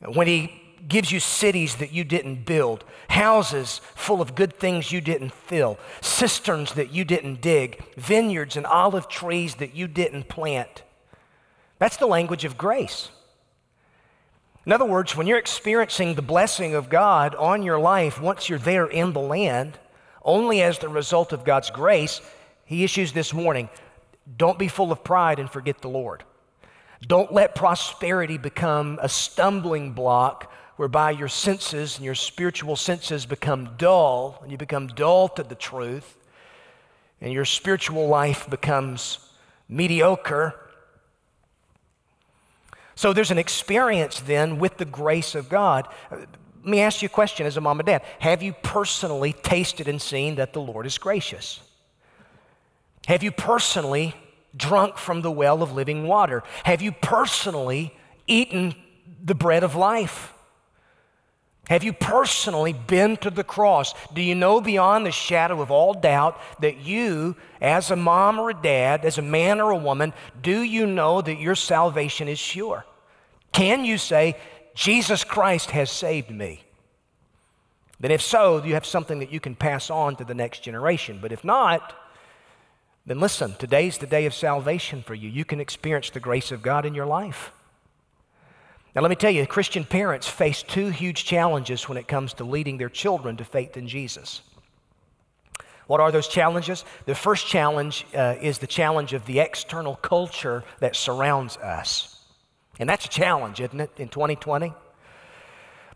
When 0.00 0.26
he 0.26 0.60
gives 0.86 1.10
you 1.10 1.20
cities 1.20 1.76
that 1.76 1.90
you 1.90 2.04
didn't 2.04 2.44
build, 2.44 2.84
houses 3.08 3.80
full 3.94 4.20
of 4.20 4.34
good 4.34 4.52
things 4.52 4.92
you 4.92 5.00
didn't 5.00 5.32
fill, 5.32 5.78
cisterns 6.02 6.74
that 6.74 6.92
you 6.92 7.02
didn't 7.02 7.40
dig, 7.40 7.82
vineyards 7.96 8.58
and 8.58 8.66
olive 8.66 9.08
trees 9.08 9.54
that 9.54 9.74
you 9.74 9.88
didn't 9.88 10.28
plant. 10.28 10.82
That's 11.78 11.96
the 11.96 12.04
language 12.04 12.44
of 12.44 12.58
grace. 12.58 13.08
In 14.66 14.72
other 14.72 14.84
words, 14.84 15.14
when 15.14 15.26
you're 15.26 15.38
experiencing 15.38 16.14
the 16.14 16.22
blessing 16.22 16.74
of 16.74 16.88
God 16.88 17.34
on 17.34 17.62
your 17.62 17.78
life, 17.78 18.20
once 18.20 18.48
you're 18.48 18.58
there 18.58 18.86
in 18.86 19.12
the 19.12 19.20
land, 19.20 19.78
only 20.22 20.62
as 20.62 20.78
the 20.78 20.88
result 20.88 21.32
of 21.32 21.44
God's 21.44 21.70
grace, 21.70 22.22
He 22.64 22.82
issues 22.82 23.12
this 23.12 23.34
warning 23.34 23.68
don't 24.38 24.58
be 24.58 24.68
full 24.68 24.90
of 24.90 25.04
pride 25.04 25.38
and 25.38 25.50
forget 25.50 25.82
the 25.82 25.88
Lord. 25.88 26.24
Don't 27.06 27.30
let 27.30 27.54
prosperity 27.54 28.38
become 28.38 28.98
a 29.02 29.08
stumbling 29.08 29.92
block 29.92 30.50
whereby 30.76 31.10
your 31.10 31.28
senses 31.28 31.96
and 31.96 32.04
your 32.06 32.14
spiritual 32.14 32.74
senses 32.74 33.26
become 33.26 33.74
dull, 33.76 34.38
and 34.42 34.50
you 34.50 34.56
become 34.56 34.86
dull 34.86 35.28
to 35.28 35.42
the 35.42 35.54
truth, 35.54 36.16
and 37.20 37.32
your 37.32 37.44
spiritual 37.44 38.08
life 38.08 38.48
becomes 38.48 39.18
mediocre 39.68 40.58
so 42.94 43.12
there's 43.12 43.30
an 43.30 43.38
experience 43.38 44.20
then 44.20 44.58
with 44.58 44.76
the 44.76 44.84
grace 44.84 45.34
of 45.34 45.48
God. 45.48 45.88
Let 46.10 46.28
me 46.62 46.80
ask 46.80 47.02
you 47.02 47.06
a 47.06 47.10
question 47.10 47.46
as 47.46 47.56
a 47.56 47.60
mom 47.60 47.80
and 47.80 47.86
dad. 47.86 48.02
Have 48.20 48.42
you 48.42 48.52
personally 48.62 49.32
tasted 49.32 49.88
and 49.88 50.00
seen 50.00 50.36
that 50.36 50.52
the 50.52 50.60
Lord 50.60 50.86
is 50.86 50.98
gracious? 50.98 51.60
Have 53.06 53.22
you 53.22 53.30
personally 53.32 54.14
drunk 54.56 54.96
from 54.96 55.22
the 55.22 55.30
well 55.30 55.62
of 55.62 55.72
living 55.72 56.06
water? 56.06 56.42
Have 56.64 56.82
you 56.82 56.92
personally 56.92 57.96
eaten 58.26 58.74
the 59.22 59.34
bread 59.34 59.64
of 59.64 59.74
life? 59.74 60.33
Have 61.68 61.82
you 61.82 61.94
personally 61.94 62.74
been 62.74 63.16
to 63.18 63.30
the 63.30 63.44
cross? 63.44 63.94
Do 64.12 64.20
you 64.20 64.34
know 64.34 64.60
beyond 64.60 65.06
the 65.06 65.10
shadow 65.10 65.62
of 65.62 65.70
all 65.70 65.94
doubt 65.94 66.38
that 66.60 66.78
you, 66.78 67.36
as 67.60 67.90
a 67.90 67.96
mom 67.96 68.38
or 68.38 68.50
a 68.50 68.54
dad, 68.54 69.04
as 69.04 69.16
a 69.16 69.22
man 69.22 69.60
or 69.60 69.70
a 69.70 69.76
woman, 69.76 70.12
do 70.42 70.60
you 70.60 70.86
know 70.86 71.22
that 71.22 71.40
your 71.40 71.54
salvation 71.54 72.28
is 72.28 72.38
sure? 72.38 72.84
Can 73.52 73.84
you 73.84 73.96
say, 73.96 74.36
Jesus 74.74 75.24
Christ 75.24 75.70
has 75.70 75.90
saved 75.90 76.30
me? 76.30 76.64
Then, 77.98 78.10
if 78.10 78.20
so, 78.20 78.62
you 78.62 78.74
have 78.74 78.84
something 78.84 79.20
that 79.20 79.32
you 79.32 79.40
can 79.40 79.54
pass 79.54 79.88
on 79.88 80.16
to 80.16 80.24
the 80.24 80.34
next 80.34 80.62
generation. 80.62 81.18
But 81.22 81.32
if 81.32 81.44
not, 81.44 81.94
then 83.06 83.20
listen, 83.20 83.54
today's 83.58 83.96
the 83.96 84.06
day 84.06 84.26
of 84.26 84.34
salvation 84.34 85.02
for 85.02 85.14
you. 85.14 85.30
You 85.30 85.44
can 85.44 85.60
experience 85.60 86.10
the 86.10 86.20
grace 86.20 86.52
of 86.52 86.60
God 86.60 86.84
in 86.84 86.94
your 86.94 87.06
life. 87.06 87.52
Now, 88.94 89.02
let 89.02 89.08
me 89.08 89.16
tell 89.16 89.30
you, 89.30 89.44
Christian 89.46 89.84
parents 89.84 90.28
face 90.28 90.62
two 90.62 90.88
huge 90.88 91.24
challenges 91.24 91.88
when 91.88 91.98
it 91.98 92.06
comes 92.06 92.32
to 92.34 92.44
leading 92.44 92.78
their 92.78 92.88
children 92.88 93.36
to 93.38 93.44
faith 93.44 93.76
in 93.76 93.88
Jesus. 93.88 94.40
What 95.88 96.00
are 96.00 96.12
those 96.12 96.28
challenges? 96.28 96.84
The 97.04 97.14
first 97.14 97.46
challenge 97.46 98.06
uh, 98.14 98.36
is 98.40 98.58
the 98.58 98.68
challenge 98.68 99.12
of 99.12 99.26
the 99.26 99.40
external 99.40 99.96
culture 99.96 100.62
that 100.78 100.94
surrounds 100.94 101.56
us. 101.56 102.20
And 102.78 102.88
that's 102.88 103.04
a 103.04 103.08
challenge, 103.08 103.60
isn't 103.60 103.80
it, 103.80 103.90
in 103.98 104.08
2020? 104.08 104.72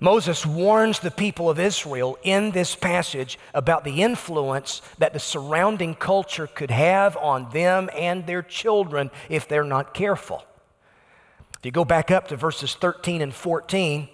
Moses 0.01 0.45
warns 0.45 1.01
the 1.01 1.11
people 1.11 1.51
of 1.51 1.59
Israel 1.59 2.19
in 2.23 2.51
this 2.51 2.77
passage 2.77 3.39
about 3.55 3.85
the 3.85 4.03
influence 4.03 4.83
that 4.99 5.13
the 5.13 5.19
surrounding 5.19 5.95
culture 5.95 6.47
could 6.47 6.71
have 6.71 7.17
on 7.17 7.51
them 7.51 7.91
and 7.97 8.27
their 8.27 8.43
children 8.43 9.11
if 9.29 9.49
they're 9.49 9.65
not 9.65 9.95
careful. 9.95 10.45
If 11.59 11.67
you 11.67 11.73
go 11.73 11.85
back 11.85 12.11
up 12.11 12.29
to 12.29 12.37
verses 12.37 12.75
13 12.75 13.21
and 13.21 13.35
14, 13.35 14.09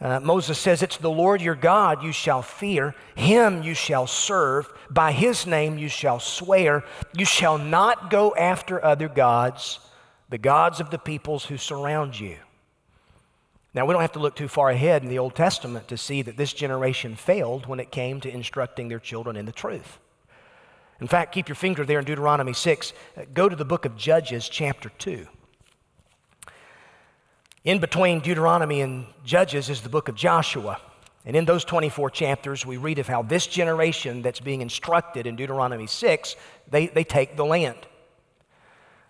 uh, 0.00 0.20
Moses 0.20 0.58
says, 0.58 0.82
It's 0.82 0.96
the 0.96 1.10
Lord 1.10 1.42
your 1.42 1.56
God 1.56 2.02
you 2.02 2.12
shall 2.12 2.42
fear, 2.42 2.94
him 3.16 3.62
you 3.62 3.74
shall 3.74 4.06
serve, 4.06 4.72
by 4.88 5.12
his 5.12 5.46
name 5.46 5.78
you 5.78 5.88
shall 5.88 6.20
swear, 6.20 6.84
you 7.12 7.24
shall 7.24 7.58
not 7.58 8.08
go 8.08 8.34
after 8.34 8.82
other 8.82 9.08
gods, 9.08 9.80
the 10.28 10.38
gods 10.38 10.80
of 10.80 10.90
the 10.90 10.98
peoples 10.98 11.44
who 11.44 11.58
surround 11.58 12.18
you. 12.18 12.36
Now, 13.74 13.84
we 13.84 13.92
don't 13.92 14.02
have 14.02 14.12
to 14.12 14.20
look 14.20 14.34
too 14.34 14.48
far 14.48 14.70
ahead 14.70 15.02
in 15.02 15.08
the 15.08 15.18
Old 15.18 15.34
Testament 15.34 15.86
to 15.88 15.96
see 15.96 16.22
that 16.22 16.36
this 16.36 16.52
generation 16.52 17.14
failed 17.14 17.66
when 17.66 17.78
it 17.78 17.92
came 17.92 18.20
to 18.20 18.32
instructing 18.32 18.88
their 18.88 18.98
children 18.98 19.36
in 19.36 19.46
the 19.46 19.52
truth. 19.52 19.98
In 21.00 21.06
fact, 21.06 21.32
keep 21.32 21.48
your 21.48 21.56
finger 21.56 21.84
there 21.84 21.98
in 21.98 22.04
Deuteronomy 22.04 22.52
6. 22.52 22.92
Uh, 23.16 23.22
go 23.32 23.48
to 23.48 23.56
the 23.56 23.64
book 23.64 23.84
of 23.84 23.96
Judges, 23.96 24.48
chapter 24.48 24.90
2. 24.98 25.26
In 27.64 27.78
between 27.78 28.20
Deuteronomy 28.20 28.80
and 28.80 29.06
Judges 29.24 29.68
is 29.68 29.82
the 29.82 29.88
book 29.88 30.08
of 30.08 30.14
Joshua. 30.14 30.80
And 31.26 31.36
in 31.36 31.44
those 31.44 31.64
24 31.64 32.10
chapters, 32.10 32.64
we 32.64 32.78
read 32.78 32.98
of 32.98 33.06
how 33.06 33.22
this 33.22 33.46
generation 33.46 34.22
that's 34.22 34.40
being 34.40 34.62
instructed 34.62 35.26
in 35.26 35.36
Deuteronomy 35.36 35.86
6, 35.86 36.36
they, 36.70 36.86
they 36.86 37.04
take 37.04 37.36
the 37.36 37.44
land. 37.44 37.76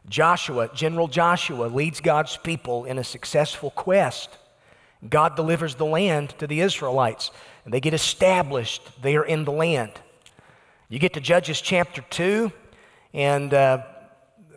Joshua, 0.08 0.68
General 0.74 1.06
Joshua, 1.06 1.66
leads 1.66 2.00
God's 2.00 2.36
people 2.36 2.84
in 2.84 2.98
a 2.98 3.04
successful 3.04 3.70
quest 3.70 4.36
God 5.08 5.34
delivers 5.34 5.76
the 5.76 5.86
land 5.86 6.30
to 6.38 6.46
the 6.46 6.60
Israelites, 6.60 7.30
and 7.64 7.72
they 7.72 7.80
get 7.80 7.94
established 7.94 8.82
there 9.00 9.22
in 9.22 9.44
the 9.44 9.52
land. 9.52 9.92
You 10.90 10.98
get 10.98 11.14
to 11.14 11.20
Judges 11.20 11.60
chapter 11.60 12.02
2, 12.10 12.52
and 13.14 13.54
uh, 13.54 13.82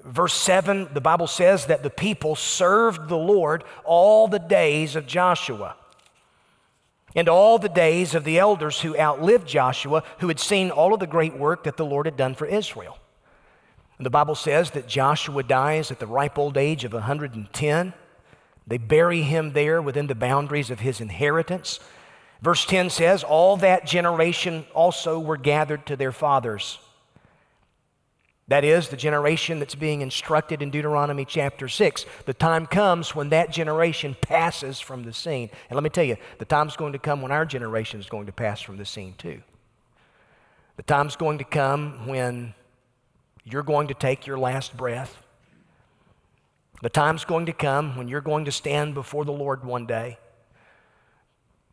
verse 0.04 0.34
7, 0.34 0.89
the 0.94 1.02
Bible 1.02 1.28
says 1.28 1.68
that 1.68 1.84
the 1.84 1.89
people 1.89 2.36
served 2.36 3.10
the 3.10 3.18
Lord 3.18 3.63
all 3.84 4.28
the 4.28 4.39
days 4.39 4.96
of 4.96 5.08
Joshua 5.08 5.76
and 7.16 7.30
all 7.30 7.60
the 7.60 7.70
days 7.70 8.16
of 8.16 8.24
the 8.24 8.39
elders 8.39 8.82
who 8.82 8.98
outlived 8.98 9.48
Joshua, 9.48 10.04
who 10.20 10.28
had 10.28 10.39
seen 10.39 10.72
all 10.72 10.94
of 10.94 11.00
the 11.00 11.08
great 11.08 11.38
work 11.38 11.63
that 11.63 11.78
the 11.78 11.86
Lord 11.86 12.06
had 12.06 12.18
done 12.18 12.36
for 12.36 12.48
Israel. 12.48 12.98
And 13.98 14.06
the 14.06 14.12
Bible 14.12 14.36
says 14.36 14.72
that 14.72 14.88
Joshua 14.88 15.44
dies 15.44 15.92
at 15.92 16.00
the 16.00 16.08
ripe 16.08 16.38
old 16.38 16.58
age 16.58 16.84
of 16.84 16.94
110. 16.94 17.94
They 18.66 18.78
bury 18.78 19.22
him 19.22 19.54
there 19.54 19.82
within 19.82 20.08
the 20.08 20.16
boundaries 20.16 20.72
of 20.72 20.80
his 20.80 21.00
inheritance. 21.00 21.80
Verse 22.42 22.66
10 22.66 22.89
says, 22.89 23.24
All 23.24 23.58
that 23.58 23.86
generation 23.86 24.66
also 24.74 25.20
were 25.20 25.38
gathered 25.38 25.86
to 25.86 25.96
their 25.96 26.12
fathers. 26.12 26.80
That 28.49 28.65
is, 28.65 28.89
the 28.89 28.97
generation 28.97 29.60
that's 29.60 29.75
being 29.75 30.01
instructed 30.01 30.62
in 30.62 30.69
Deuteronomy 30.69 31.23
chapter 31.23 31.69
6. 31.69 32.06
The 32.25 32.34
time 32.34 32.65
comes 32.65 33.15
when 33.15 33.29
that 33.29 33.51
generation 33.51 34.17
passes 34.19 34.82
from 34.82 35.03
the 35.03 35.13
scene. 35.13 35.49
And 35.69 35.75
let 35.75 35.84
me 35.84 35.89
tell 35.89 36.03
you, 36.03 36.17
the 36.39 36.45
time's 36.45 36.75
going 36.75 36.93
to 36.93 36.99
come 36.99 37.21
when 37.21 37.32
our 37.32 37.45
generation 37.45 38.01
is 38.01 38.08
going 38.08 38.25
to 38.25 38.34
pass 38.34 38.62
from 38.62 38.77
the 38.77 38.86
scene 38.86 39.15
too. 39.17 39.41
The 40.75 40.84
time's 40.84 41.15
going 41.15 41.38
to 41.38 41.45
come 41.45 42.08
when 42.08 42.53
you're 43.45 43.63
going 43.63 43.88
to 43.88 43.93
take 43.93 44.27
your 44.27 44.38
last 44.38 44.75
breath. 44.75 45.23
The 46.82 46.89
time's 46.89 47.23
going 47.23 47.45
to 47.45 47.53
come 47.53 47.95
when 47.95 48.10
you're 48.10 48.21
going 48.21 48.43
to 48.45 48.51
stand 48.51 48.93
before 48.93 49.23
the 49.23 49.32
Lord 49.32 49.63
one 49.63 49.86
day. 49.86 50.17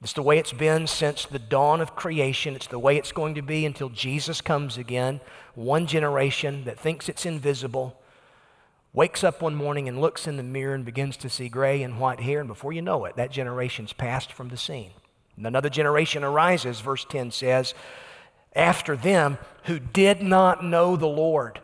It's 0.02 0.12
the 0.14 0.22
way 0.22 0.38
it's 0.38 0.52
been 0.52 0.86
since 0.86 1.26
the 1.26 1.38
dawn 1.38 1.80
of 1.80 1.94
creation. 1.94 2.56
It's 2.56 2.66
the 2.66 2.78
way 2.78 2.96
it's 2.96 3.12
going 3.12 3.34
to 3.34 3.42
be 3.42 3.66
until 3.66 3.90
Jesus 3.90 4.40
comes 4.40 4.78
again. 4.78 5.20
One 5.54 5.86
generation 5.86 6.64
that 6.64 6.78
thinks 6.78 7.08
it's 7.08 7.26
invisible 7.26 8.00
wakes 8.92 9.22
up 9.22 9.42
one 9.42 9.54
morning 9.54 9.88
and 9.88 10.00
looks 10.00 10.26
in 10.26 10.36
the 10.36 10.42
mirror 10.42 10.74
and 10.74 10.84
begins 10.84 11.16
to 11.18 11.28
see 11.28 11.48
gray 11.48 11.82
and 11.82 12.00
white 12.00 12.20
hair, 12.20 12.40
and 12.40 12.48
before 12.48 12.72
you 12.72 12.82
know 12.82 13.04
it, 13.04 13.14
that 13.16 13.30
generation's 13.30 13.92
passed 13.92 14.32
from 14.32 14.48
the 14.48 14.56
scene. 14.56 14.90
And 15.36 15.46
another 15.46 15.68
generation 15.68 16.24
arises, 16.24 16.80
verse 16.80 17.04
10 17.08 17.30
says, 17.30 17.74
after 18.56 18.96
them 18.96 19.38
who 19.64 19.78
did 19.78 20.22
not 20.22 20.64
know 20.64 20.96
the 20.96 21.06
Lord 21.06 21.60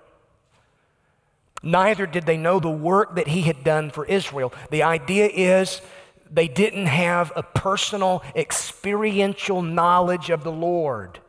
Neither 1.66 2.06
did 2.06 2.26
they 2.26 2.36
know 2.36 2.60
the 2.60 2.70
work 2.70 3.16
that 3.16 3.26
he 3.26 3.42
had 3.42 3.64
done 3.64 3.90
for 3.90 4.04
Israel. 4.04 4.52
The 4.70 4.84
idea 4.84 5.26
is 5.26 5.80
they 6.30 6.48
didn't 6.48 6.86
have 6.86 7.32
a 7.36 7.42
personal, 7.42 8.22
experiential 8.34 9.62
knowledge 9.62 10.30
of 10.30 10.44
the 10.44 10.52
Lord. 10.52 11.20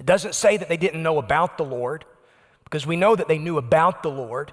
It 0.00 0.06
doesn't 0.06 0.34
say 0.34 0.56
that 0.56 0.68
they 0.68 0.76
didn't 0.76 1.02
know 1.02 1.18
about 1.18 1.58
the 1.58 1.64
Lord, 1.64 2.04
because 2.64 2.86
we 2.86 2.96
know 2.96 3.14
that 3.14 3.28
they 3.28 3.38
knew 3.38 3.58
about 3.58 4.02
the 4.02 4.10
Lord. 4.10 4.52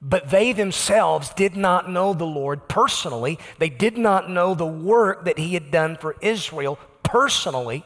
But 0.00 0.30
they 0.30 0.52
themselves 0.52 1.30
did 1.30 1.56
not 1.56 1.88
know 1.88 2.12
the 2.12 2.26
Lord 2.26 2.68
personally. 2.68 3.38
They 3.58 3.68
did 3.68 3.96
not 3.96 4.28
know 4.28 4.54
the 4.54 4.66
work 4.66 5.24
that 5.26 5.38
He 5.38 5.54
had 5.54 5.70
done 5.70 5.96
for 5.96 6.16
Israel 6.20 6.76
personally. 7.04 7.84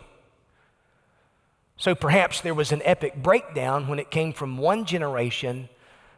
So 1.76 1.94
perhaps 1.94 2.40
there 2.40 2.54
was 2.54 2.72
an 2.72 2.80
epic 2.84 3.22
breakdown 3.22 3.86
when 3.86 3.98
it 3.98 4.10
came 4.10 4.32
from 4.32 4.56
one 4.56 4.86
generation 4.86 5.68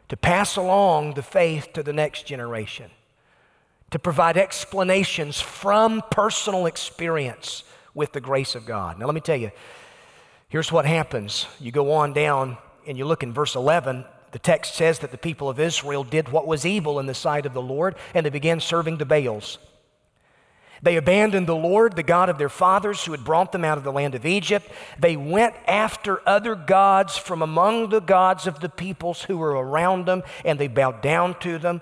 to 0.07 0.15
pass 0.15 0.55
along 0.55 1.15
the 1.15 1.21
faith 1.21 1.73
to 1.73 1.83
the 1.83 1.91
next 1.91 2.25
generation, 2.25 2.89
to 3.91 3.99
provide 3.99 4.37
explanations 4.37 5.41
from 5.41 6.01
personal 6.11 6.65
experience 6.65 7.63
with 7.93 8.11
the 8.13 8.21
grace 8.21 8.55
of 8.55 8.65
God. 8.65 8.99
Now, 8.99 9.05
let 9.05 9.15
me 9.15 9.21
tell 9.21 9.35
you, 9.35 9.51
here's 10.47 10.71
what 10.71 10.85
happens. 10.85 11.47
You 11.59 11.71
go 11.71 11.91
on 11.93 12.13
down 12.13 12.57
and 12.87 12.97
you 12.97 13.05
look 13.05 13.23
in 13.23 13.33
verse 13.33 13.55
11. 13.55 14.05
The 14.31 14.39
text 14.39 14.75
says 14.75 14.99
that 14.99 15.11
the 15.11 15.17
people 15.17 15.49
of 15.49 15.59
Israel 15.59 16.03
did 16.03 16.29
what 16.29 16.45
was 16.45 16.65
evil 16.65 16.99
in 16.99 17.07
the 17.07 17.13
sight 17.13 17.45
of 17.45 17.53
the 17.53 17.61
Lord, 17.61 17.95
and 18.13 18.25
they 18.25 18.29
began 18.29 18.59
serving 18.59 18.97
the 18.97 19.05
Baals. 19.05 19.57
They 20.81 20.95
abandoned 20.95 21.47
the 21.47 21.55
Lord, 21.55 21.95
the 21.95 22.03
God 22.03 22.29
of 22.29 22.37
their 22.37 22.47
fathers, 22.47 23.03
who 23.03 23.11
had 23.11 23.25
brought 23.25 23.51
them 23.51 23.65
out 23.65 23.77
of 23.77 23.83
the 23.83 23.91
land 23.91 24.15
of 24.15 24.25
Egypt. 24.25 24.69
They 24.97 25.17
went 25.17 25.55
after 25.67 26.21
other 26.27 26.55
gods 26.55 27.17
from 27.17 27.41
among 27.41 27.89
the 27.89 27.99
gods 27.99 28.47
of 28.47 28.59
the 28.59 28.69
peoples 28.69 29.23
who 29.23 29.37
were 29.37 29.51
around 29.51 30.05
them, 30.05 30.23
and 30.45 30.57
they 30.57 30.67
bowed 30.67 31.01
down 31.01 31.37
to 31.39 31.57
them. 31.57 31.81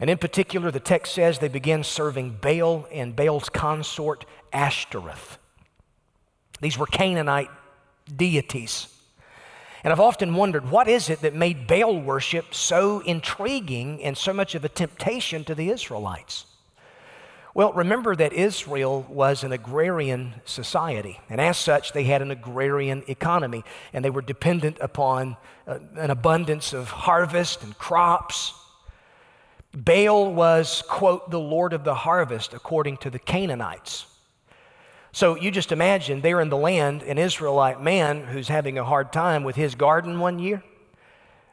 And 0.00 0.08
in 0.08 0.18
particular, 0.18 0.70
the 0.70 0.80
text 0.80 1.14
says 1.14 1.38
they 1.38 1.48
began 1.48 1.82
serving 1.82 2.38
Baal 2.40 2.86
and 2.92 3.16
Baal's 3.16 3.48
consort, 3.48 4.24
Ashtoreth. 4.52 5.38
These 6.60 6.78
were 6.78 6.86
Canaanite 6.86 7.50
deities. 8.14 8.94
And 9.84 9.92
I've 9.92 10.00
often 10.00 10.34
wondered 10.34 10.70
what 10.70 10.88
is 10.88 11.08
it 11.08 11.20
that 11.22 11.34
made 11.34 11.66
Baal 11.66 12.00
worship 12.00 12.54
so 12.54 13.00
intriguing 13.00 14.02
and 14.02 14.16
so 14.16 14.32
much 14.32 14.54
of 14.54 14.64
a 14.64 14.68
temptation 14.68 15.44
to 15.44 15.54
the 15.54 15.70
Israelites? 15.70 16.46
Well, 17.54 17.72
remember 17.72 18.14
that 18.14 18.32
Israel 18.32 19.04
was 19.08 19.42
an 19.42 19.52
agrarian 19.52 20.34
society, 20.44 21.18
and 21.28 21.40
as 21.40 21.56
such, 21.56 21.92
they 21.92 22.04
had 22.04 22.22
an 22.22 22.30
agrarian 22.30 23.02
economy, 23.08 23.64
and 23.92 24.04
they 24.04 24.10
were 24.10 24.22
dependent 24.22 24.76
upon 24.80 25.36
uh, 25.66 25.78
an 25.96 26.10
abundance 26.10 26.72
of 26.72 26.88
harvest 26.88 27.64
and 27.64 27.76
crops. 27.76 28.54
Baal 29.84 30.32
was, 30.32 30.82
quote, 30.88 31.30
the 31.30 31.38
Lord 31.38 31.72
of 31.72 31.84
the 31.84 31.94
harvest, 31.94 32.52
according 32.52 32.96
to 32.98 33.10
the 33.10 33.18
Canaanites. 33.18 34.06
So 35.12 35.36
you 35.36 35.50
just 35.50 35.72
imagine 35.72 36.20
they're 36.20 36.40
in 36.40 36.48
the 36.48 36.56
land, 36.56 37.02
an 37.02 37.18
Israelite 37.18 37.80
man 37.80 38.24
who's 38.24 38.48
having 38.48 38.78
a 38.78 38.84
hard 38.84 39.12
time 39.12 39.44
with 39.44 39.56
his 39.56 39.74
garden 39.74 40.20
one 40.20 40.38
year 40.38 40.62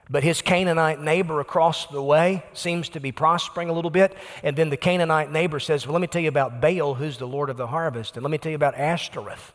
but 0.10 0.24
his 0.24 0.42
Canaanite 0.42 1.02
neighbor 1.02 1.40
across 1.40 1.88
the 1.88 2.02
way 2.02 2.44
seems 2.54 2.90
to 2.90 3.00
be 3.00 3.12
prospering 3.12 3.70
a 3.70 3.74
little 3.74 3.90
bit. 3.90 4.16
And 4.44 4.56
then 4.56 4.70
the 4.70 4.78
Canaanite 4.78 5.32
neighbor 5.32 5.60
says, 5.60 5.86
Well, 5.86 5.94
let 5.94 6.02
me 6.02 6.08
tell 6.08 6.22
you 6.22 6.30
about 6.30 6.62
Baal, 6.62 6.94
who's 6.94 7.18
the 7.18 7.28
Lord 7.28 7.50
of 7.50 7.58
the 7.58 7.68
harvest. 7.68 8.16
And 8.16 8.24
let 8.24 8.30
me 8.30 8.38
tell 8.38 8.52
you 8.52 8.56
about 8.56 8.76
Ashtoreth. 8.76 9.54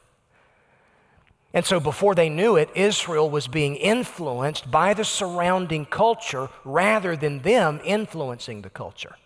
And 1.53 1.65
so 1.65 1.81
before 1.81 2.15
they 2.15 2.29
knew 2.29 2.57
it, 2.57 2.71
Israel 2.75 3.29
was 3.29 3.49
being 3.49 3.75
influenced 3.75 4.71
by 4.71 4.95
the 4.95 5.05
surrounding 5.05 5.85
culture 5.85 6.49
rather 6.65 7.17
than 7.17 7.41
them 7.41 7.81
influencing 7.85 8.63
the 8.63 8.71
culture. 8.71 9.17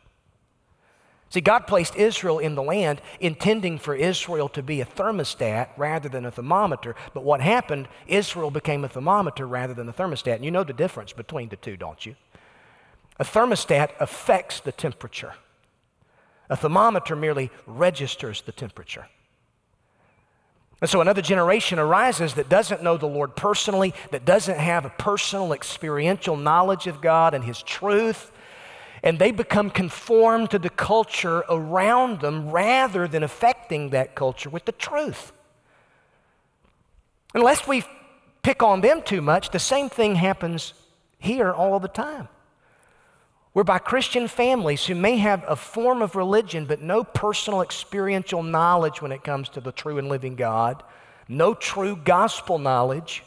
See, 1.28 1.40
God 1.40 1.66
placed 1.66 1.96
Israel 1.96 2.38
in 2.38 2.54
the 2.54 2.62
land 2.62 3.02
intending 3.18 3.78
for 3.78 3.94
Israel 3.94 4.48
to 4.50 4.62
be 4.62 4.80
a 4.80 4.86
thermostat 4.86 5.70
rather 5.76 6.08
than 6.08 6.24
a 6.24 6.30
thermometer. 6.30 6.94
But 7.12 7.24
what 7.24 7.40
happened, 7.40 7.88
Israel 8.06 8.52
became 8.52 8.84
a 8.84 8.88
thermometer 8.88 9.46
rather 9.46 9.74
than 9.74 9.88
a 9.88 9.92
thermostat. 9.92 10.36
And 10.36 10.44
you 10.44 10.52
know 10.52 10.64
the 10.64 10.72
difference 10.72 11.12
between 11.12 11.48
the 11.48 11.56
two, 11.56 11.76
don't 11.76 12.06
you? 12.06 12.14
A 13.18 13.24
thermostat 13.24 13.90
affects 14.00 14.60
the 14.60 14.72
temperature, 14.72 15.34
a 16.48 16.56
thermometer 16.56 17.14
merely 17.16 17.50
registers 17.66 18.42
the 18.42 18.52
temperature. 18.52 19.06
And 20.84 20.90
so 20.90 21.00
another 21.00 21.22
generation 21.22 21.78
arises 21.78 22.34
that 22.34 22.50
doesn't 22.50 22.82
know 22.82 22.98
the 22.98 23.06
Lord 23.06 23.34
personally, 23.34 23.94
that 24.10 24.26
doesn't 24.26 24.58
have 24.58 24.84
a 24.84 24.90
personal 24.90 25.54
experiential 25.54 26.36
knowledge 26.36 26.86
of 26.86 27.00
God 27.00 27.32
and 27.32 27.42
His 27.42 27.62
truth 27.62 28.30
and 29.02 29.18
they 29.18 29.30
become 29.30 29.70
conformed 29.70 30.50
to 30.50 30.58
the 30.58 30.68
culture 30.68 31.42
around 31.48 32.20
them 32.20 32.50
rather 32.50 33.08
than 33.08 33.22
affecting 33.22 33.88
that 33.90 34.14
culture 34.14 34.50
with 34.50 34.66
the 34.66 34.72
truth. 34.72 35.32
Unless 37.32 37.66
we 37.66 37.82
pick 38.42 38.62
on 38.62 38.82
them 38.82 39.00
too 39.00 39.22
much, 39.22 39.52
the 39.52 39.58
same 39.58 39.88
thing 39.88 40.16
happens 40.16 40.74
here 41.18 41.50
all 41.50 41.80
the 41.80 41.88
time. 41.88 42.28
Whereby 43.54 43.78
Christian 43.78 44.26
families 44.26 44.84
who 44.84 44.96
may 44.96 45.16
have 45.16 45.44
a 45.46 45.54
form 45.54 46.02
of 46.02 46.16
religion 46.16 46.66
but 46.66 46.82
no 46.82 47.04
personal 47.04 47.62
experiential 47.62 48.42
knowledge 48.42 49.00
when 49.00 49.12
it 49.12 49.22
comes 49.22 49.48
to 49.50 49.60
the 49.60 49.70
true 49.70 49.96
and 49.96 50.08
living 50.08 50.34
God, 50.34 50.82
no 51.28 51.54
true 51.54 51.96
gospel 51.96 52.58
knowledge, 52.58 53.22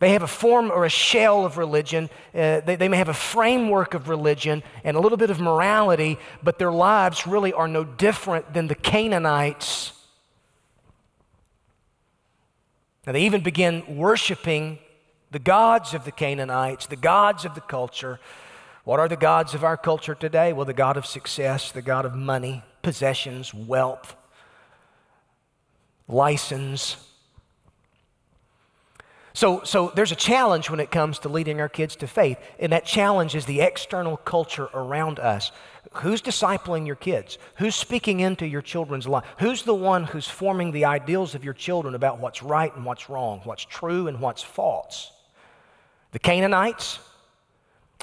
they 0.00 0.14
have 0.14 0.22
a 0.22 0.26
form 0.26 0.70
or 0.70 0.84
a 0.86 0.90
shell 0.90 1.44
of 1.44 1.58
religion. 1.58 2.10
Uh, 2.34 2.60
they, 2.60 2.74
they 2.74 2.88
may 2.88 2.96
have 2.96 3.10
a 3.10 3.14
framework 3.14 3.94
of 3.94 4.08
religion 4.08 4.62
and 4.82 4.96
a 4.96 5.00
little 5.00 5.18
bit 5.18 5.30
of 5.30 5.38
morality, 5.38 6.18
but 6.42 6.58
their 6.58 6.72
lives 6.72 7.26
really 7.26 7.52
are 7.52 7.68
no 7.68 7.84
different 7.84 8.54
than 8.54 8.66
the 8.66 8.74
Canaanites. 8.74 9.92
Now, 13.06 13.12
they 13.12 13.24
even 13.26 13.42
begin 13.42 13.96
worshiping 13.96 14.78
the 15.32 15.38
gods 15.38 15.94
of 15.94 16.04
the 16.04 16.12
Canaanites, 16.12 16.86
the 16.86 16.96
gods 16.96 17.44
of 17.44 17.54
the 17.54 17.60
culture. 17.60 18.20
What 18.84 19.00
are 19.00 19.08
the 19.08 19.16
gods 19.16 19.54
of 19.54 19.64
our 19.64 19.76
culture 19.76 20.14
today? 20.14 20.52
Well, 20.52 20.66
the 20.66 20.72
God 20.72 20.96
of 20.96 21.06
success, 21.06 21.72
the 21.72 21.82
God 21.82 22.04
of 22.04 22.14
money, 22.14 22.62
possessions, 22.82 23.54
wealth, 23.54 24.14
license, 26.06 26.96
so, 29.34 29.62
so 29.64 29.90
there's 29.94 30.12
a 30.12 30.16
challenge 30.16 30.68
when 30.68 30.80
it 30.80 30.90
comes 30.90 31.18
to 31.20 31.28
leading 31.28 31.60
our 31.60 31.68
kids 31.68 31.96
to 31.96 32.06
faith, 32.06 32.38
and 32.58 32.72
that 32.72 32.84
challenge 32.84 33.34
is 33.34 33.46
the 33.46 33.62
external 33.62 34.18
culture 34.18 34.68
around 34.74 35.18
us. 35.18 35.52
Who's 35.94 36.20
discipling 36.20 36.86
your 36.86 36.96
kids? 36.96 37.38
Who's 37.56 37.74
speaking 37.74 38.20
into 38.20 38.46
your 38.46 38.62
children's 38.62 39.08
life? 39.08 39.24
Who's 39.38 39.62
the 39.62 39.74
one 39.74 40.04
who's 40.04 40.28
forming 40.28 40.72
the 40.72 40.84
ideals 40.84 41.34
of 41.34 41.44
your 41.44 41.54
children 41.54 41.94
about 41.94 42.18
what's 42.18 42.42
right 42.42 42.74
and 42.76 42.84
what's 42.84 43.08
wrong, 43.08 43.40
what's 43.44 43.64
true 43.64 44.06
and 44.06 44.20
what's 44.20 44.42
false? 44.42 45.10
The 46.12 46.18
Canaanites? 46.18 47.00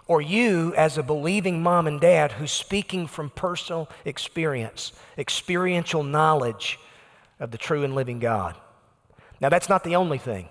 Or 0.08 0.22
you, 0.22 0.74
as 0.76 0.98
a 0.98 1.04
believing 1.04 1.62
mom 1.62 1.86
and 1.86 2.02
dad 2.02 2.34
who's 2.34 2.52
speaking 2.52 3.06
from 3.06 3.30
personal 3.30 3.88
experience, 4.06 4.92
experiential 5.20 6.02
knowledge 6.04 6.80
of 7.40 7.52
the 7.52 7.60
true 7.60 7.84
and 7.84 7.94
living 7.94 8.18
God? 8.18 8.58
Now, 9.40 9.50
that's 9.50 9.70
not 9.70 9.84
the 9.84 9.96
only 9.96 10.18
thing. 10.18 10.50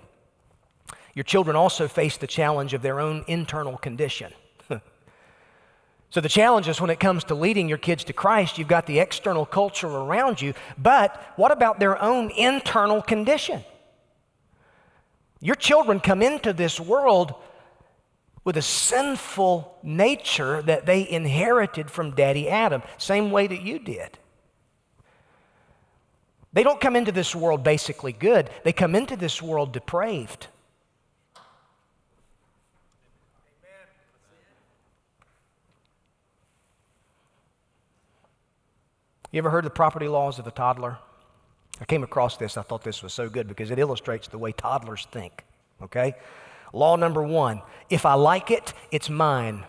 Your 1.13 1.23
children 1.23 1.57
also 1.57 1.89
face 1.89 2.15
the 2.15 2.25
challenge 2.25 2.73
of 2.73 2.81
their 2.81 3.01
own 3.01 3.25
internal 3.27 3.77
condition. 3.77 4.31
so, 6.09 6.21
the 6.21 6.29
challenge 6.29 6.69
is 6.69 6.79
when 6.79 6.89
it 6.89 7.01
comes 7.01 7.25
to 7.25 7.35
leading 7.35 7.67
your 7.67 7.77
kids 7.77 8.05
to 8.05 8.13
Christ, 8.13 8.57
you've 8.57 8.69
got 8.69 8.85
the 8.85 8.99
external 8.99 9.45
culture 9.45 9.89
around 9.89 10.41
you, 10.41 10.53
but 10.77 11.21
what 11.35 11.51
about 11.51 11.81
their 11.81 12.01
own 12.01 12.31
internal 12.31 13.01
condition? 13.01 13.65
Your 15.41 15.55
children 15.55 15.99
come 15.99 16.21
into 16.21 16.53
this 16.53 16.79
world 16.79 17.33
with 18.43 18.57
a 18.57 18.61
sinful 18.61 19.77
nature 19.83 20.61
that 20.61 20.85
they 20.85 21.07
inherited 21.07 21.91
from 21.91 22.15
Daddy 22.15 22.49
Adam, 22.49 22.81
same 22.97 23.31
way 23.31 23.47
that 23.47 23.61
you 23.61 23.79
did. 23.79 24.17
They 26.51 26.63
don't 26.63 26.81
come 26.81 26.95
into 26.95 27.11
this 27.11 27.35
world 27.35 27.63
basically 27.63 28.11
good, 28.11 28.49
they 28.63 28.73
come 28.73 28.95
into 28.95 29.15
this 29.15 29.41
world 29.41 29.71
depraved. 29.71 30.47
You 39.31 39.37
ever 39.37 39.51
heard 39.51 39.63
the 39.63 39.69
property 39.69 40.07
laws 40.07 40.39
of 40.39 40.47
a 40.47 40.51
toddler? 40.51 40.97
I 41.79 41.85
came 41.85 42.03
across 42.03 42.37
this. 42.37 42.57
I 42.57 42.61
thought 42.61 42.83
this 42.83 43.03
was 43.03 43.13
so 43.13 43.29
good 43.29 43.47
because 43.47 43.71
it 43.71 43.79
illustrates 43.79 44.27
the 44.27 44.37
way 44.37 44.51
toddlers 44.51 45.07
think. 45.11 45.45
Okay? 45.81 46.15
Law 46.73 46.95
number 46.95 47.23
one 47.23 47.61
if 47.89 48.05
I 48.05 48.13
like 48.13 48.51
it, 48.51 48.73
it's 48.91 49.09
mine. 49.09 49.65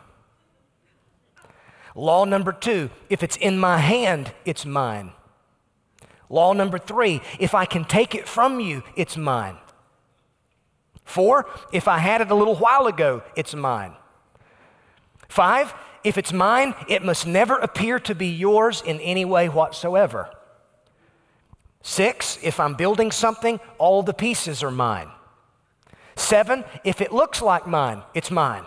Law 1.95 2.25
number 2.25 2.53
two 2.53 2.91
if 3.09 3.23
it's 3.23 3.37
in 3.37 3.59
my 3.59 3.79
hand, 3.79 4.33
it's 4.45 4.67
mine. 4.67 5.13
Law 6.29 6.53
number 6.53 6.79
three 6.79 7.21
if 7.39 7.55
I 7.55 7.65
can 7.65 7.85
take 7.85 8.15
it 8.15 8.29
from 8.29 8.61
you, 8.61 8.83
it's 8.97 9.17
mine. 9.17 9.57
Four, 11.05 11.49
if 11.73 11.89
I 11.89 11.99
had 11.99 12.21
it 12.21 12.31
a 12.31 12.37
little 12.37 12.55
while 12.55 12.87
ago, 12.87 13.23
it's 13.35 13.55
mine. 13.55 13.95
Five, 15.29 15.75
if 16.05 16.17
it's 16.17 16.33
mine, 16.33 16.75
it 16.89 17.05
must 17.05 17.27
never 17.27 17.59
appear 17.59 17.99
to 18.01 18.15
be 18.15 18.29
yours 18.29 18.83
in 18.87 19.01
any 19.01 19.25
way 19.25 19.49
whatsoever. 19.49 20.31
Six, 21.83 22.39
if 22.43 22.61
I'm 22.61 22.75
building 22.75 23.11
something, 23.11 23.59
all 23.79 24.03
the 24.03 24.15
pieces 24.15 24.63
are 24.63 24.71
mine. 24.71 25.11
Seven, 26.31 26.65
if 26.85 27.01
it 27.01 27.13
looks 27.13 27.43
like 27.43 27.67
mine, 27.67 28.05
it's 28.15 28.31
mine. 28.31 28.63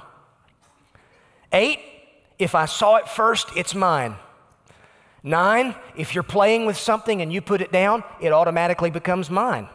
Eight, 1.54 1.80
if 2.38 2.56
I 2.56 2.65
saw 2.65 2.97
it 2.97 3.08
first, 3.08 3.47
it's 3.56 3.73
mine. 3.73 4.17
Nine, 5.23 5.73
if 5.95 6.13
you're 6.13 6.26
playing 6.26 6.65
with 6.65 6.76
something 6.76 7.21
and 7.21 7.32
you 7.32 7.39
put 7.39 7.62
it 7.62 7.71
down, 7.71 8.04
it 8.19 8.34
automatically 8.34 8.89
becomes 8.89 9.30
mine. 9.30 9.69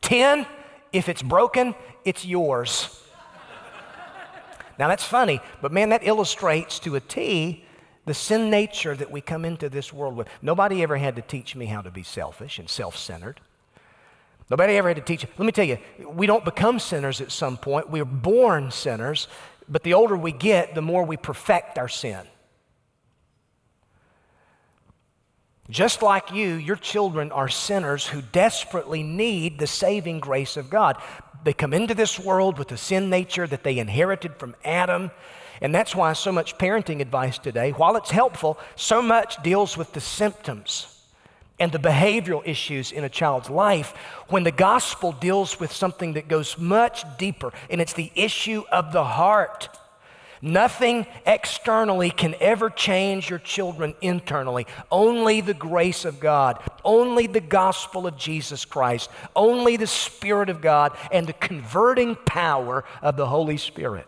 Ten, 0.00 0.44
if 0.92 1.08
it's 1.08 1.22
broken, 1.22 1.76
it's 2.04 2.26
yours. 2.26 3.00
Now 4.76 4.88
that's 4.88 5.04
funny, 5.04 5.40
but 5.62 5.70
man, 5.70 5.90
that 5.90 6.04
illustrates 6.04 6.80
to 6.80 6.96
a 6.96 7.00
T 7.00 7.64
the 8.06 8.14
sin 8.14 8.50
nature 8.50 8.96
that 8.96 9.12
we 9.12 9.20
come 9.20 9.44
into 9.44 9.68
this 9.68 9.92
world 9.92 10.16
with. 10.16 10.26
Nobody 10.42 10.82
ever 10.82 10.96
had 10.96 11.14
to 11.14 11.22
teach 11.22 11.54
me 11.54 11.66
how 11.66 11.80
to 11.80 11.92
be 11.92 12.02
selfish 12.02 12.58
and 12.58 12.68
self 12.68 12.96
centered. 12.96 13.40
Nobody 14.50 14.76
ever 14.76 14.88
had 14.88 14.96
to 14.96 15.02
teach. 15.02 15.26
Let 15.36 15.44
me 15.44 15.52
tell 15.52 15.64
you, 15.64 15.78
we 16.06 16.26
don't 16.26 16.44
become 16.44 16.78
sinners 16.78 17.20
at 17.20 17.30
some 17.30 17.56
point. 17.56 17.90
We're 17.90 18.04
born 18.04 18.70
sinners, 18.70 19.28
but 19.68 19.82
the 19.82 19.94
older 19.94 20.16
we 20.16 20.32
get, 20.32 20.74
the 20.74 20.82
more 20.82 21.04
we 21.04 21.16
perfect 21.16 21.76
our 21.76 21.88
sin. 21.88 22.26
Just 25.68 26.00
like 26.00 26.32
you, 26.32 26.54
your 26.54 26.76
children 26.76 27.30
are 27.30 27.48
sinners 27.48 28.06
who 28.06 28.22
desperately 28.22 29.02
need 29.02 29.58
the 29.58 29.66
saving 29.66 30.18
grace 30.18 30.56
of 30.56 30.70
God. 30.70 30.96
They 31.44 31.52
come 31.52 31.74
into 31.74 31.94
this 31.94 32.18
world 32.18 32.58
with 32.58 32.72
a 32.72 32.78
sin 32.78 33.10
nature 33.10 33.46
that 33.46 33.64
they 33.64 33.78
inherited 33.78 34.36
from 34.36 34.56
Adam. 34.64 35.10
And 35.60 35.74
that's 35.74 35.94
why 35.94 36.14
so 36.14 36.32
much 36.32 36.56
parenting 36.56 37.00
advice 37.00 37.36
today, 37.36 37.72
while 37.72 37.96
it's 37.96 38.10
helpful, 38.10 38.58
so 38.76 39.02
much 39.02 39.42
deals 39.42 39.76
with 39.76 39.92
the 39.92 40.00
symptoms 40.00 40.97
and 41.58 41.72
the 41.72 41.78
behavioral 41.78 42.46
issues 42.46 42.92
in 42.92 43.04
a 43.04 43.08
child's 43.08 43.50
life 43.50 43.94
when 44.28 44.44
the 44.44 44.52
gospel 44.52 45.12
deals 45.12 45.58
with 45.58 45.72
something 45.72 46.14
that 46.14 46.28
goes 46.28 46.58
much 46.58 47.04
deeper, 47.18 47.52
and 47.70 47.80
it's 47.80 47.94
the 47.94 48.12
issue 48.14 48.62
of 48.70 48.92
the 48.92 49.04
heart. 49.04 49.68
Nothing 50.40 51.06
externally 51.26 52.10
can 52.10 52.34
ever 52.40 52.70
change 52.70 53.28
your 53.28 53.40
children 53.40 53.94
internally. 54.00 54.66
Only 54.90 55.40
the 55.40 55.54
grace 55.54 56.04
of 56.04 56.20
God, 56.20 56.62
only 56.84 57.26
the 57.26 57.40
gospel 57.40 58.06
of 58.06 58.16
Jesus 58.16 58.64
Christ, 58.64 59.10
only 59.34 59.76
the 59.76 59.86
Spirit 59.86 60.48
of 60.48 60.60
God, 60.60 60.96
and 61.10 61.26
the 61.26 61.32
converting 61.32 62.14
power 62.14 62.84
of 63.02 63.16
the 63.16 63.26
Holy 63.26 63.56
Spirit. 63.56 64.06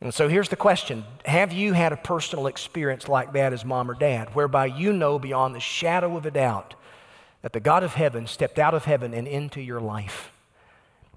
And 0.00 0.12
so 0.12 0.28
here's 0.28 0.48
the 0.48 0.56
question 0.56 1.04
Have 1.24 1.52
you 1.52 1.72
had 1.72 1.92
a 1.92 1.96
personal 1.96 2.46
experience 2.46 3.08
like 3.08 3.32
that 3.32 3.52
as 3.52 3.64
mom 3.64 3.90
or 3.90 3.94
dad, 3.94 4.34
whereby 4.34 4.66
you 4.66 4.92
know 4.92 5.18
beyond 5.18 5.54
the 5.54 5.60
shadow 5.60 6.16
of 6.16 6.26
a 6.26 6.30
doubt 6.30 6.74
that 7.42 7.52
the 7.52 7.60
God 7.60 7.82
of 7.82 7.94
heaven 7.94 8.26
stepped 8.26 8.58
out 8.58 8.74
of 8.74 8.84
heaven 8.84 9.14
and 9.14 9.26
into 9.26 9.60
your 9.60 9.80
life? 9.80 10.32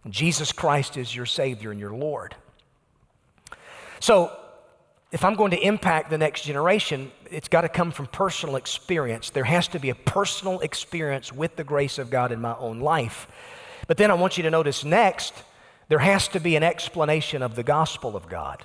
Jesus 0.08 0.51
Christ 0.51 0.97
is 0.97 1.14
your 1.14 1.26
Savior 1.26 1.72
and 1.72 1.80
your 1.80 1.93
Lord. 1.93 2.36
So, 3.99 4.36
if 5.12 5.26
I'm 5.26 5.34
going 5.34 5.51
to 5.51 5.60
impact 5.60 6.12
the 6.12 6.20
next 6.20 6.43
generation, 6.43 7.12
it's 7.32 7.47
got 7.47 7.62
to 7.62 7.70
come 7.70 7.91
from 7.91 8.06
personal 8.06 8.58
experience. 8.58 9.32
There 9.32 9.43
has 9.43 9.68
to 9.70 9.80
be 9.80 9.89
a 9.89 9.95
personal 9.95 10.60
experience 10.60 11.34
with 11.34 11.56
the 11.56 11.64
grace 11.64 11.97
of 11.97 12.12
God 12.12 12.32
in 12.32 12.39
my 12.39 12.56
own 12.58 12.80
life. 12.80 13.28
But 13.88 13.97
then 13.97 14.12
I 14.12 14.14
want 14.14 14.38
you 14.38 14.43
to 14.43 14.51
notice 14.51 14.84
next, 14.84 15.34
there 15.90 16.00
has 16.00 16.28
to 16.30 16.40
be 16.40 16.56
an 16.56 16.64
explanation 16.64 17.42
of 17.42 17.56
the 17.56 17.64
gospel 17.64 18.16
of 18.16 18.30
God. 18.30 18.64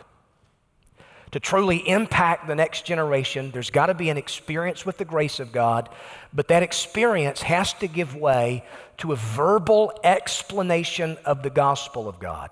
To 1.33 1.41
truly 1.41 1.79
impact 1.89 2.47
the 2.47 2.55
next 2.55 2.85
generation, 2.85 3.51
there's 3.51 3.70
got 3.70 3.87
to 3.87 3.95
be 3.95 4.09
an 4.09 4.16
experience 4.16 4.87
with 4.87 4.99
the 4.99 5.05
grace 5.05 5.41
of 5.41 5.51
God, 5.51 5.89
but 6.33 6.47
that 6.47 6.62
experience 6.62 7.43
has 7.43 7.72
to 7.75 7.89
give 7.89 8.14
way 8.14 8.64
to 8.99 9.11
a 9.11 9.16
verbal 9.16 9.99
explanation 10.05 11.16
of 11.25 11.43
the 11.43 11.51
gospel 11.51 12.09
of 12.09 12.20
God. 12.20 12.51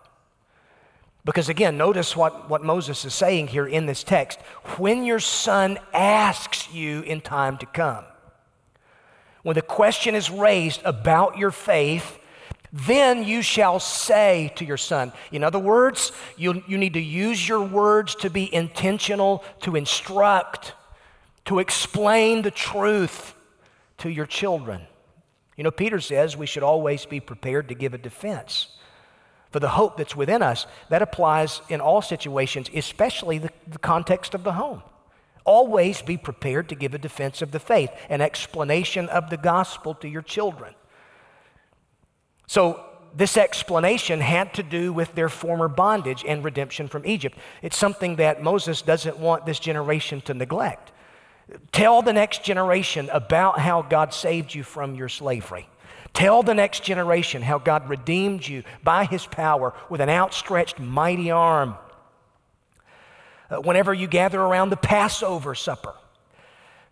Because 1.25 1.49
again, 1.49 1.77
notice 1.77 2.17
what, 2.17 2.51
what 2.51 2.65
Moses 2.65 3.05
is 3.05 3.15
saying 3.15 3.49
here 3.49 3.67
in 3.67 3.87
this 3.87 4.03
text. 4.03 4.41
When 4.79 5.05
your 5.05 5.21
son 5.21 5.79
asks 5.93 6.73
you 6.73 7.03
in 7.03 7.21
time 7.21 7.59
to 7.59 7.67
come, 7.67 8.05
when 9.45 9.55
the 9.55 9.63
question 9.63 10.17
is 10.17 10.31
raised 10.31 10.81
about 10.85 11.39
your 11.39 11.53
faith, 11.53 12.19
then 12.73 13.23
you 13.23 13.43
shall 13.43 13.79
say 13.79 14.53
to 14.57 14.65
your 14.65 14.79
son. 14.79 15.13
In 15.31 15.45
other 15.45 15.59
words, 15.59 16.11
you, 16.37 16.63
you 16.67 16.79
need 16.79 16.95
to 16.95 17.01
use 17.01 17.47
your 17.47 17.63
words 17.63 18.15
to 18.17 18.31
be 18.31 18.53
intentional, 18.53 19.45
to 19.61 19.77
instruct, 19.77 20.73
to 21.45 21.59
explain 21.59 22.43
the 22.43 22.51
truth 22.51 23.35
to 23.99 24.09
your 24.11 24.27
children. 24.27 24.81
You 25.57 25.65
know, 25.65 25.71
Peter 25.71 26.01
says 26.01 26.35
we 26.37 26.47
should 26.47 26.63
always 26.63 27.05
be 27.05 27.21
prepared 27.21 27.69
to 27.69 27.75
give 27.75 27.93
a 27.93 27.99
defense 27.99 28.69
for 29.51 29.61
the 29.61 29.69
hope 29.69 29.99
that's 29.99 30.17
within 30.17 30.41
us. 30.43 30.67
That 30.89 31.03
applies 31.03 31.61
in 31.69 31.83
all 31.83 32.01
situations, 32.01 32.71
especially 32.75 33.37
the, 33.37 33.51
the 33.69 33.79
context 33.79 34.35
of 34.35 34.45
the 34.45 34.53
home. 34.53 34.83
Always 35.45 36.01
be 36.01 36.17
prepared 36.17 36.71
to 36.71 36.75
give 36.75 36.95
a 36.95 36.99
defense 36.99 37.43
of 37.43 37.51
the 37.51 37.61
faith, 37.61 37.91
an 38.09 38.23
explanation 38.23 39.11
of 39.11 39.29
the 39.29 39.37
gospel 39.37 39.95
to 39.97 40.09
your 40.09 40.23
children. 40.23 40.75
So, 42.53 42.85
this 43.15 43.39
explanation 43.39 44.21
had 44.21 44.53
to 44.53 44.63
do 44.63 44.93
with 44.93 45.15
their 45.15 45.31
former 45.31 45.69
bondage 45.69 46.23
and 46.29 46.45
redemption 46.45 46.87
from 46.87 47.07
Egypt. 47.07 47.39
It's 47.63 47.79
something 47.79 48.17
that 48.17 48.43
Moses 48.43 48.83
doesn't 48.83 49.17
want 49.17 49.47
this 49.47 49.59
generation 49.59 50.21
to 50.27 50.35
neglect. 50.35 50.93
Tell 51.73 52.03
the 52.03 52.13
next 52.13 52.45
generation 52.45 53.09
about 53.11 53.59
how 53.59 53.81
God 53.81 54.13
saved 54.13 54.55
you 54.55 54.65
from 54.65 54.95
your 54.95 55.09
slavery. 55.09 55.67
Tell 56.13 56.43
the 56.43 56.53
next 56.53 56.83
generation 56.83 57.41
how 57.41 57.59
God 57.59 57.89
redeemed 57.89 58.47
you 58.47 58.65
by 58.85 59.07
his 59.07 59.25
power 59.25 59.73
with 59.89 60.03
an 60.03 60.11
outstretched, 60.11 60.79
mighty 60.79 61.31
arm. 61.31 61.79
Uh, 63.49 63.63
whenever 63.63 63.95
you 63.95 64.07
gather 64.07 64.39
around 64.43 64.69
the 64.69 64.77
Passover 64.77 65.55
supper, 65.55 65.95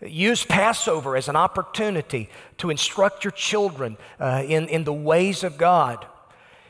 Use 0.02 0.44
Passover 0.44 1.16
as 1.16 1.28
an 1.28 1.36
opportunity 1.36 2.30
to 2.58 2.70
instruct 2.70 3.24
your 3.24 3.32
children 3.32 3.98
uh, 4.18 4.42
in, 4.46 4.68
in 4.68 4.84
the 4.84 4.92
ways 4.92 5.44
of 5.44 5.58
God. 5.58 6.06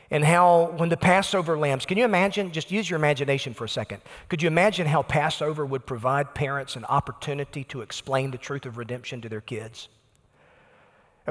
And 0.09 0.25
how, 0.25 0.73
when 0.75 0.89
the 0.89 0.97
Passover 0.97 1.57
lambs, 1.57 1.85
can 1.85 1.97
you 1.97 2.03
imagine? 2.03 2.51
Just 2.51 2.69
use 2.69 2.89
your 2.89 2.97
imagination 2.97 3.53
for 3.53 3.63
a 3.63 3.69
second. 3.69 4.01
Could 4.27 4.41
you 4.41 4.47
imagine 4.47 4.85
how 4.85 5.03
Passover 5.03 5.65
would 5.65 5.85
provide 5.85 6.35
parents 6.35 6.75
an 6.75 6.83
opportunity 6.85 7.63
to 7.65 7.79
explain 7.79 8.31
the 8.31 8.37
truth 8.37 8.65
of 8.65 8.77
redemption 8.77 9.21
to 9.21 9.29
their 9.29 9.39
kids? 9.39 9.87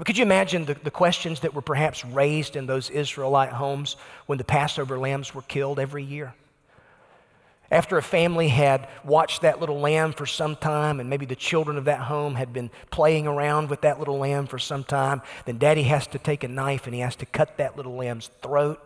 Could 0.04 0.16
you 0.16 0.24
imagine 0.24 0.64
the, 0.64 0.74
the 0.74 0.90
questions 0.90 1.40
that 1.40 1.52
were 1.52 1.60
perhaps 1.60 2.04
raised 2.06 2.56
in 2.56 2.64
those 2.64 2.88
Israelite 2.88 3.52
homes 3.52 3.96
when 4.26 4.38
the 4.38 4.44
Passover 4.44 4.98
lambs 4.98 5.34
were 5.34 5.42
killed 5.42 5.78
every 5.78 6.04
year? 6.04 6.32
After 7.70 7.96
a 7.96 8.02
family 8.02 8.48
had 8.48 8.88
watched 9.04 9.42
that 9.42 9.60
little 9.60 9.78
lamb 9.78 10.12
for 10.12 10.26
some 10.26 10.56
time, 10.56 10.98
and 10.98 11.08
maybe 11.08 11.24
the 11.24 11.36
children 11.36 11.78
of 11.78 11.84
that 11.84 12.00
home 12.00 12.34
had 12.34 12.52
been 12.52 12.70
playing 12.90 13.28
around 13.28 13.70
with 13.70 13.82
that 13.82 14.00
little 14.00 14.18
lamb 14.18 14.46
for 14.46 14.58
some 14.58 14.82
time, 14.82 15.22
then 15.44 15.58
daddy 15.58 15.84
has 15.84 16.08
to 16.08 16.18
take 16.18 16.42
a 16.42 16.48
knife 16.48 16.86
and 16.86 16.94
he 16.94 17.00
has 17.00 17.14
to 17.16 17.26
cut 17.26 17.58
that 17.58 17.76
little 17.76 17.94
lamb's 17.94 18.28
throat. 18.42 18.84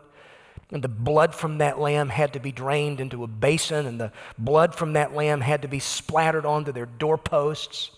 And 0.70 0.82
the 0.82 0.88
blood 0.88 1.34
from 1.34 1.58
that 1.58 1.78
lamb 1.78 2.10
had 2.10 2.34
to 2.34 2.40
be 2.40 2.52
drained 2.52 3.00
into 3.00 3.24
a 3.24 3.26
basin, 3.26 3.86
and 3.86 3.98
the 3.98 4.12
blood 4.36 4.74
from 4.74 4.92
that 4.94 5.14
lamb 5.14 5.40
had 5.40 5.62
to 5.62 5.68
be 5.68 5.78
splattered 5.78 6.44
onto 6.44 6.72
their 6.72 6.86
doorposts. 6.86 7.90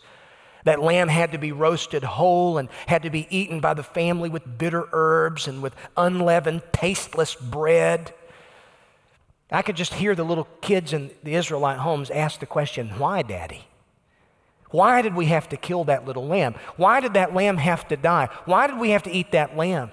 That 0.64 0.82
lamb 0.82 1.09
had 1.09 1.32
to 1.32 1.39
be 1.39 1.53
roasted 1.53 2.03
whole 2.05 2.59
and 2.59 2.68
had 2.87 3.05
to 3.05 3.11
be 3.11 3.26
eaten 3.30 3.61
by 3.61 3.74
the 3.74 3.84
family 3.84 4.28
with 4.28 4.59
bitter 4.59 4.89
herbs 4.93 5.49
and 5.49 5.62
with 5.62 5.74
unleavened, 5.97 6.62
tasteless 6.72 7.34
bread. 7.34 8.12
I 9.51 9.62
could 9.62 9.76
just 9.76 9.94
hear 9.94 10.14
the 10.14 10.24
little 10.24 10.49
kids 10.61 10.92
in 10.92 11.11
the 11.22 11.34
Israelite 11.34 11.78
homes 11.78 12.11
ask 12.11 12.40
the 12.40 12.47
question, 12.47 12.90
Why, 12.99 13.22
Daddy? 13.22 13.66
Why 14.70 15.01
did 15.03 15.14
we 15.14 15.26
have 15.26 15.49
to 15.51 15.57
kill 15.57 15.84
that 15.84 16.05
little 16.05 16.26
lamb? 16.26 16.55
Why 16.76 17.01
did 17.01 17.14
that 17.14 17.34
lamb 17.34 17.57
have 17.59 17.86
to 17.88 17.97
die? 17.97 18.28
Why 18.44 18.66
did 18.66 18.78
we 18.78 18.90
have 18.90 19.05
to 19.05 19.11
eat 19.11 19.30
that 19.32 19.57
lamb? 19.57 19.92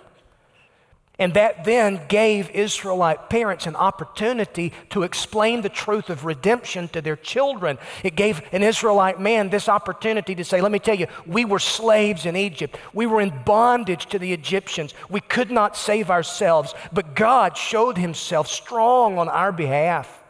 And 1.20 1.36
that 1.36 1.64
then 1.64 2.02
gave 2.08 2.50
Israelite 2.50 3.30
parents 3.30 3.68
an 3.68 3.76
opportunity 3.76 4.74
to 4.90 5.04
explain 5.04 5.62
the 5.62 5.70
truth 5.70 6.10
of 6.10 6.26
redemption 6.26 6.88
to 6.88 7.02
their 7.02 7.16
children. 7.16 7.78
It 8.04 8.16
gave 8.16 8.42
an 8.52 8.64
Israelite 8.64 9.20
man 9.20 9.50
this 9.50 9.70
opportunity 9.70 10.34
to 10.34 10.44
say, 10.44 10.60
Let 10.60 10.72
me 10.72 10.80
tell 10.80 10.96
you, 10.96 11.06
we 11.28 11.46
were 11.46 11.60
slaves 11.60 12.26
in 12.26 12.36
Egypt. 12.36 12.78
We 12.94 13.06
were 13.06 13.22
in 13.22 13.44
bondage 13.46 14.08
to 14.08 14.18
the 14.18 14.34
Egyptians. 14.34 14.96
We 15.08 15.20
could 15.20 15.52
not 15.52 15.78
save 15.78 16.10
ourselves, 16.10 16.74
but 16.92 17.16
God 17.16 17.58
showed 17.58 18.00
himself 18.00 18.48
strong 18.48 19.20
on 19.20 19.30
our 19.30 19.52
behalf. 19.52 20.24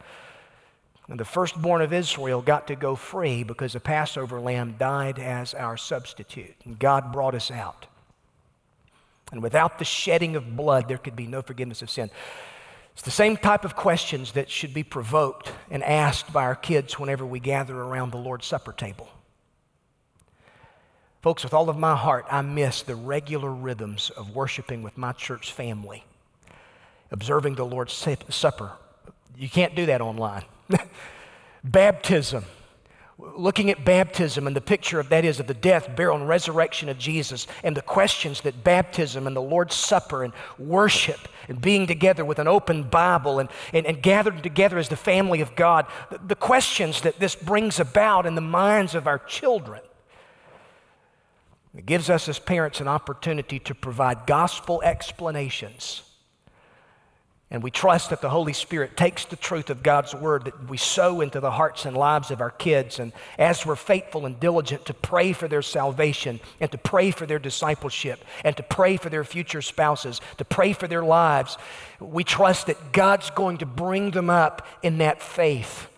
And 1.08 1.18
the 1.18 1.24
firstborn 1.24 1.80
of 1.80 1.94
Israel 1.94 2.42
got 2.42 2.66
to 2.66 2.76
go 2.76 2.94
free 2.94 3.42
because 3.42 3.72
the 3.72 3.80
Passover 3.80 4.38
lamb 4.38 4.76
died 4.78 5.18
as 5.18 5.54
our 5.54 5.78
substitute. 5.78 6.54
And 6.64 6.78
God 6.78 7.10
brought 7.10 7.34
us 7.34 7.50
out. 7.50 7.86
And 9.32 9.42
without 9.42 9.78
the 9.78 9.84
shedding 9.84 10.36
of 10.36 10.56
blood, 10.56 10.88
there 10.88 10.98
could 10.98 11.16
be 11.16 11.26
no 11.26 11.42
forgiveness 11.42 11.82
of 11.82 11.90
sin. 11.90 12.10
It's 12.92 13.02
the 13.02 13.10
same 13.10 13.36
type 13.36 13.64
of 13.64 13.74
questions 13.74 14.32
that 14.32 14.48
should 14.48 14.72
be 14.72 14.84
provoked 14.84 15.50
and 15.70 15.82
asked 15.82 16.32
by 16.32 16.44
our 16.44 16.54
kids 16.54 16.98
whenever 16.98 17.26
we 17.26 17.40
gather 17.40 17.76
around 17.76 18.12
the 18.12 18.18
Lord's 18.18 18.46
Supper 18.46 18.72
table. 18.72 19.08
Folks, 21.22 21.42
with 21.42 21.54
all 21.54 21.68
of 21.70 21.78
my 21.78 21.96
heart, 21.96 22.26
I 22.30 22.42
miss 22.42 22.82
the 22.82 22.94
regular 22.94 23.50
rhythms 23.50 24.10
of 24.10 24.34
worshiping 24.34 24.82
with 24.82 24.96
my 24.98 25.12
church 25.12 25.52
family, 25.52 26.04
observing 27.10 27.54
the 27.56 27.64
Lord's 27.64 27.94
Supper. 28.28 28.72
You 29.36 29.48
can't 29.48 29.74
do 29.74 29.86
that 29.86 30.00
online. 30.00 30.44
Baptism 31.64 32.44
looking 33.18 33.70
at 33.70 33.84
baptism 33.84 34.46
and 34.46 34.56
the 34.56 34.60
picture 34.60 34.98
of 34.98 35.08
that 35.08 35.24
is 35.24 35.38
of 35.38 35.46
the 35.46 35.54
death, 35.54 35.94
burial, 35.94 36.16
and 36.16 36.28
resurrection 36.28 36.88
of 36.88 36.98
Jesus, 36.98 37.46
and 37.62 37.76
the 37.76 37.82
questions 37.82 38.40
that 38.40 38.64
baptism 38.64 39.26
and 39.26 39.36
the 39.36 39.42
Lord's 39.42 39.74
Supper 39.74 40.24
and 40.24 40.32
worship 40.58 41.28
and 41.48 41.60
being 41.60 41.86
together 41.86 42.24
with 42.24 42.38
an 42.38 42.48
open 42.48 42.84
Bible 42.84 43.38
and, 43.38 43.48
and, 43.72 43.86
and 43.86 44.02
gathered 44.02 44.42
together 44.42 44.78
as 44.78 44.88
the 44.88 44.96
family 44.96 45.40
of 45.40 45.54
God, 45.54 45.86
the, 46.10 46.18
the 46.18 46.34
questions 46.34 47.02
that 47.02 47.20
this 47.20 47.36
brings 47.36 47.78
about 47.78 48.26
in 48.26 48.34
the 48.34 48.40
minds 48.40 48.94
of 48.94 49.06
our 49.06 49.18
children. 49.18 49.82
It 51.76 51.86
gives 51.86 52.08
us 52.08 52.28
as 52.28 52.38
parents 52.38 52.80
an 52.80 52.88
opportunity 52.88 53.58
to 53.60 53.74
provide 53.74 54.26
gospel 54.26 54.80
explanations 54.82 56.02
and 57.50 57.62
we 57.62 57.70
trust 57.70 58.10
that 58.10 58.20
the 58.20 58.30
Holy 58.30 58.54
Spirit 58.54 58.96
takes 58.96 59.26
the 59.26 59.36
truth 59.36 59.68
of 59.68 59.82
God's 59.82 60.14
word 60.14 60.46
that 60.46 60.68
we 60.68 60.76
sow 60.76 61.20
into 61.20 61.40
the 61.40 61.52
hearts 61.52 61.84
and 61.84 61.96
lives 61.96 62.30
of 62.30 62.40
our 62.40 62.50
kids. 62.50 62.98
And 62.98 63.12
as 63.38 63.66
we're 63.66 63.76
faithful 63.76 64.26
and 64.26 64.40
diligent 64.40 64.86
to 64.86 64.94
pray 64.94 65.32
for 65.32 65.46
their 65.46 65.62
salvation 65.62 66.40
and 66.58 66.72
to 66.72 66.78
pray 66.78 67.10
for 67.10 67.26
their 67.26 67.38
discipleship 67.38 68.24
and 68.44 68.56
to 68.56 68.62
pray 68.62 68.96
for 68.96 69.10
their 69.10 69.24
future 69.24 69.62
spouses, 69.62 70.20
to 70.38 70.44
pray 70.44 70.72
for 70.72 70.88
their 70.88 71.04
lives, 71.04 71.58
we 72.00 72.24
trust 72.24 72.66
that 72.66 72.92
God's 72.92 73.30
going 73.30 73.58
to 73.58 73.66
bring 73.66 74.10
them 74.10 74.30
up 74.30 74.66
in 74.82 74.98
that 74.98 75.22
faith. 75.22 75.88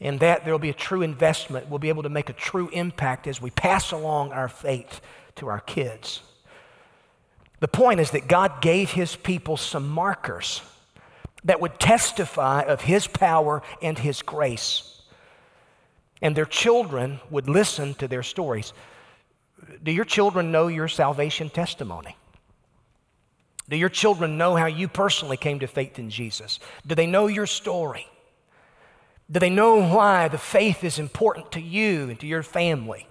And 0.00 0.20
that 0.20 0.44
there 0.44 0.52
will 0.52 0.58
be 0.58 0.70
a 0.70 0.74
true 0.74 1.02
investment. 1.02 1.70
We'll 1.70 1.78
be 1.78 1.88
able 1.88 2.02
to 2.02 2.08
make 2.10 2.28
a 2.28 2.34
true 2.34 2.68
impact 2.70 3.26
as 3.26 3.40
we 3.40 3.50
pass 3.50 3.92
along 3.92 4.32
our 4.32 4.48
faith 4.48 5.00
to 5.36 5.46
our 5.46 5.60
kids. 5.60 6.20
The 7.64 7.68
point 7.68 7.98
is 7.98 8.10
that 8.10 8.28
God 8.28 8.60
gave 8.60 8.90
his 8.90 9.16
people 9.16 9.56
some 9.56 9.88
markers 9.88 10.60
that 11.44 11.62
would 11.62 11.80
testify 11.80 12.60
of 12.60 12.82
his 12.82 13.06
power 13.06 13.62
and 13.80 13.98
his 13.98 14.20
grace. 14.20 15.00
And 16.20 16.36
their 16.36 16.44
children 16.44 17.20
would 17.30 17.48
listen 17.48 17.94
to 17.94 18.06
their 18.06 18.22
stories. 18.22 18.74
Do 19.82 19.92
your 19.92 20.04
children 20.04 20.52
know 20.52 20.66
your 20.66 20.88
salvation 20.88 21.48
testimony? 21.48 22.18
Do 23.70 23.78
your 23.78 23.88
children 23.88 24.36
know 24.36 24.56
how 24.56 24.66
you 24.66 24.86
personally 24.86 25.38
came 25.38 25.60
to 25.60 25.66
faith 25.66 25.98
in 25.98 26.10
Jesus? 26.10 26.60
Do 26.86 26.94
they 26.94 27.06
know 27.06 27.28
your 27.28 27.46
story? 27.46 28.06
Do 29.30 29.40
they 29.40 29.48
know 29.48 29.88
why 29.88 30.28
the 30.28 30.36
faith 30.36 30.84
is 30.84 30.98
important 30.98 31.52
to 31.52 31.62
you 31.62 32.10
and 32.10 32.20
to 32.20 32.26
your 32.26 32.42
family? 32.42 33.08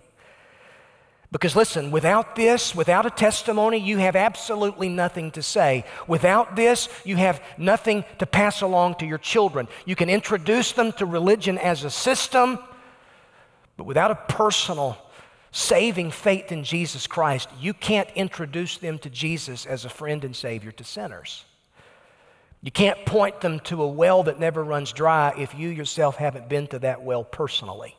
Because 1.33 1.55
listen, 1.55 1.89
without 1.89 2.35
this, 2.35 2.75
without 2.75 3.07
a 3.07 3.09
testimony, 3.09 3.79
you 3.79 3.97
have 3.97 4.15
absolutely 4.15 4.87
nothing 4.87 5.31
to 5.31 5.41
say. 5.41 5.83
Without 6.07 6.55
this, 6.55 6.87
you 7.03 7.15
have 7.15 7.41
nothing 7.57 8.05
to 8.19 8.27
pass 8.27 8.61
along 8.61 8.95
to 8.95 9.07
your 9.07 9.17
children. 9.17 9.67
You 9.85 9.95
can 9.95 10.11
introduce 10.11 10.73
them 10.73 10.91
to 10.93 11.07
religion 11.07 11.57
as 11.57 11.83
a 11.83 11.89
system, 11.89 12.59
but 13.77 13.85
without 13.85 14.11
a 14.11 14.15
personal, 14.31 14.95
saving 15.51 16.11
faith 16.11 16.51
in 16.51 16.63
Jesus 16.63 17.07
Christ, 17.07 17.49
you 17.59 17.73
can't 17.73 18.09
introduce 18.13 18.77
them 18.77 18.99
to 18.99 19.09
Jesus 19.09 19.65
as 19.65 19.85
a 19.85 19.89
friend 19.89 20.23
and 20.23 20.35
Savior 20.35 20.71
to 20.73 20.83
sinners. 20.83 21.45
You 22.61 22.69
can't 22.69 23.07
point 23.07 23.41
them 23.41 23.59
to 23.61 23.81
a 23.81 23.87
well 23.87 24.21
that 24.23 24.39
never 24.39 24.63
runs 24.63 24.93
dry 24.93 25.33
if 25.35 25.55
you 25.55 25.69
yourself 25.69 26.15
haven't 26.15 26.47
been 26.47 26.67
to 26.67 26.79
that 26.79 27.01
well 27.01 27.23
personally. 27.23 27.95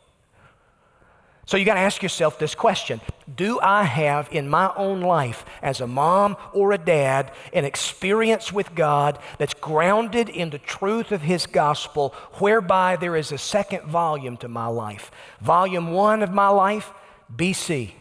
So 1.46 1.58
you 1.58 1.64
got 1.64 1.74
to 1.74 1.80
ask 1.80 2.02
yourself 2.02 2.38
this 2.38 2.54
question 2.54 3.00
Do 3.36 3.60
I 3.60 3.84
have 3.84 4.28
in 4.32 4.48
my 4.48 4.72
own 4.76 5.00
life, 5.00 5.44
as 5.62 5.80
a 5.80 5.86
mom 5.86 6.36
or 6.52 6.72
a 6.72 6.78
dad, 6.78 7.32
an 7.52 7.64
experience 7.64 8.52
with 8.52 8.74
God 8.74 9.18
that's 9.38 9.54
grounded 9.54 10.28
in 10.28 10.50
the 10.50 10.58
truth 10.58 11.12
of 11.12 11.22
His 11.22 11.46
gospel, 11.46 12.14
whereby 12.34 12.96
there 12.96 13.16
is 13.16 13.32
a 13.32 13.38
second 13.38 13.84
volume 13.84 14.36
to 14.38 14.48
my 14.48 14.66
life? 14.66 15.10
Volume 15.40 15.92
one 15.92 16.22
of 16.22 16.32
my 16.32 16.48
life, 16.48 16.92
BC, 17.34 17.92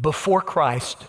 before 0.00 0.40
Christ. 0.40 1.06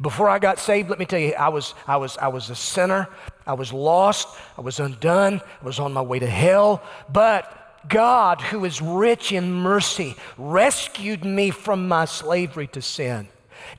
Before 0.00 0.28
I 0.28 0.38
got 0.38 0.60
saved, 0.60 0.90
let 0.90 1.00
me 1.00 1.06
tell 1.06 1.18
you, 1.18 1.34
I 1.34 1.48
was, 1.48 1.74
I 1.88 1.96
was, 1.96 2.16
I 2.18 2.28
was 2.28 2.50
a 2.50 2.54
sinner. 2.54 3.08
I 3.44 3.54
was 3.54 3.72
lost. 3.72 4.28
I 4.56 4.60
was 4.60 4.78
undone. 4.78 5.40
I 5.60 5.64
was 5.64 5.80
on 5.80 5.92
my 5.92 6.02
way 6.02 6.20
to 6.20 6.26
hell. 6.26 6.84
But 7.12 7.57
God, 7.88 8.40
who 8.40 8.64
is 8.64 8.82
rich 8.82 9.32
in 9.32 9.52
mercy, 9.52 10.16
rescued 10.36 11.24
me 11.24 11.50
from 11.50 11.88
my 11.88 12.04
slavery 12.04 12.66
to 12.68 12.82
sin. 12.82 13.28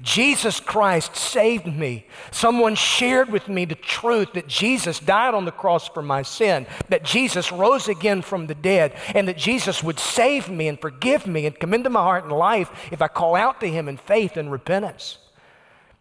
Jesus 0.01 0.59
Christ 0.59 1.15
saved 1.15 1.67
me. 1.67 2.05
Someone 2.31 2.75
shared 2.75 3.29
with 3.29 3.47
me 3.47 3.65
the 3.65 3.75
truth 3.75 4.33
that 4.33 4.47
Jesus 4.47 4.99
died 4.99 5.33
on 5.33 5.45
the 5.45 5.51
cross 5.51 5.87
for 5.87 6.01
my 6.01 6.21
sin, 6.21 6.67
that 6.89 7.03
Jesus 7.03 7.51
rose 7.51 7.87
again 7.87 8.21
from 8.21 8.47
the 8.47 8.55
dead, 8.55 8.93
and 9.15 9.27
that 9.27 9.37
Jesus 9.37 9.83
would 9.83 9.99
save 9.99 10.49
me 10.49 10.67
and 10.67 10.79
forgive 10.79 11.27
me 11.27 11.45
and 11.45 11.59
come 11.59 11.73
into 11.73 11.89
my 11.89 12.01
heart 12.01 12.25
and 12.25 12.33
life 12.33 12.69
if 12.91 13.01
I 13.01 13.07
call 13.07 13.35
out 13.35 13.59
to 13.61 13.67
Him 13.67 13.87
in 13.87 13.97
faith 13.97 14.37
and 14.37 14.51
repentance. 14.51 15.17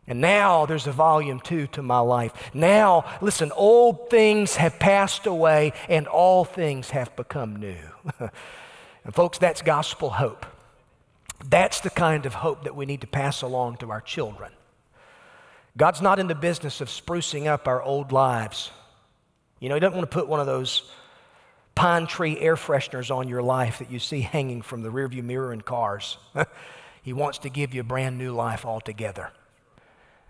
And 0.08 0.22
now 0.22 0.64
there's 0.64 0.86
a 0.86 0.92
volume 0.92 1.38
two 1.38 1.66
to 1.68 1.82
my 1.82 1.98
life. 1.98 2.32
Now, 2.54 3.04
listen, 3.20 3.52
old 3.54 4.08
things 4.08 4.56
have 4.56 4.78
passed 4.78 5.26
away 5.26 5.74
and 5.86 6.06
all 6.06 6.46
things 6.46 6.90
have 6.90 7.14
become 7.14 7.56
new. 7.56 7.76
and 8.18 9.14
folks, 9.14 9.36
that's 9.36 9.60
gospel 9.60 10.08
hope. 10.08 10.46
That's 11.44 11.80
the 11.80 11.90
kind 11.90 12.24
of 12.24 12.34
hope 12.34 12.64
that 12.64 12.74
we 12.74 12.86
need 12.86 13.02
to 13.02 13.06
pass 13.06 13.42
along 13.42 13.76
to 13.76 13.90
our 13.90 14.00
children. 14.00 14.50
God's 15.76 16.00
not 16.00 16.18
in 16.18 16.26
the 16.26 16.34
business 16.34 16.80
of 16.80 16.88
sprucing 16.88 17.46
up 17.46 17.68
our 17.68 17.82
old 17.82 18.10
lives. 18.10 18.70
You 19.60 19.68
know, 19.68 19.74
He 19.74 19.80
doesn't 19.80 19.96
want 19.96 20.10
to 20.10 20.14
put 20.14 20.26
one 20.26 20.40
of 20.40 20.46
those 20.46 20.90
pine 21.74 22.06
tree 22.06 22.38
air 22.40 22.56
fresheners 22.56 23.14
on 23.14 23.28
your 23.28 23.42
life 23.42 23.78
that 23.78 23.90
you 23.90 23.98
see 23.98 24.22
hanging 24.22 24.62
from 24.62 24.82
the 24.82 24.88
rearview 24.88 25.22
mirror 25.22 25.52
in 25.52 25.60
cars. 25.60 26.16
he 27.02 27.12
wants 27.12 27.38
to 27.40 27.50
give 27.50 27.74
you 27.74 27.82
a 27.82 27.84
brand 27.84 28.16
new 28.16 28.32
life 28.32 28.64
altogether. 28.64 29.32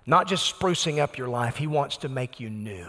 Not 0.09 0.27
just 0.27 0.59
sprucing 0.59 1.01
up 1.01 1.19
your 1.19 1.29
life, 1.29 1.59
He 1.59 1.67
wants 1.67 1.99
to 1.99 2.09
make 2.09 2.41
you 2.41 2.49
new. 2.49 2.89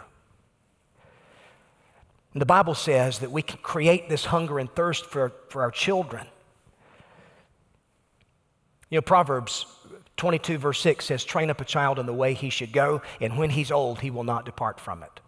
And 2.31 2.41
the 2.41 2.45
Bible 2.45 2.73
says 2.73 3.19
that 3.19 3.29
we 3.29 3.41
can 3.41 3.59
create 3.61 4.07
this 4.07 4.23
hunger 4.23 4.57
and 4.57 4.73
thirst 4.73 5.05
for, 5.05 5.33
for 5.49 5.61
our 5.61 5.69
children. 5.69 6.25
You 8.89 8.99
know, 8.99 9.01
Proverbs 9.01 9.65
22, 10.15 10.59
verse 10.59 10.79
6 10.79 11.03
says, 11.03 11.25
Train 11.25 11.49
up 11.49 11.59
a 11.59 11.65
child 11.65 11.99
in 11.99 12.05
the 12.05 12.13
way 12.13 12.33
he 12.33 12.49
should 12.49 12.71
go, 12.71 13.01
and 13.19 13.37
when 13.37 13.49
he's 13.49 13.69
old, 13.69 13.99
he 13.99 14.11
will 14.11 14.23
not 14.23 14.45
depart 14.45 14.79
from 14.79 15.03
it. 15.03 15.19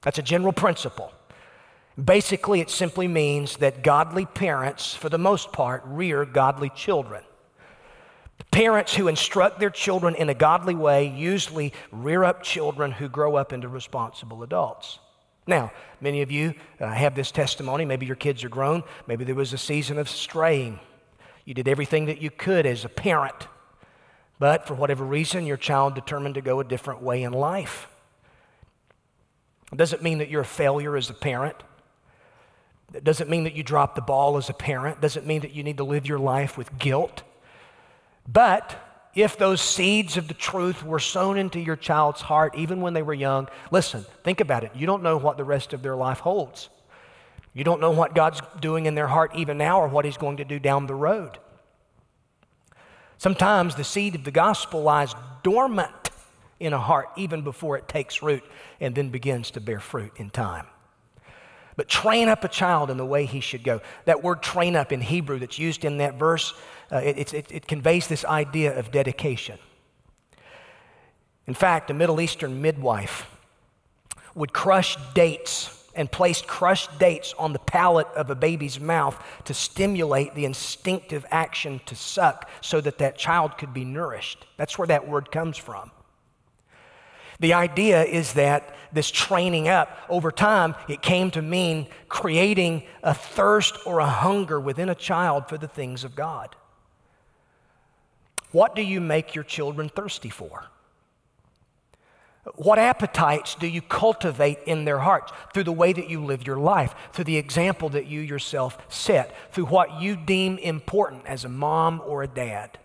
That's 0.00 0.18
a 0.18 0.22
general 0.22 0.52
principle. 0.52 1.12
Basically, 2.02 2.60
it 2.60 2.68
simply 2.68 3.06
means 3.06 3.58
that 3.58 3.84
godly 3.84 4.26
parents, 4.26 4.92
for 4.92 5.08
the 5.08 5.18
most 5.18 5.52
part, 5.52 5.84
rear 5.86 6.24
godly 6.24 6.70
children. 6.70 7.22
Parents 8.50 8.94
who 8.94 9.08
instruct 9.08 9.60
their 9.60 9.70
children 9.70 10.14
in 10.14 10.28
a 10.28 10.34
godly 10.34 10.74
way 10.74 11.06
usually 11.06 11.72
rear 11.90 12.24
up 12.24 12.42
children 12.42 12.92
who 12.92 13.08
grow 13.08 13.36
up 13.36 13.52
into 13.52 13.68
responsible 13.68 14.42
adults. 14.42 14.98
Now, 15.46 15.72
many 16.00 16.22
of 16.22 16.30
you 16.30 16.54
uh, 16.80 16.86
have 16.86 17.14
this 17.14 17.30
testimony. 17.30 17.84
Maybe 17.84 18.06
your 18.06 18.16
kids 18.16 18.44
are 18.44 18.48
grown. 18.48 18.84
Maybe 19.06 19.24
there 19.24 19.34
was 19.34 19.52
a 19.52 19.58
season 19.58 19.98
of 19.98 20.08
straying. 20.08 20.78
You 21.44 21.54
did 21.54 21.66
everything 21.66 22.06
that 22.06 22.20
you 22.20 22.30
could 22.30 22.66
as 22.66 22.84
a 22.84 22.88
parent. 22.88 23.48
But 24.38 24.66
for 24.66 24.74
whatever 24.74 25.04
reason, 25.04 25.46
your 25.46 25.56
child 25.56 25.94
determined 25.94 26.36
to 26.36 26.40
go 26.40 26.60
a 26.60 26.64
different 26.64 27.02
way 27.02 27.22
in 27.22 27.32
life. 27.32 27.88
It 29.72 29.78
doesn't 29.78 30.02
mean 30.02 30.18
that 30.18 30.28
you're 30.28 30.42
a 30.42 30.44
failure 30.44 30.96
as 30.96 31.10
a 31.10 31.14
parent. 31.14 31.56
It 32.92 33.04
doesn't 33.04 33.30
mean 33.30 33.44
that 33.44 33.54
you 33.54 33.62
dropped 33.62 33.94
the 33.94 34.02
ball 34.02 34.36
as 34.36 34.50
a 34.50 34.54
parent. 34.54 34.98
It 34.98 35.00
doesn't 35.00 35.26
mean 35.26 35.40
that 35.40 35.54
you 35.54 35.62
need 35.62 35.78
to 35.78 35.84
live 35.84 36.06
your 36.06 36.18
life 36.18 36.58
with 36.58 36.78
guilt. 36.78 37.22
But 38.26 38.78
if 39.14 39.36
those 39.36 39.60
seeds 39.60 40.16
of 40.16 40.28
the 40.28 40.34
truth 40.34 40.82
were 40.82 40.98
sown 40.98 41.36
into 41.36 41.60
your 41.60 41.76
child's 41.76 42.22
heart, 42.22 42.54
even 42.56 42.80
when 42.80 42.94
they 42.94 43.02
were 43.02 43.14
young, 43.14 43.48
listen, 43.70 44.04
think 44.24 44.40
about 44.40 44.64
it. 44.64 44.72
You 44.74 44.86
don't 44.86 45.02
know 45.02 45.16
what 45.16 45.36
the 45.36 45.44
rest 45.44 45.72
of 45.72 45.82
their 45.82 45.96
life 45.96 46.20
holds. 46.20 46.70
You 47.54 47.64
don't 47.64 47.80
know 47.80 47.90
what 47.90 48.14
God's 48.14 48.40
doing 48.60 48.86
in 48.86 48.94
their 48.94 49.08
heart 49.08 49.32
even 49.34 49.58
now 49.58 49.80
or 49.80 49.88
what 49.88 50.04
He's 50.04 50.16
going 50.16 50.38
to 50.38 50.44
do 50.44 50.58
down 50.58 50.86
the 50.86 50.94
road. 50.94 51.38
Sometimes 53.18 53.74
the 53.74 53.84
seed 53.84 54.14
of 54.14 54.24
the 54.24 54.30
gospel 54.30 54.82
lies 54.82 55.14
dormant 55.42 56.10
in 56.58 56.72
a 56.72 56.78
heart 56.78 57.08
even 57.16 57.42
before 57.42 57.76
it 57.76 57.86
takes 57.88 58.22
root 58.22 58.42
and 58.80 58.94
then 58.94 59.10
begins 59.10 59.50
to 59.50 59.60
bear 59.60 59.80
fruit 59.80 60.12
in 60.16 60.30
time. 60.30 60.66
But 61.76 61.88
train 61.88 62.28
up 62.28 62.44
a 62.44 62.48
child 62.48 62.90
in 62.90 62.96
the 62.96 63.06
way 63.06 63.24
he 63.24 63.40
should 63.40 63.64
go. 63.64 63.80
That 64.04 64.22
word 64.22 64.42
train 64.42 64.76
up 64.76 64.92
in 64.92 65.00
Hebrew 65.00 65.38
that's 65.38 65.58
used 65.58 65.84
in 65.84 65.98
that 65.98 66.14
verse, 66.14 66.52
uh, 66.90 66.96
it, 66.96 67.32
it, 67.32 67.50
it 67.50 67.66
conveys 67.66 68.08
this 68.08 68.24
idea 68.24 68.78
of 68.78 68.90
dedication. 68.90 69.58
In 71.46 71.54
fact, 71.54 71.90
a 71.90 71.94
Middle 71.94 72.20
Eastern 72.20 72.62
midwife 72.62 73.26
would 74.34 74.52
crush 74.52 74.96
dates 75.14 75.78
and 75.94 76.10
placed 76.10 76.46
crushed 76.46 76.98
dates 76.98 77.34
on 77.38 77.52
the 77.52 77.58
palate 77.58 78.06
of 78.16 78.30
a 78.30 78.34
baby's 78.34 78.80
mouth 78.80 79.22
to 79.44 79.52
stimulate 79.52 80.34
the 80.34 80.44
instinctive 80.44 81.26
action 81.30 81.80
to 81.86 81.94
suck 81.94 82.48
so 82.60 82.80
that 82.80 82.98
that 82.98 83.18
child 83.18 83.58
could 83.58 83.74
be 83.74 83.84
nourished. 83.84 84.46
That's 84.56 84.78
where 84.78 84.88
that 84.88 85.06
word 85.06 85.30
comes 85.30 85.56
from. 85.56 85.90
The 87.42 87.54
idea 87.54 88.04
is 88.04 88.34
that 88.34 88.72
this 88.92 89.10
training 89.10 89.66
up 89.66 89.98
over 90.08 90.30
time, 90.30 90.76
it 90.88 91.02
came 91.02 91.32
to 91.32 91.42
mean 91.42 91.88
creating 92.08 92.84
a 93.02 93.14
thirst 93.14 93.76
or 93.84 93.98
a 93.98 94.06
hunger 94.06 94.60
within 94.60 94.88
a 94.88 94.94
child 94.94 95.48
for 95.48 95.58
the 95.58 95.66
things 95.66 96.04
of 96.04 96.14
God. 96.14 96.54
What 98.52 98.76
do 98.76 98.82
you 98.82 99.00
make 99.00 99.34
your 99.34 99.42
children 99.42 99.88
thirsty 99.88 100.30
for? 100.30 100.66
What 102.54 102.78
appetites 102.78 103.56
do 103.56 103.66
you 103.66 103.82
cultivate 103.82 104.60
in 104.66 104.84
their 104.84 105.00
hearts 105.00 105.32
through 105.52 105.64
the 105.64 105.72
way 105.72 105.92
that 105.92 106.08
you 106.08 106.24
live 106.24 106.46
your 106.46 106.58
life, 106.58 106.94
through 107.12 107.24
the 107.24 107.38
example 107.38 107.88
that 107.88 108.06
you 108.06 108.20
yourself 108.20 108.78
set, 108.88 109.52
through 109.52 109.66
what 109.66 110.00
you 110.00 110.14
deem 110.14 110.58
important 110.58 111.26
as 111.26 111.44
a 111.44 111.48
mom 111.48 112.02
or 112.06 112.22
a 112.22 112.28
dad? 112.28 112.78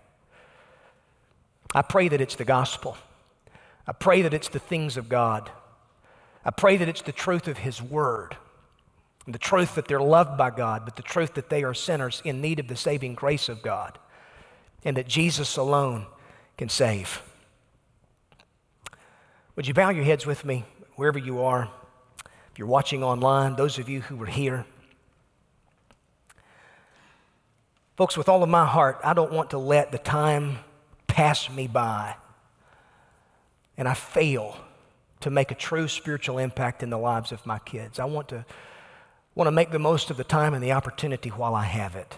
I 1.75 1.83
pray 1.83 2.07
that 2.07 2.21
it's 2.21 2.35
the 2.35 2.45
gospel. 2.45 2.97
I 3.87 3.93
pray 3.93 4.21
that 4.23 4.33
it's 4.33 4.49
the 4.49 4.59
things 4.59 4.97
of 4.97 5.07
God. 5.07 5.49
I 6.43 6.51
pray 6.51 6.77
that 6.77 6.89
it's 6.89 7.01
the 7.01 7.13
truth 7.13 7.47
of 7.47 7.59
His 7.59 7.81
Word, 7.81 8.35
the 9.25 9.37
truth 9.37 9.75
that 9.75 9.87
they're 9.87 10.01
loved 10.01 10.37
by 10.37 10.49
God, 10.49 10.83
but 10.83 10.97
the 10.97 11.01
truth 11.01 11.35
that 11.35 11.49
they 11.49 11.63
are 11.63 11.73
sinners 11.73 12.21
in 12.25 12.41
need 12.41 12.59
of 12.59 12.67
the 12.67 12.75
saving 12.75 13.15
grace 13.15 13.47
of 13.47 13.61
God, 13.61 13.97
and 14.83 14.97
that 14.97 15.07
Jesus 15.07 15.55
alone 15.55 16.05
can 16.57 16.69
save. 16.69 17.21
Would 19.55 19.67
you 19.67 19.73
bow 19.73 19.89
your 19.89 20.03
heads 20.03 20.25
with 20.25 20.43
me 20.45 20.65
wherever 20.95 21.17
you 21.17 21.41
are? 21.41 21.69
If 22.51 22.59
you're 22.59 22.67
watching 22.67 23.03
online, 23.03 23.55
those 23.55 23.79
of 23.79 23.87
you 23.87 24.01
who 24.01 24.17
were 24.17 24.25
here. 24.25 24.65
Folks, 27.95 28.15
with 28.15 28.29
all 28.29 28.43
of 28.43 28.49
my 28.49 28.65
heart, 28.65 28.99
I 29.03 29.13
don't 29.13 29.31
want 29.31 29.51
to 29.51 29.57
let 29.57 29.91
the 29.91 29.97
time 29.97 30.59
pass 31.07 31.49
me 31.49 31.67
by 31.67 32.15
and 33.77 33.87
I 33.87 33.93
fail 33.93 34.57
to 35.21 35.29
make 35.29 35.51
a 35.51 35.55
true 35.55 35.87
spiritual 35.87 36.37
impact 36.37 36.83
in 36.83 36.89
the 36.89 36.97
lives 36.97 37.31
of 37.31 37.45
my 37.45 37.59
kids. 37.59 37.99
I 37.99 38.05
want 38.05 38.29
to, 38.29 38.45
want 39.35 39.47
to 39.47 39.51
make 39.51 39.71
the 39.71 39.79
most 39.79 40.09
of 40.09 40.17
the 40.17 40.23
time 40.23 40.53
and 40.53 40.63
the 40.63 40.71
opportunity 40.71 41.29
while 41.29 41.55
I 41.55 41.63
have 41.63 41.95
it. 41.95 42.17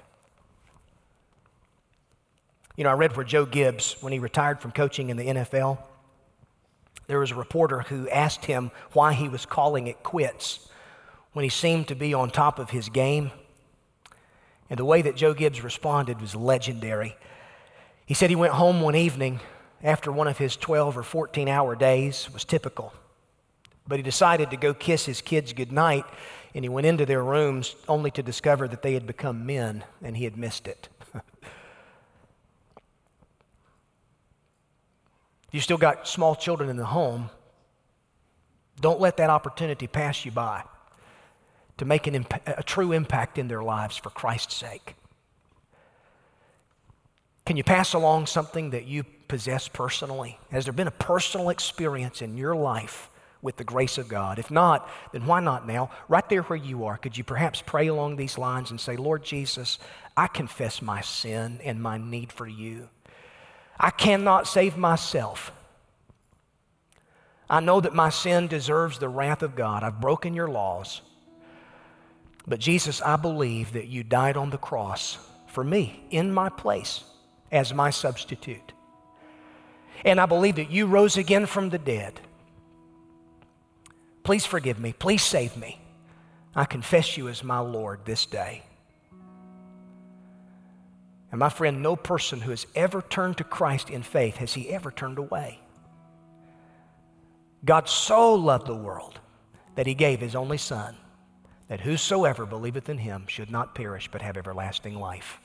You 2.76 2.86
know, 2.86 2.91
I 2.91 2.93
read 2.93 3.16
where 3.16 3.26
Joe 3.26 3.45
Gibbs, 3.45 3.97
when 4.01 4.14
he 4.14 4.20
retired 4.20 4.62
from 4.62 4.72
coaching 4.72 5.10
in 5.10 5.18
the 5.18 5.26
NFL, 5.26 5.80
there 7.07 7.20
was 7.20 7.32
a 7.32 7.36
reporter 7.36 7.82
who 7.82 8.07
asked 8.10 8.45
him 8.45 8.72
why 8.93 9.14
he 9.14 9.28
was 9.28 9.45
calling 9.45 9.88
it 9.88 10.03
quits 10.03 10.70
when 11.34 11.43
he 11.43 11.49
seemed 11.49 11.88
to 11.88 11.95
be 11.95 12.14
on 12.14 12.30
top 12.30 12.60
of 12.60 12.70
his 12.70 12.88
game. 12.88 13.32
And 14.70 14.78
the 14.78 14.86
way 14.86 15.01
that 15.01 15.16
Joe 15.16 15.34
Gibbs 15.34 15.64
responded 15.64 16.22
was 16.22 16.36
legendary. 16.36 17.18
He 18.05 18.14
said 18.14 18.30
he 18.30 18.36
went 18.36 18.53
home 18.53 18.82
one 18.82 18.95
evening 18.95 19.39
after 19.84 20.12
one 20.12 20.28
of 20.28 20.38
his 20.38 20.56
12 20.56 20.98
or 20.98 21.04
14 21.04 21.48
hour 21.48 21.76
days 21.76 22.30
was 22.34 22.46
typical. 22.46 22.94
But 23.88 23.98
he 23.98 24.04
decided 24.04 24.52
to 24.52 24.58
go 24.58 24.74
kiss 24.74 25.06
his 25.06 25.22
kids 25.22 25.54
goodnight, 25.54 26.06
and 26.54 26.64
he 26.64 26.70
went 26.70 26.88
into 26.88 27.06
their 27.06 27.24
rooms 27.24 27.76
only 27.88 28.12
to 28.12 28.24
discover 28.24 28.68
that 28.68 28.82
they 28.82 28.94
had 28.94 29.08
become 29.08 29.46
men 29.46 29.84
and 30.02 30.16
he 30.18 30.26
had 30.26 30.38
missed 30.38 30.68
it. 30.68 30.90
You 35.52 35.60
still 35.60 35.78
got 35.78 36.08
small 36.08 36.36
children 36.36 36.70
in 36.70 36.78
the 36.78 36.86
home, 36.86 37.30
don't 38.80 39.00
let 39.00 39.18
that 39.18 39.30
opportunity 39.30 39.88
pass 39.88 40.24
you 40.24 40.32
by 40.32 40.64
to 41.78 41.86
make 41.86 42.08
an 42.08 42.16
imp- 42.16 42.42
a 42.46 42.64
true 42.64 42.92
impact 42.92 43.38
in 43.38 43.48
their 43.48 43.64
lives 43.64 43.98
for 43.98 44.10
Christ's 44.10 44.56
sake. 44.56 44.96
Can 47.46 47.58
you 47.58 47.64
pass 47.64 47.94
along 47.94 48.28
something 48.28 48.70
that 48.72 48.86
you 48.86 49.06
possess 49.30 49.70
personally? 49.70 50.38
Has 50.52 50.66
there 50.66 50.74
been 50.74 50.88
a 50.88 50.92
personal 50.92 51.50
experience 51.50 52.22
in 52.22 52.36
your 52.36 52.56
life 52.56 53.10
with 53.42 53.56
the 53.56 53.64
grace 53.64 53.98
of 53.98 54.10
God? 54.10 54.40
If 54.40 54.52
not, 54.52 54.90
then 55.14 55.26
why 55.26 55.40
not 55.40 55.66
now? 55.66 55.92
Right 56.10 56.28
there 56.28 56.42
where 56.42 56.58
you 56.58 56.84
are, 56.84 56.98
could 56.98 57.18
you 57.18 57.24
perhaps 57.24 57.64
pray 57.66 57.88
along 57.88 58.18
these 58.18 58.38
lines 58.38 58.72
and 58.72 58.82
say, 58.82 58.98
Lord 58.98 59.24
Jesus, 59.24 59.80
I 60.18 60.28
confess 60.28 60.82
my 60.82 61.00
sin 61.00 61.62
and 61.64 61.82
my 61.82 61.98
need 61.98 62.34
for 62.34 62.48
you. 62.48 62.90
I 63.80 63.92
cannot 63.92 64.48
save 64.48 64.76
myself. 64.76 65.54
I 67.50 67.62
know 67.62 67.80
that 67.80 67.96
my 67.96 68.10
sin 68.10 68.48
deserves 68.48 69.00
the 69.00 69.08
wrath 69.08 69.42
of 69.42 69.56
God. 69.56 69.84
I've 69.84 70.02
broken 70.02 70.34
your 70.34 70.50
laws. 70.50 71.02
But 72.46 72.60
Jesus, 72.60 73.02
I 73.02 73.16
believe 73.16 73.74
that 73.74 73.88
you 73.88 74.04
died 74.04 74.36
on 74.36 74.50
the 74.50 74.58
cross 74.58 75.18
for 75.48 75.64
me 75.64 76.04
in 76.10 76.34
my 76.34 76.50
place 76.50 77.04
as 77.52 77.74
my 77.74 77.90
substitute. 77.90 78.74
And 80.06 80.20
I 80.20 80.26
believe 80.26 80.56
that 80.56 80.72
you 80.72 80.86
rose 80.86 81.18
again 81.18 81.45
from 81.45 81.70
the 81.70 81.78
dead. 81.78 82.20
Please 84.24 84.45
forgive 84.45 84.80
me. 84.80 84.93
Please 84.93 85.24
save 85.24 85.58
me. 85.58 85.82
I 86.56 86.66
confess 86.66 87.18
you 87.18 87.28
as 87.28 87.43
my 87.43 87.60
Lord 87.60 88.02
this 88.06 88.26
day. 88.26 88.64
And 91.32 91.39
my 91.39 91.50
friend, 91.50 91.82
no 91.82 91.95
person 91.95 92.41
who 92.41 92.52
has 92.52 92.66
ever 92.76 93.02
turned 93.02 93.38
to 93.38 93.43
Christ 93.43 93.89
in 93.89 94.02
faith 94.02 94.38
has 94.38 94.54
he 94.54 94.70
ever 94.70 94.91
turned 94.91 95.20
away. 95.20 95.60
God 97.66 97.88
so 97.88 98.34
loved 98.34 98.68
the 98.68 98.76
world 98.76 99.20
that 99.76 99.86
he 99.86 99.93
gave 99.93 100.20
his 100.20 100.36
only 100.36 100.58
Son, 100.58 100.95
that 101.68 101.82
whosoever 101.82 102.45
believeth 102.45 102.89
in 102.89 102.97
him 102.97 103.26
should 103.28 103.52
not 103.52 103.76
perish 103.76 104.10
but 104.12 104.22
have 104.22 104.38
everlasting 104.38 104.95
life. 104.95 105.39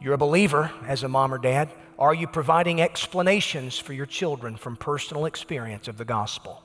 You're 0.00 0.14
a 0.14 0.18
believer 0.18 0.72
as 0.86 1.02
a 1.02 1.08
mom 1.08 1.34
or 1.34 1.38
dad. 1.38 1.70
Are 1.98 2.14
you 2.14 2.26
providing 2.26 2.80
explanations 2.80 3.78
for 3.78 3.92
your 3.92 4.06
children 4.06 4.56
from 4.56 4.76
personal 4.76 5.26
experience 5.26 5.88
of 5.88 5.98
the 5.98 6.06
gospel? 6.06 6.62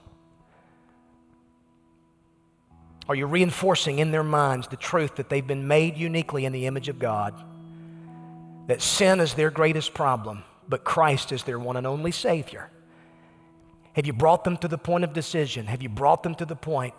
Are 3.10 3.16
you 3.16 3.26
reinforcing 3.28 4.00
in 4.00 4.12
their 4.12 4.24
minds 4.24 4.68
the 4.68 4.78
truth 4.78 5.18
that 5.18 5.30
they've 5.30 5.46
been 5.46 5.68
made 5.68 5.98
uniquely 5.98 6.46
in 6.46 6.54
the 6.54 6.66
image 6.66 6.88
of 6.88 6.98
God? 6.98 7.44
That 8.68 8.82
sin 8.82 9.20
is 9.20 9.34
their 9.34 9.52
greatest 9.52 9.94
problem, 9.94 10.44
but 10.68 10.84
Christ 10.84 11.32
is 11.32 11.44
their 11.44 11.60
one 11.60 11.76
and 11.76 11.86
only 11.86 12.12
Savior? 12.12 12.72
Have 13.94 14.08
you 14.08 14.14
brought 14.14 14.44
them 14.44 14.58
to 14.58 14.68
the 14.68 14.78
point 14.78 15.04
of 15.04 15.14
decision? 15.14 15.68
Have 15.68 15.84
you 15.84 15.90
brought 15.90 16.24
them 16.24 16.36
to 16.36 16.46
the 16.46 16.56
point 16.56 16.94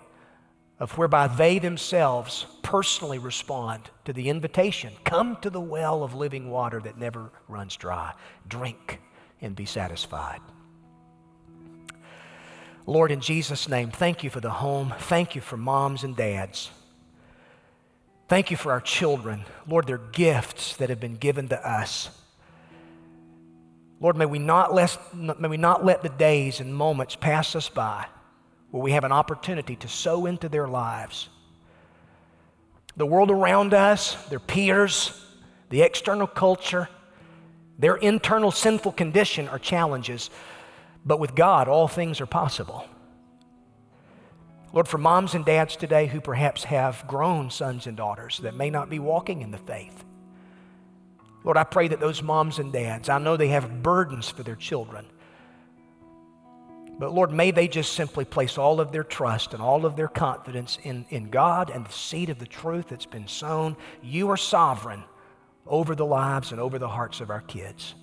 of 0.79 0.99
whereby 0.99 1.27
they 1.27 1.59
themselves 1.59 2.47
personally 2.62 3.18
respond 3.18 3.91
to 4.05 4.12
the 4.12 4.29
invitation 4.29 4.93
come 5.05 5.37
to 5.41 5.49
the 5.49 5.61
well 5.61 6.03
of 6.03 6.14
living 6.14 6.51
water 6.51 6.81
that 6.81 6.99
never 6.99 7.31
runs 7.49 7.77
dry, 7.77 8.12
drink 8.49 9.01
and 9.41 9.57
be 9.57 9.64
satisfied? 9.64 10.41
Lord, 12.85 13.11
in 13.11 13.20
Jesus' 13.20 13.68
name, 13.68 13.91
thank 13.91 14.22
you 14.22 14.31
for 14.31 14.41
the 14.41 14.51
home. 14.51 14.95
Thank 14.99 15.35
you 15.35 15.41
for 15.41 15.57
moms 15.57 16.05
and 16.05 16.14
dads. 16.14 16.70
Thank 18.29 18.51
you 18.51 18.57
for 18.57 18.70
our 18.70 18.81
children. 18.81 19.45
Lord, 19.66 19.87
they're 19.87 19.99
gifts 19.99 20.77
that 20.77 20.91
have 20.91 21.01
been 21.01 21.16
given 21.16 21.49
to 21.49 21.68
us. 21.68 22.11
Lord, 23.99 24.16
may 24.16 24.27
we 24.27 24.39
not 24.39 24.74
let, 24.74 24.99
may 25.14 25.49
we 25.49 25.57
not 25.57 25.85
let 25.85 26.03
the 26.03 26.09
days 26.09 26.61
and 26.61 26.74
moments 26.74 27.16
pass 27.16 27.57
us 27.57 27.68
by 27.68 28.07
where 28.71 28.83
we 28.83 28.93
have 28.93 29.05
an 29.05 29.12
opportunity 29.12 29.77
to 29.77 29.89
sow 29.89 30.27
into 30.27 30.49
their 30.49 30.69
lives. 30.69 31.29
The 32.97 33.07
world 33.07 33.31
around 33.31 33.75
us, 33.75 34.14
their 34.29 34.41
peers, 34.41 35.23
the 35.71 35.83
external 35.83 36.27
culture, 36.27 36.89
their 37.79 37.97
internal 37.97 38.51
sinful 38.51 38.93
condition 38.93 39.49
are 39.49 39.59
challenges. 39.59 40.31
But 41.05 41.21
with 41.21 41.35
God, 41.35 41.69
all 41.69 41.89
things 41.89 42.21
are 42.21 42.27
possible. 42.27 42.87
Lord, 44.73 44.89
for 44.89 44.99
moms 44.99 45.35
and 45.35 45.45
dads 45.45 45.77
today 45.77 46.07
who 46.07 46.21
perhaps 46.21 46.64
have 46.64 47.05
grown 47.07 47.51
sons 47.51 47.87
and 47.87 47.97
daughters 47.97 48.39
that 48.39 48.55
may 48.55 48.71
not 48.71 48.91
be 48.91 48.99
walking 48.99 49.41
in 49.41 49.51
the 49.51 49.59
faith, 49.59 50.05
Lord, 51.45 51.57
I 51.57 51.64
pray 51.64 51.87
that 51.89 52.01
those 52.01 52.23
moms 52.23 52.59
and 52.59 52.73
dads, 52.73 53.09
I 53.09 53.19
know 53.19 53.37
they 53.37 53.49
have 53.49 53.83
burdens 53.83 54.29
for 54.29 54.43
their 54.43 54.57
children. 54.57 55.07
But 56.99 57.12
Lord, 57.12 57.30
may 57.30 57.51
they 57.51 57.68
just 57.68 57.92
simply 57.92 58.24
place 58.24 58.57
all 58.57 58.80
of 58.80 58.90
their 58.90 59.05
trust 59.05 59.53
and 59.53 59.62
all 59.62 59.84
of 59.84 59.97
their 59.97 60.09
confidence 60.09 60.78
in, 60.82 61.05
in 61.11 61.28
God 61.28 61.70
and 61.70 61.86
the 61.86 61.92
seed 61.92 62.30
of 62.30 62.38
the 62.38 62.47
truth 62.47 62.88
that's 62.88 63.07
been 63.07 63.28
sown. 63.28 63.76
You 64.03 64.30
are 64.30 64.36
sovereign 64.36 65.05
over 65.66 65.94
the 65.94 66.07
lives 66.07 66.53
and 66.53 66.61
over 66.61 66.78
the 66.78 66.88
hearts 66.88 67.20
of 67.20 67.30
our 67.30 67.42
kids. 67.42 67.94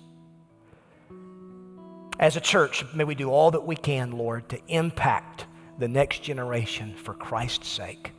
As 2.20 2.36
a 2.36 2.40
church, 2.40 2.84
may 2.94 3.02
we 3.02 3.16
do 3.16 3.30
all 3.30 3.50
that 3.50 3.66
we 3.66 3.74
can, 3.74 4.12
Lord, 4.12 4.48
to 4.50 4.60
impact 4.68 5.46
the 5.78 5.88
next 5.88 6.22
generation 6.22 6.94
for 6.94 7.14
Christ's 7.14 7.68
sake. 7.68 8.12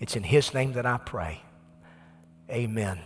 It's 0.00 0.16
in 0.16 0.22
His 0.22 0.54
name 0.54 0.72
that 0.72 0.86
I 0.86 0.96
pray. 0.96 1.42
Amen. 2.50 3.00